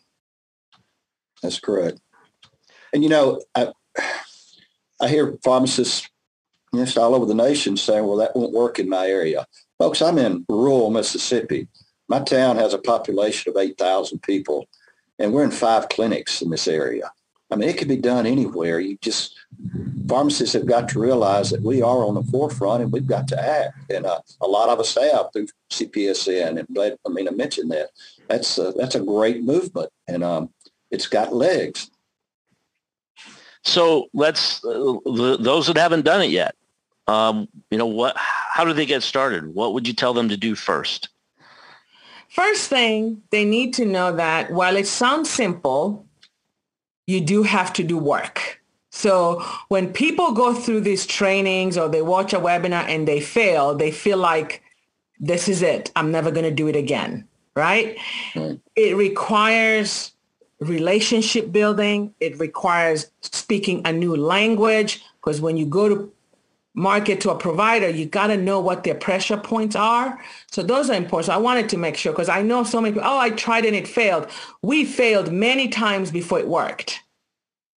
That's 1.42 1.58
correct. 1.58 1.98
And 2.92 3.02
you 3.02 3.08
know, 3.08 3.40
I, 3.54 3.72
I 5.00 5.08
hear 5.08 5.38
pharmacists 5.42 6.08
just 6.74 6.98
all 6.98 7.14
over 7.14 7.26
the 7.26 7.34
nation 7.34 7.76
saying, 7.76 8.06
well, 8.06 8.18
that 8.18 8.36
won't 8.36 8.52
work 8.52 8.78
in 8.78 8.88
my 8.88 9.06
area. 9.06 9.46
Folks, 9.78 10.02
I'm 10.02 10.18
in 10.18 10.44
rural 10.48 10.90
Mississippi. 10.90 11.68
My 12.08 12.20
town 12.20 12.56
has 12.56 12.74
a 12.74 12.78
population 12.78 13.50
of 13.50 13.56
8,000 13.56 14.22
people, 14.22 14.66
and 15.18 15.32
we're 15.32 15.44
in 15.44 15.50
five 15.50 15.88
clinics 15.88 16.42
in 16.42 16.50
this 16.50 16.68
area. 16.68 17.10
I 17.52 17.56
mean, 17.56 17.68
it 17.68 17.76
could 17.76 17.88
be 17.88 17.96
done 17.96 18.26
anywhere. 18.26 18.80
You 18.80 18.96
just, 19.02 19.36
pharmacists 20.08 20.54
have 20.54 20.66
got 20.66 20.88
to 20.90 20.98
realize 20.98 21.50
that 21.50 21.62
we 21.62 21.82
are 21.82 22.04
on 22.04 22.14
the 22.14 22.22
forefront 22.24 22.82
and 22.82 22.90
we've 22.90 23.06
got 23.06 23.28
to 23.28 23.40
act. 23.40 23.90
And 23.90 24.06
uh, 24.06 24.20
a 24.40 24.46
lot 24.46 24.70
of 24.70 24.80
us 24.80 24.94
have 24.94 25.26
through 25.32 25.48
CPESN. 25.70 26.58
And 26.58 26.68
glad, 26.74 26.96
I 27.06 27.10
mean, 27.10 27.28
I 27.28 27.32
mentioned 27.32 27.70
that. 27.70 27.90
That's 28.28 28.56
a, 28.56 28.72
that's 28.72 28.94
a 28.94 29.00
great 29.00 29.44
movement, 29.44 29.90
and 30.08 30.24
um, 30.24 30.48
it's 30.90 31.06
got 31.06 31.34
legs. 31.34 31.90
So 33.64 34.08
let's 34.14 34.64
uh, 34.64 34.94
those 35.04 35.66
that 35.66 35.76
haven't 35.76 36.04
done 36.04 36.22
it 36.22 36.30
yet. 36.30 36.54
Um, 37.06 37.46
you 37.70 37.78
know 37.78 37.86
what? 37.86 38.16
How 38.16 38.64
do 38.64 38.72
they 38.72 38.86
get 38.86 39.02
started? 39.02 39.54
What 39.54 39.74
would 39.74 39.86
you 39.86 39.92
tell 39.92 40.14
them 40.14 40.28
to 40.30 40.36
do 40.36 40.54
first? 40.54 41.10
First 42.30 42.70
thing, 42.70 43.22
they 43.30 43.44
need 43.44 43.74
to 43.74 43.84
know 43.84 44.16
that 44.16 44.50
while 44.50 44.76
it 44.76 44.86
sounds 44.86 45.28
simple, 45.28 46.06
you 47.06 47.20
do 47.20 47.42
have 47.42 47.72
to 47.74 47.82
do 47.82 47.98
work. 47.98 48.60
So 48.90 49.42
when 49.68 49.92
people 49.92 50.32
go 50.32 50.54
through 50.54 50.82
these 50.82 51.06
trainings 51.06 51.78
or 51.78 51.88
they 51.88 52.02
watch 52.02 52.32
a 52.32 52.38
webinar 52.38 52.86
and 52.88 53.08
they 53.08 53.20
fail, 53.20 53.74
they 53.74 53.90
feel 53.90 54.18
like 54.18 54.62
this 55.18 55.48
is 55.48 55.62
it. 55.62 55.90
I'm 55.96 56.12
never 56.12 56.30
going 56.30 56.44
to 56.44 56.50
do 56.50 56.68
it 56.68 56.76
again. 56.76 57.26
Right? 57.56 57.98
right? 58.36 58.60
It 58.76 58.96
requires 58.96 60.12
relationship 60.60 61.52
building. 61.52 62.14
It 62.20 62.38
requires 62.38 63.10
speaking 63.20 63.82
a 63.84 63.92
new 63.92 64.16
language 64.16 65.02
because 65.20 65.40
when 65.40 65.56
you 65.56 65.66
go 65.66 65.88
to 65.88 66.12
market 66.74 67.20
to 67.20 67.30
a 67.30 67.36
provider, 67.36 67.88
you 67.88 68.06
got 68.06 68.28
to 68.28 68.36
know 68.36 68.60
what 68.60 68.84
their 68.84 68.94
pressure 68.94 69.36
points 69.36 69.76
are. 69.76 70.18
So 70.50 70.62
those 70.62 70.88
are 70.88 70.94
important. 70.94 71.26
So 71.26 71.34
I 71.34 71.38
wanted 71.38 71.68
to 71.70 71.76
make 71.76 71.96
sure 71.96 72.12
because 72.12 72.28
I 72.28 72.42
know 72.42 72.64
so 72.64 72.80
many 72.80 72.94
people, 72.94 73.08
oh, 73.08 73.18
I 73.18 73.30
tried 73.30 73.64
and 73.64 73.76
it 73.76 73.86
failed. 73.86 74.28
We 74.62 74.84
failed 74.84 75.32
many 75.32 75.68
times 75.68 76.10
before 76.10 76.38
it 76.38 76.48
worked. 76.48 77.00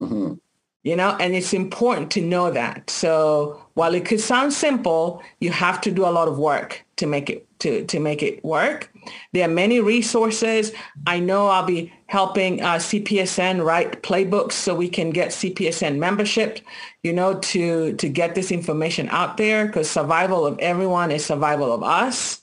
Mm-hmm. 0.01 0.35
You 0.83 0.95
know, 0.95 1.17
and 1.19 1.33
it's 1.33 1.51
important 1.51 2.11
to 2.11 2.21
know 2.21 2.51
that. 2.51 2.91
So 2.91 3.59
while 3.73 3.95
it 3.95 4.05
could 4.05 4.19
sound 4.19 4.53
simple, 4.53 5.23
you 5.39 5.51
have 5.51 5.81
to 5.81 5.91
do 5.91 6.05
a 6.05 6.11
lot 6.11 6.27
of 6.27 6.37
work 6.37 6.85
to 6.97 7.07
make 7.07 7.29
it 7.29 7.45
to, 7.59 7.85
to 7.85 7.99
make 7.99 8.21
it 8.21 8.43
work. 8.43 8.91
There 9.33 9.47
are 9.47 9.51
many 9.51 9.79
resources. 9.79 10.71
I 11.07 11.19
know 11.19 11.47
I'll 11.47 11.65
be 11.65 11.91
helping 12.07 12.61
uh, 12.61 12.75
CPSN 12.75 13.65
write 13.65 14.03
playbooks 14.03 14.53
so 14.53 14.75
we 14.75 14.89
can 14.89 15.09
get 15.09 15.29
CPSN 15.29 15.97
membership, 15.97 16.59
you 17.05 17.13
know, 17.13 17.35
to, 17.35 17.93
to 17.97 18.09
get 18.09 18.33
this 18.33 18.51
information 18.51 19.07
out 19.09 19.37
there 19.37 19.67
because 19.67 19.87
survival 19.87 20.43
of 20.43 20.57
everyone 20.57 21.11
is 21.11 21.23
survival 21.23 21.71
of 21.71 21.83
us. 21.83 22.41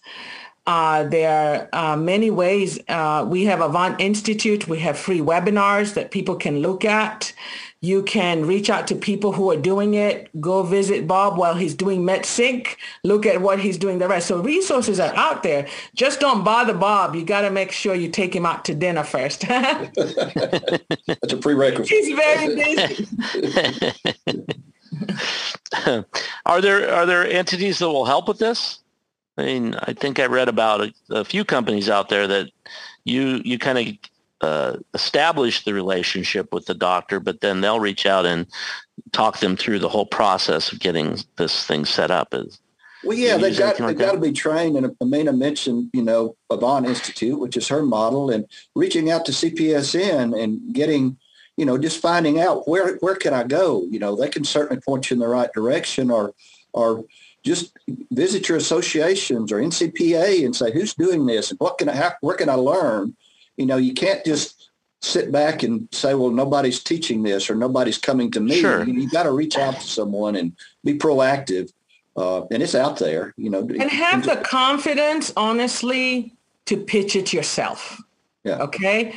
Uh, 0.68 1.02
there 1.02 1.68
are 1.72 1.94
uh, 1.94 1.96
many 1.96 2.30
ways. 2.30 2.78
Uh, 2.88 3.26
we 3.28 3.44
have 3.44 3.60
Avant 3.60 4.00
Institute. 4.00 4.68
We 4.68 4.78
have 4.78 4.96
free 4.96 5.18
webinars 5.18 5.94
that 5.94 6.12
people 6.12 6.36
can 6.36 6.60
look 6.60 6.84
at. 6.84 7.32
You 7.82 8.02
can 8.04 8.46
reach 8.46 8.70
out 8.70 8.86
to 8.86 8.94
people 8.94 9.32
who 9.32 9.50
are 9.50 9.56
doing 9.56 9.94
it. 9.94 10.30
Go 10.40 10.62
visit 10.62 11.06
Bob 11.06 11.36
while 11.36 11.54
he's 11.54 11.74
doing 11.74 12.02
MedSync. 12.02 12.76
Look 13.04 13.26
at 13.26 13.42
what 13.42 13.58
he's 13.58 13.76
doing 13.76 13.98
the 13.98 14.08
rest. 14.08 14.28
So 14.28 14.40
resources 14.40 14.98
are 15.00 15.14
out 15.16 15.42
there. 15.42 15.66
Just 15.94 16.20
don't 16.20 16.44
bother 16.44 16.74
Bob. 16.74 17.14
You 17.14 17.24
got 17.24 17.40
to 17.42 17.50
make 17.50 17.72
sure 17.72 17.94
you 17.94 18.08
take 18.08 18.34
him 18.34 18.46
out 18.46 18.64
to 18.66 18.74
dinner 18.74 19.02
first. 19.02 19.40
That's 19.48 19.92
a 19.96 21.36
prerequisite. 21.40 21.88
He's 21.88 22.16
very 22.16 22.54
busy. 22.54 23.06
are 26.46 26.60
there 26.60 26.92
are 26.92 27.06
there 27.06 27.26
entities 27.26 27.78
that 27.78 27.88
will 27.88 28.04
help 28.04 28.28
with 28.28 28.38
this? 28.38 28.80
I 29.38 29.44
mean, 29.44 29.74
I 29.74 29.92
think 29.94 30.20
I 30.20 30.26
read 30.26 30.48
about 30.48 30.82
a, 30.82 30.92
a 31.10 31.24
few 31.24 31.44
companies 31.44 31.88
out 31.88 32.08
there 32.08 32.26
that 32.26 32.50
you 33.04 33.40
you 33.44 33.58
kind 33.58 33.78
of 33.78 34.11
uh, 34.42 34.76
establish 34.92 35.64
the 35.64 35.72
relationship 35.72 36.52
with 36.52 36.66
the 36.66 36.74
doctor, 36.74 37.20
but 37.20 37.40
then 37.40 37.60
they'll 37.60 37.80
reach 37.80 38.06
out 38.06 38.26
and 38.26 38.46
talk 39.12 39.38
them 39.38 39.56
through 39.56 39.78
the 39.78 39.88
whole 39.88 40.06
process 40.06 40.72
of 40.72 40.80
getting 40.80 41.18
this 41.36 41.64
thing 41.64 41.84
set 41.84 42.10
up. 42.10 42.34
Is 42.34 42.60
well, 43.04 43.16
yeah, 43.16 43.36
they've 43.36 43.56
got 43.56 43.78
they've 43.78 43.96
got 43.96 44.12
to 44.12 44.20
be 44.20 44.32
trained. 44.32 44.76
And 44.76 44.94
Amina 45.00 45.32
mentioned, 45.32 45.90
you 45.92 46.02
know, 46.02 46.36
Avant 46.50 46.86
Institute, 46.86 47.38
which 47.38 47.56
is 47.56 47.68
her 47.68 47.82
model, 47.82 48.30
and 48.30 48.46
reaching 48.74 49.10
out 49.10 49.24
to 49.26 49.32
CPSN 49.32 50.40
and 50.40 50.74
getting, 50.74 51.16
you 51.56 51.64
know, 51.64 51.78
just 51.78 52.00
finding 52.00 52.40
out 52.40 52.68
where 52.68 52.96
where 52.96 53.16
can 53.16 53.32
I 53.32 53.44
go. 53.44 53.86
You 53.90 54.00
know, 54.00 54.16
they 54.16 54.28
can 54.28 54.44
certainly 54.44 54.80
point 54.80 55.10
you 55.10 55.14
in 55.14 55.20
the 55.20 55.28
right 55.28 55.52
direction, 55.52 56.10
or 56.10 56.34
or 56.72 57.04
just 57.44 57.76
visit 58.10 58.48
your 58.48 58.58
associations 58.58 59.52
or 59.52 59.56
NCPA 59.56 60.44
and 60.44 60.54
say 60.54 60.72
who's 60.72 60.94
doing 60.94 61.26
this 61.26 61.50
and 61.50 61.58
what 61.58 61.78
can 61.78 61.88
I 61.88 61.96
how, 61.96 62.12
where 62.20 62.36
can 62.36 62.48
I 62.48 62.54
learn 62.54 63.16
you 63.56 63.66
know, 63.66 63.76
you 63.76 63.94
can't 63.94 64.24
just 64.24 64.70
sit 65.00 65.32
back 65.32 65.62
and 65.62 65.88
say, 65.92 66.14
well, 66.14 66.30
nobody's 66.30 66.82
teaching 66.82 67.22
this 67.22 67.50
or 67.50 67.54
nobody's 67.54 67.98
coming 67.98 68.30
to 68.30 68.40
me. 68.40 68.60
Sure. 68.60 68.84
You, 68.84 68.94
you 68.94 69.10
got 69.10 69.24
to 69.24 69.32
reach 69.32 69.56
out 69.56 69.74
to 69.74 69.86
someone 69.86 70.36
and 70.36 70.52
be 70.84 70.98
proactive. 70.98 71.72
Uh, 72.16 72.44
and 72.50 72.62
it's 72.62 72.74
out 72.74 72.98
there, 72.98 73.32
you 73.36 73.48
know. 73.48 73.60
And 73.60 73.90
have 73.90 74.24
the 74.24 74.36
confidence, 74.36 75.32
honestly, 75.36 76.34
to 76.66 76.76
pitch 76.76 77.16
it 77.16 77.32
yourself. 77.32 78.00
Yeah. 78.44 78.58
Okay 78.58 79.14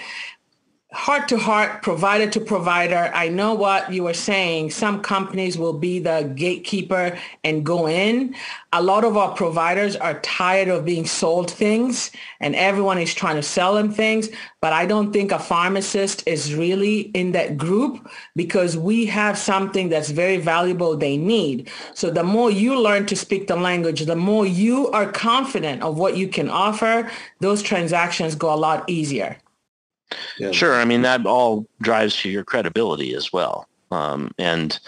heart 0.95 1.27
to 1.27 1.37
heart, 1.37 1.81
provider 1.81 2.25
to 2.25 2.39
provider. 2.39 3.11
I 3.13 3.27
know 3.27 3.53
what 3.53 3.91
you 3.91 4.03
were 4.03 4.13
saying. 4.13 4.71
Some 4.71 5.01
companies 5.01 5.57
will 5.57 5.73
be 5.73 5.99
the 5.99 6.31
gatekeeper 6.35 7.19
and 7.43 7.65
go 7.65 7.85
in. 7.85 8.33
A 8.71 8.81
lot 8.81 9.03
of 9.03 9.17
our 9.17 9.35
providers 9.35 9.97
are 9.97 10.21
tired 10.21 10.69
of 10.69 10.85
being 10.85 11.05
sold 11.05 11.51
things 11.51 12.11
and 12.39 12.55
everyone 12.55 12.97
is 12.97 13.13
trying 13.13 13.35
to 13.35 13.43
sell 13.43 13.75
them 13.75 13.91
things. 13.91 14.29
But 14.61 14.71
I 14.71 14.85
don't 14.85 15.11
think 15.11 15.33
a 15.33 15.37
pharmacist 15.37 16.25
is 16.25 16.55
really 16.55 17.01
in 17.13 17.33
that 17.33 17.57
group 17.57 18.09
because 18.37 18.77
we 18.77 19.05
have 19.07 19.37
something 19.37 19.89
that's 19.89 20.11
very 20.11 20.37
valuable 20.37 20.95
they 20.95 21.17
need. 21.17 21.69
So 21.93 22.09
the 22.09 22.23
more 22.23 22.49
you 22.49 22.79
learn 22.79 23.05
to 23.07 23.17
speak 23.17 23.47
the 23.47 23.57
language, 23.57 24.05
the 24.05 24.15
more 24.15 24.45
you 24.45 24.89
are 24.91 25.11
confident 25.11 25.83
of 25.83 25.99
what 25.99 26.15
you 26.15 26.29
can 26.29 26.49
offer, 26.49 27.11
those 27.41 27.61
transactions 27.61 28.33
go 28.33 28.53
a 28.53 28.55
lot 28.55 28.89
easier. 28.89 29.37
Yeah. 30.37 30.51
Sure. 30.51 30.75
I 30.75 30.85
mean, 30.85 31.01
that 31.01 31.25
all 31.25 31.65
drives 31.81 32.15
to 32.21 32.29
your 32.29 32.43
credibility 32.43 33.13
as 33.15 33.33
well. 33.33 33.67
Um, 33.91 34.31
and 34.37 34.79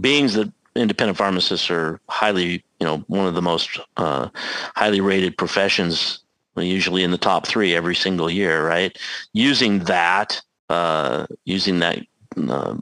being 0.00 0.28
that 0.28 0.52
independent 0.74 1.18
pharmacists 1.18 1.70
are 1.70 2.00
highly, 2.08 2.64
you 2.80 2.86
know, 2.86 2.98
one 3.08 3.26
of 3.26 3.34
the 3.34 3.42
most 3.42 3.78
uh, 3.96 4.28
highly 4.74 5.00
rated 5.00 5.36
professions, 5.36 6.20
usually 6.56 7.02
in 7.02 7.10
the 7.10 7.18
top 7.18 7.46
three 7.46 7.74
every 7.74 7.94
single 7.94 8.30
year, 8.30 8.66
right? 8.66 8.96
Using 9.32 9.80
that, 9.80 10.40
uh, 10.68 11.26
using 11.44 11.78
that, 11.80 12.00
uh, 12.36 12.76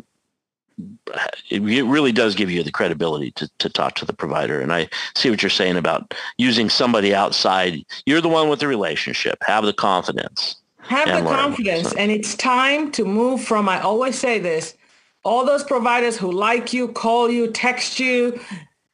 it 1.51 1.62
really 1.62 2.11
does 2.11 2.34
give 2.34 2.51
you 2.51 2.64
the 2.64 2.72
credibility 2.72 3.30
to, 3.32 3.49
to 3.59 3.68
talk 3.68 3.95
to 3.95 4.05
the 4.05 4.12
provider. 4.12 4.61
And 4.61 4.72
I 4.72 4.88
see 5.14 5.30
what 5.30 5.42
you're 5.42 5.51
saying 5.51 5.76
about 5.76 6.14
using 6.36 6.68
somebody 6.68 7.14
outside. 7.14 7.84
You're 8.07 8.20
the 8.20 8.28
one 8.28 8.49
with 8.49 8.59
the 8.59 8.66
relationship. 8.66 9.38
Have 9.42 9.64
the 9.64 9.72
confidence. 9.72 10.57
Have 10.87 11.24
the 11.24 11.28
confidence. 11.28 11.91
So. 11.91 11.97
And 11.97 12.11
it's 12.11 12.35
time 12.37 12.91
to 12.93 13.05
move 13.05 13.43
from, 13.43 13.68
I 13.68 13.80
always 13.80 14.18
say 14.18 14.39
this, 14.39 14.76
all 15.24 15.47
those 15.47 15.64
providers 15.64 16.16
who 16.16 16.30
like 16.30 16.72
you, 16.72 16.89
call 16.89 17.30
you, 17.30 17.51
text 17.51 17.99
you, 17.99 18.41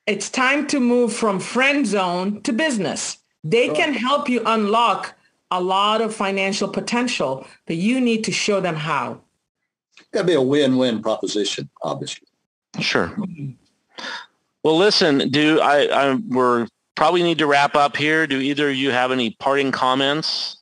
it's 0.07 0.31
time 0.31 0.67
to 0.69 0.81
move 0.81 1.13
from 1.13 1.41
friend 1.41 1.87
zone 1.87 2.43
to 2.43 2.53
business. 2.53 3.19
They 3.43 3.67
sure. 3.67 3.75
can 3.75 3.95
help 3.95 4.29
you 4.29 4.43
unlock 4.47 5.15
a 5.51 5.61
lot 5.61 6.01
of 6.01 6.15
financial 6.15 6.69
potential, 6.69 7.47
but 7.67 7.77
you 7.77 8.01
need 8.01 8.23
to 8.25 8.33
show 8.33 8.61
them 8.61 8.77
how. 8.77 9.21
Got 10.13 10.23
to 10.23 10.27
be 10.27 10.35
a 10.35 10.43
win-win 10.43 11.03
proposition, 11.03 11.69
obviously. 11.83 12.29
Sure. 12.79 13.17
Well, 14.63 14.77
listen, 14.77 15.29
do 15.31 15.61
I, 15.61 15.87
I 15.87 16.15
we're 16.29 16.69
probably 16.95 17.23
need 17.23 17.39
to 17.39 17.47
wrap 17.47 17.75
up 17.75 17.97
here. 17.97 18.27
Do 18.27 18.39
either 18.39 18.69
of 18.69 18.77
you 18.77 18.91
have 18.91 19.11
any 19.11 19.31
parting 19.31 19.73
comments? 19.73 20.59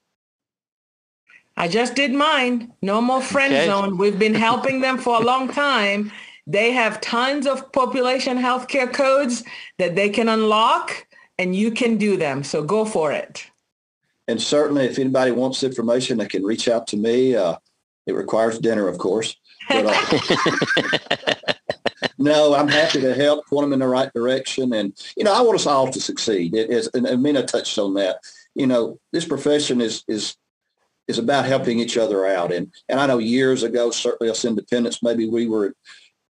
I 1.59 1.66
just 1.66 1.96
did 1.96 2.12
mine. 2.12 2.72
No 2.82 3.00
more 3.00 3.20
friend 3.20 3.52
okay. 3.52 3.66
zone. 3.66 3.98
We've 3.98 4.18
been 4.18 4.34
helping 4.34 4.80
them 4.80 4.96
for 4.96 5.20
a 5.20 5.24
long 5.24 5.48
time. 5.48 6.12
They 6.46 6.70
have 6.70 7.00
tons 7.00 7.48
of 7.48 7.72
population 7.72 8.38
healthcare 8.38 8.90
codes 8.90 9.42
that 9.78 9.96
they 9.96 10.09
can 10.09 10.28
unlock 10.28 11.04
and 11.36 11.56
you 11.56 11.72
can 11.72 11.96
do 11.96 12.16
them. 12.16 12.44
So 12.44 12.62
go 12.62 12.84
for 12.84 13.11
it. 13.11 13.44
And 14.28 14.40
certainly 14.40 14.84
if 14.84 15.00
anybody 15.00 15.32
wants 15.32 15.64
information, 15.64 16.18
they 16.18 16.28
can 16.28 16.44
reach 16.44 16.68
out 16.68 16.86
to 16.88 16.96
me. 16.96 17.34
Uh, 17.34 17.56
it 18.06 18.14
requires 18.14 18.61
dinner, 18.61 18.86
of 18.86 18.98
course. 18.98 19.36
But, 19.68 19.86
uh, 19.88 21.34
no, 22.18 22.54
I'm 22.54 22.68
happy 22.68 23.00
to 23.00 23.14
help 23.14 23.46
point 23.48 23.64
them 23.64 23.72
in 23.72 23.80
the 23.80 23.88
right 23.88 24.12
direction. 24.14 24.72
And, 24.74 24.94
you 25.16 25.24
know, 25.24 25.34
I 25.34 25.40
want 25.40 25.56
us 25.56 25.66
all 25.66 25.90
to 25.90 26.00
succeed. 26.00 26.54
It 26.54 26.70
is, 26.70 26.88
and 26.94 27.04
Amina 27.04 27.46
touched 27.46 27.78
on 27.78 27.94
that. 27.94 28.20
You 28.54 28.68
know, 28.68 29.00
this 29.12 29.24
profession 29.24 29.80
is, 29.80 30.04
is 30.06 30.36
is 31.09 31.18
about 31.18 31.46
helping 31.46 31.80
each 31.80 31.96
other 31.96 32.26
out. 32.26 32.52
And 32.52 32.72
and 32.88 33.00
I 33.00 33.06
know 33.06 33.18
years 33.18 33.62
ago, 33.62 33.90
certainly 33.90 34.30
us 34.30 34.44
independents, 34.44 35.02
maybe 35.02 35.28
we 35.28 35.46
were 35.46 35.74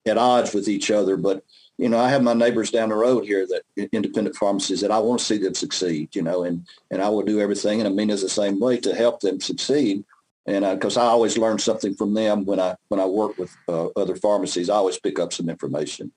at 0.05 0.17
odds 0.17 0.53
with 0.53 0.67
each 0.67 0.91
other, 0.91 1.15
but 1.15 1.43
you 1.78 1.89
know, 1.89 1.99
I 1.99 2.09
have 2.09 2.21
my 2.21 2.34
neighbors 2.34 2.71
down 2.71 2.89
the 2.89 2.95
road 2.95 3.26
here 3.26 3.47
that 3.47 3.89
independent 3.91 4.36
pharmacies 4.36 4.82
that 4.82 4.91
I 4.91 4.99
want 4.99 5.19
to 5.19 5.26
see 5.26 5.38
them 5.38 5.55
succeed, 5.55 6.15
you 6.15 6.21
know, 6.21 6.43
and, 6.43 6.67
and 6.91 7.01
I 7.01 7.09
will 7.09 7.24
do 7.24 7.41
everything. 7.41 7.82
And 7.82 7.88
Amina's 7.88 8.21
the 8.21 8.30
same 8.30 8.59
way 8.59 8.78
to 8.78 8.93
help 8.93 9.21
them 9.21 9.39
succeed. 9.39 10.03
And 10.45 10.63
because 10.80 10.97
I, 10.97 11.05
I, 11.05 11.07
always 11.07 11.38
learn 11.38 11.57
something 11.57 11.95
from 11.95 12.13
them 12.13 12.45
when 12.45 12.59
I, 12.59 12.76
when 12.89 12.99
I 12.99 13.05
work 13.05 13.38
with 13.38 13.55
uh, 13.67 13.88
other 13.95 14.15
pharmacies, 14.15 14.69
I 14.69 14.76
always 14.76 14.99
pick 14.99 15.17
up 15.17 15.34
some 15.34 15.49
information. 15.49 16.11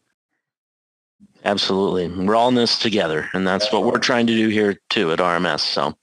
Absolutely. 1.47 2.09
We're 2.09 2.35
all 2.35 2.49
in 2.49 2.57
this 2.57 2.77
together, 2.77 3.31
and 3.33 3.47
that's 3.47 3.73
what 3.73 3.85
we're 3.85 4.01
trying 4.01 4.27
to 4.27 4.35
do 4.35 4.49
here 4.49 4.81
too 4.89 5.13
at 5.13 5.21
RMS. 5.21 5.61
So, 5.61 5.97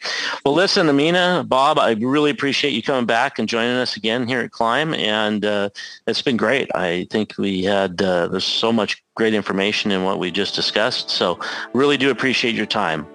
well, 0.46 0.54
listen, 0.54 0.88
Amina, 0.88 1.44
Bob, 1.46 1.78
I 1.78 1.92
really 2.00 2.32
appreciate 2.32 2.72
you 2.72 2.82
coming 2.82 3.06
back 3.06 3.38
and 3.38 3.50
joining 3.50 3.76
us 3.76 3.98
again 3.98 4.26
here 4.26 4.40
at 4.40 4.52
Climb, 4.52 4.94
and 4.94 5.44
uh, 5.44 5.70
it's 6.08 6.22
been 6.22 6.38
great. 6.38 6.70
I 6.74 7.08
think 7.12 7.38
we 7.38 7.62
had 7.62 8.02
uh, 8.02 8.30
there's 8.30 8.46
so 8.46 8.72
much 8.72 9.04
great 9.16 9.34
information 9.34 9.92
in 9.92 10.06
what 10.06 10.18
we 10.18 10.32
just 10.32 10.56
discussed. 10.56 11.10
So, 11.10 11.38
really 11.74 11.98
do 11.98 12.10
appreciate 12.10 12.56
your 12.56 12.66
time. 12.66 13.06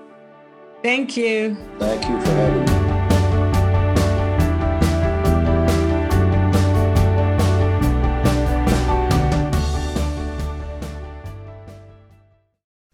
Thank 0.83 1.17
you. 1.17 1.57
Thank 1.79 2.05
you 2.05 2.21
for 2.21 2.31
having 2.31 2.73
me. 2.73 2.78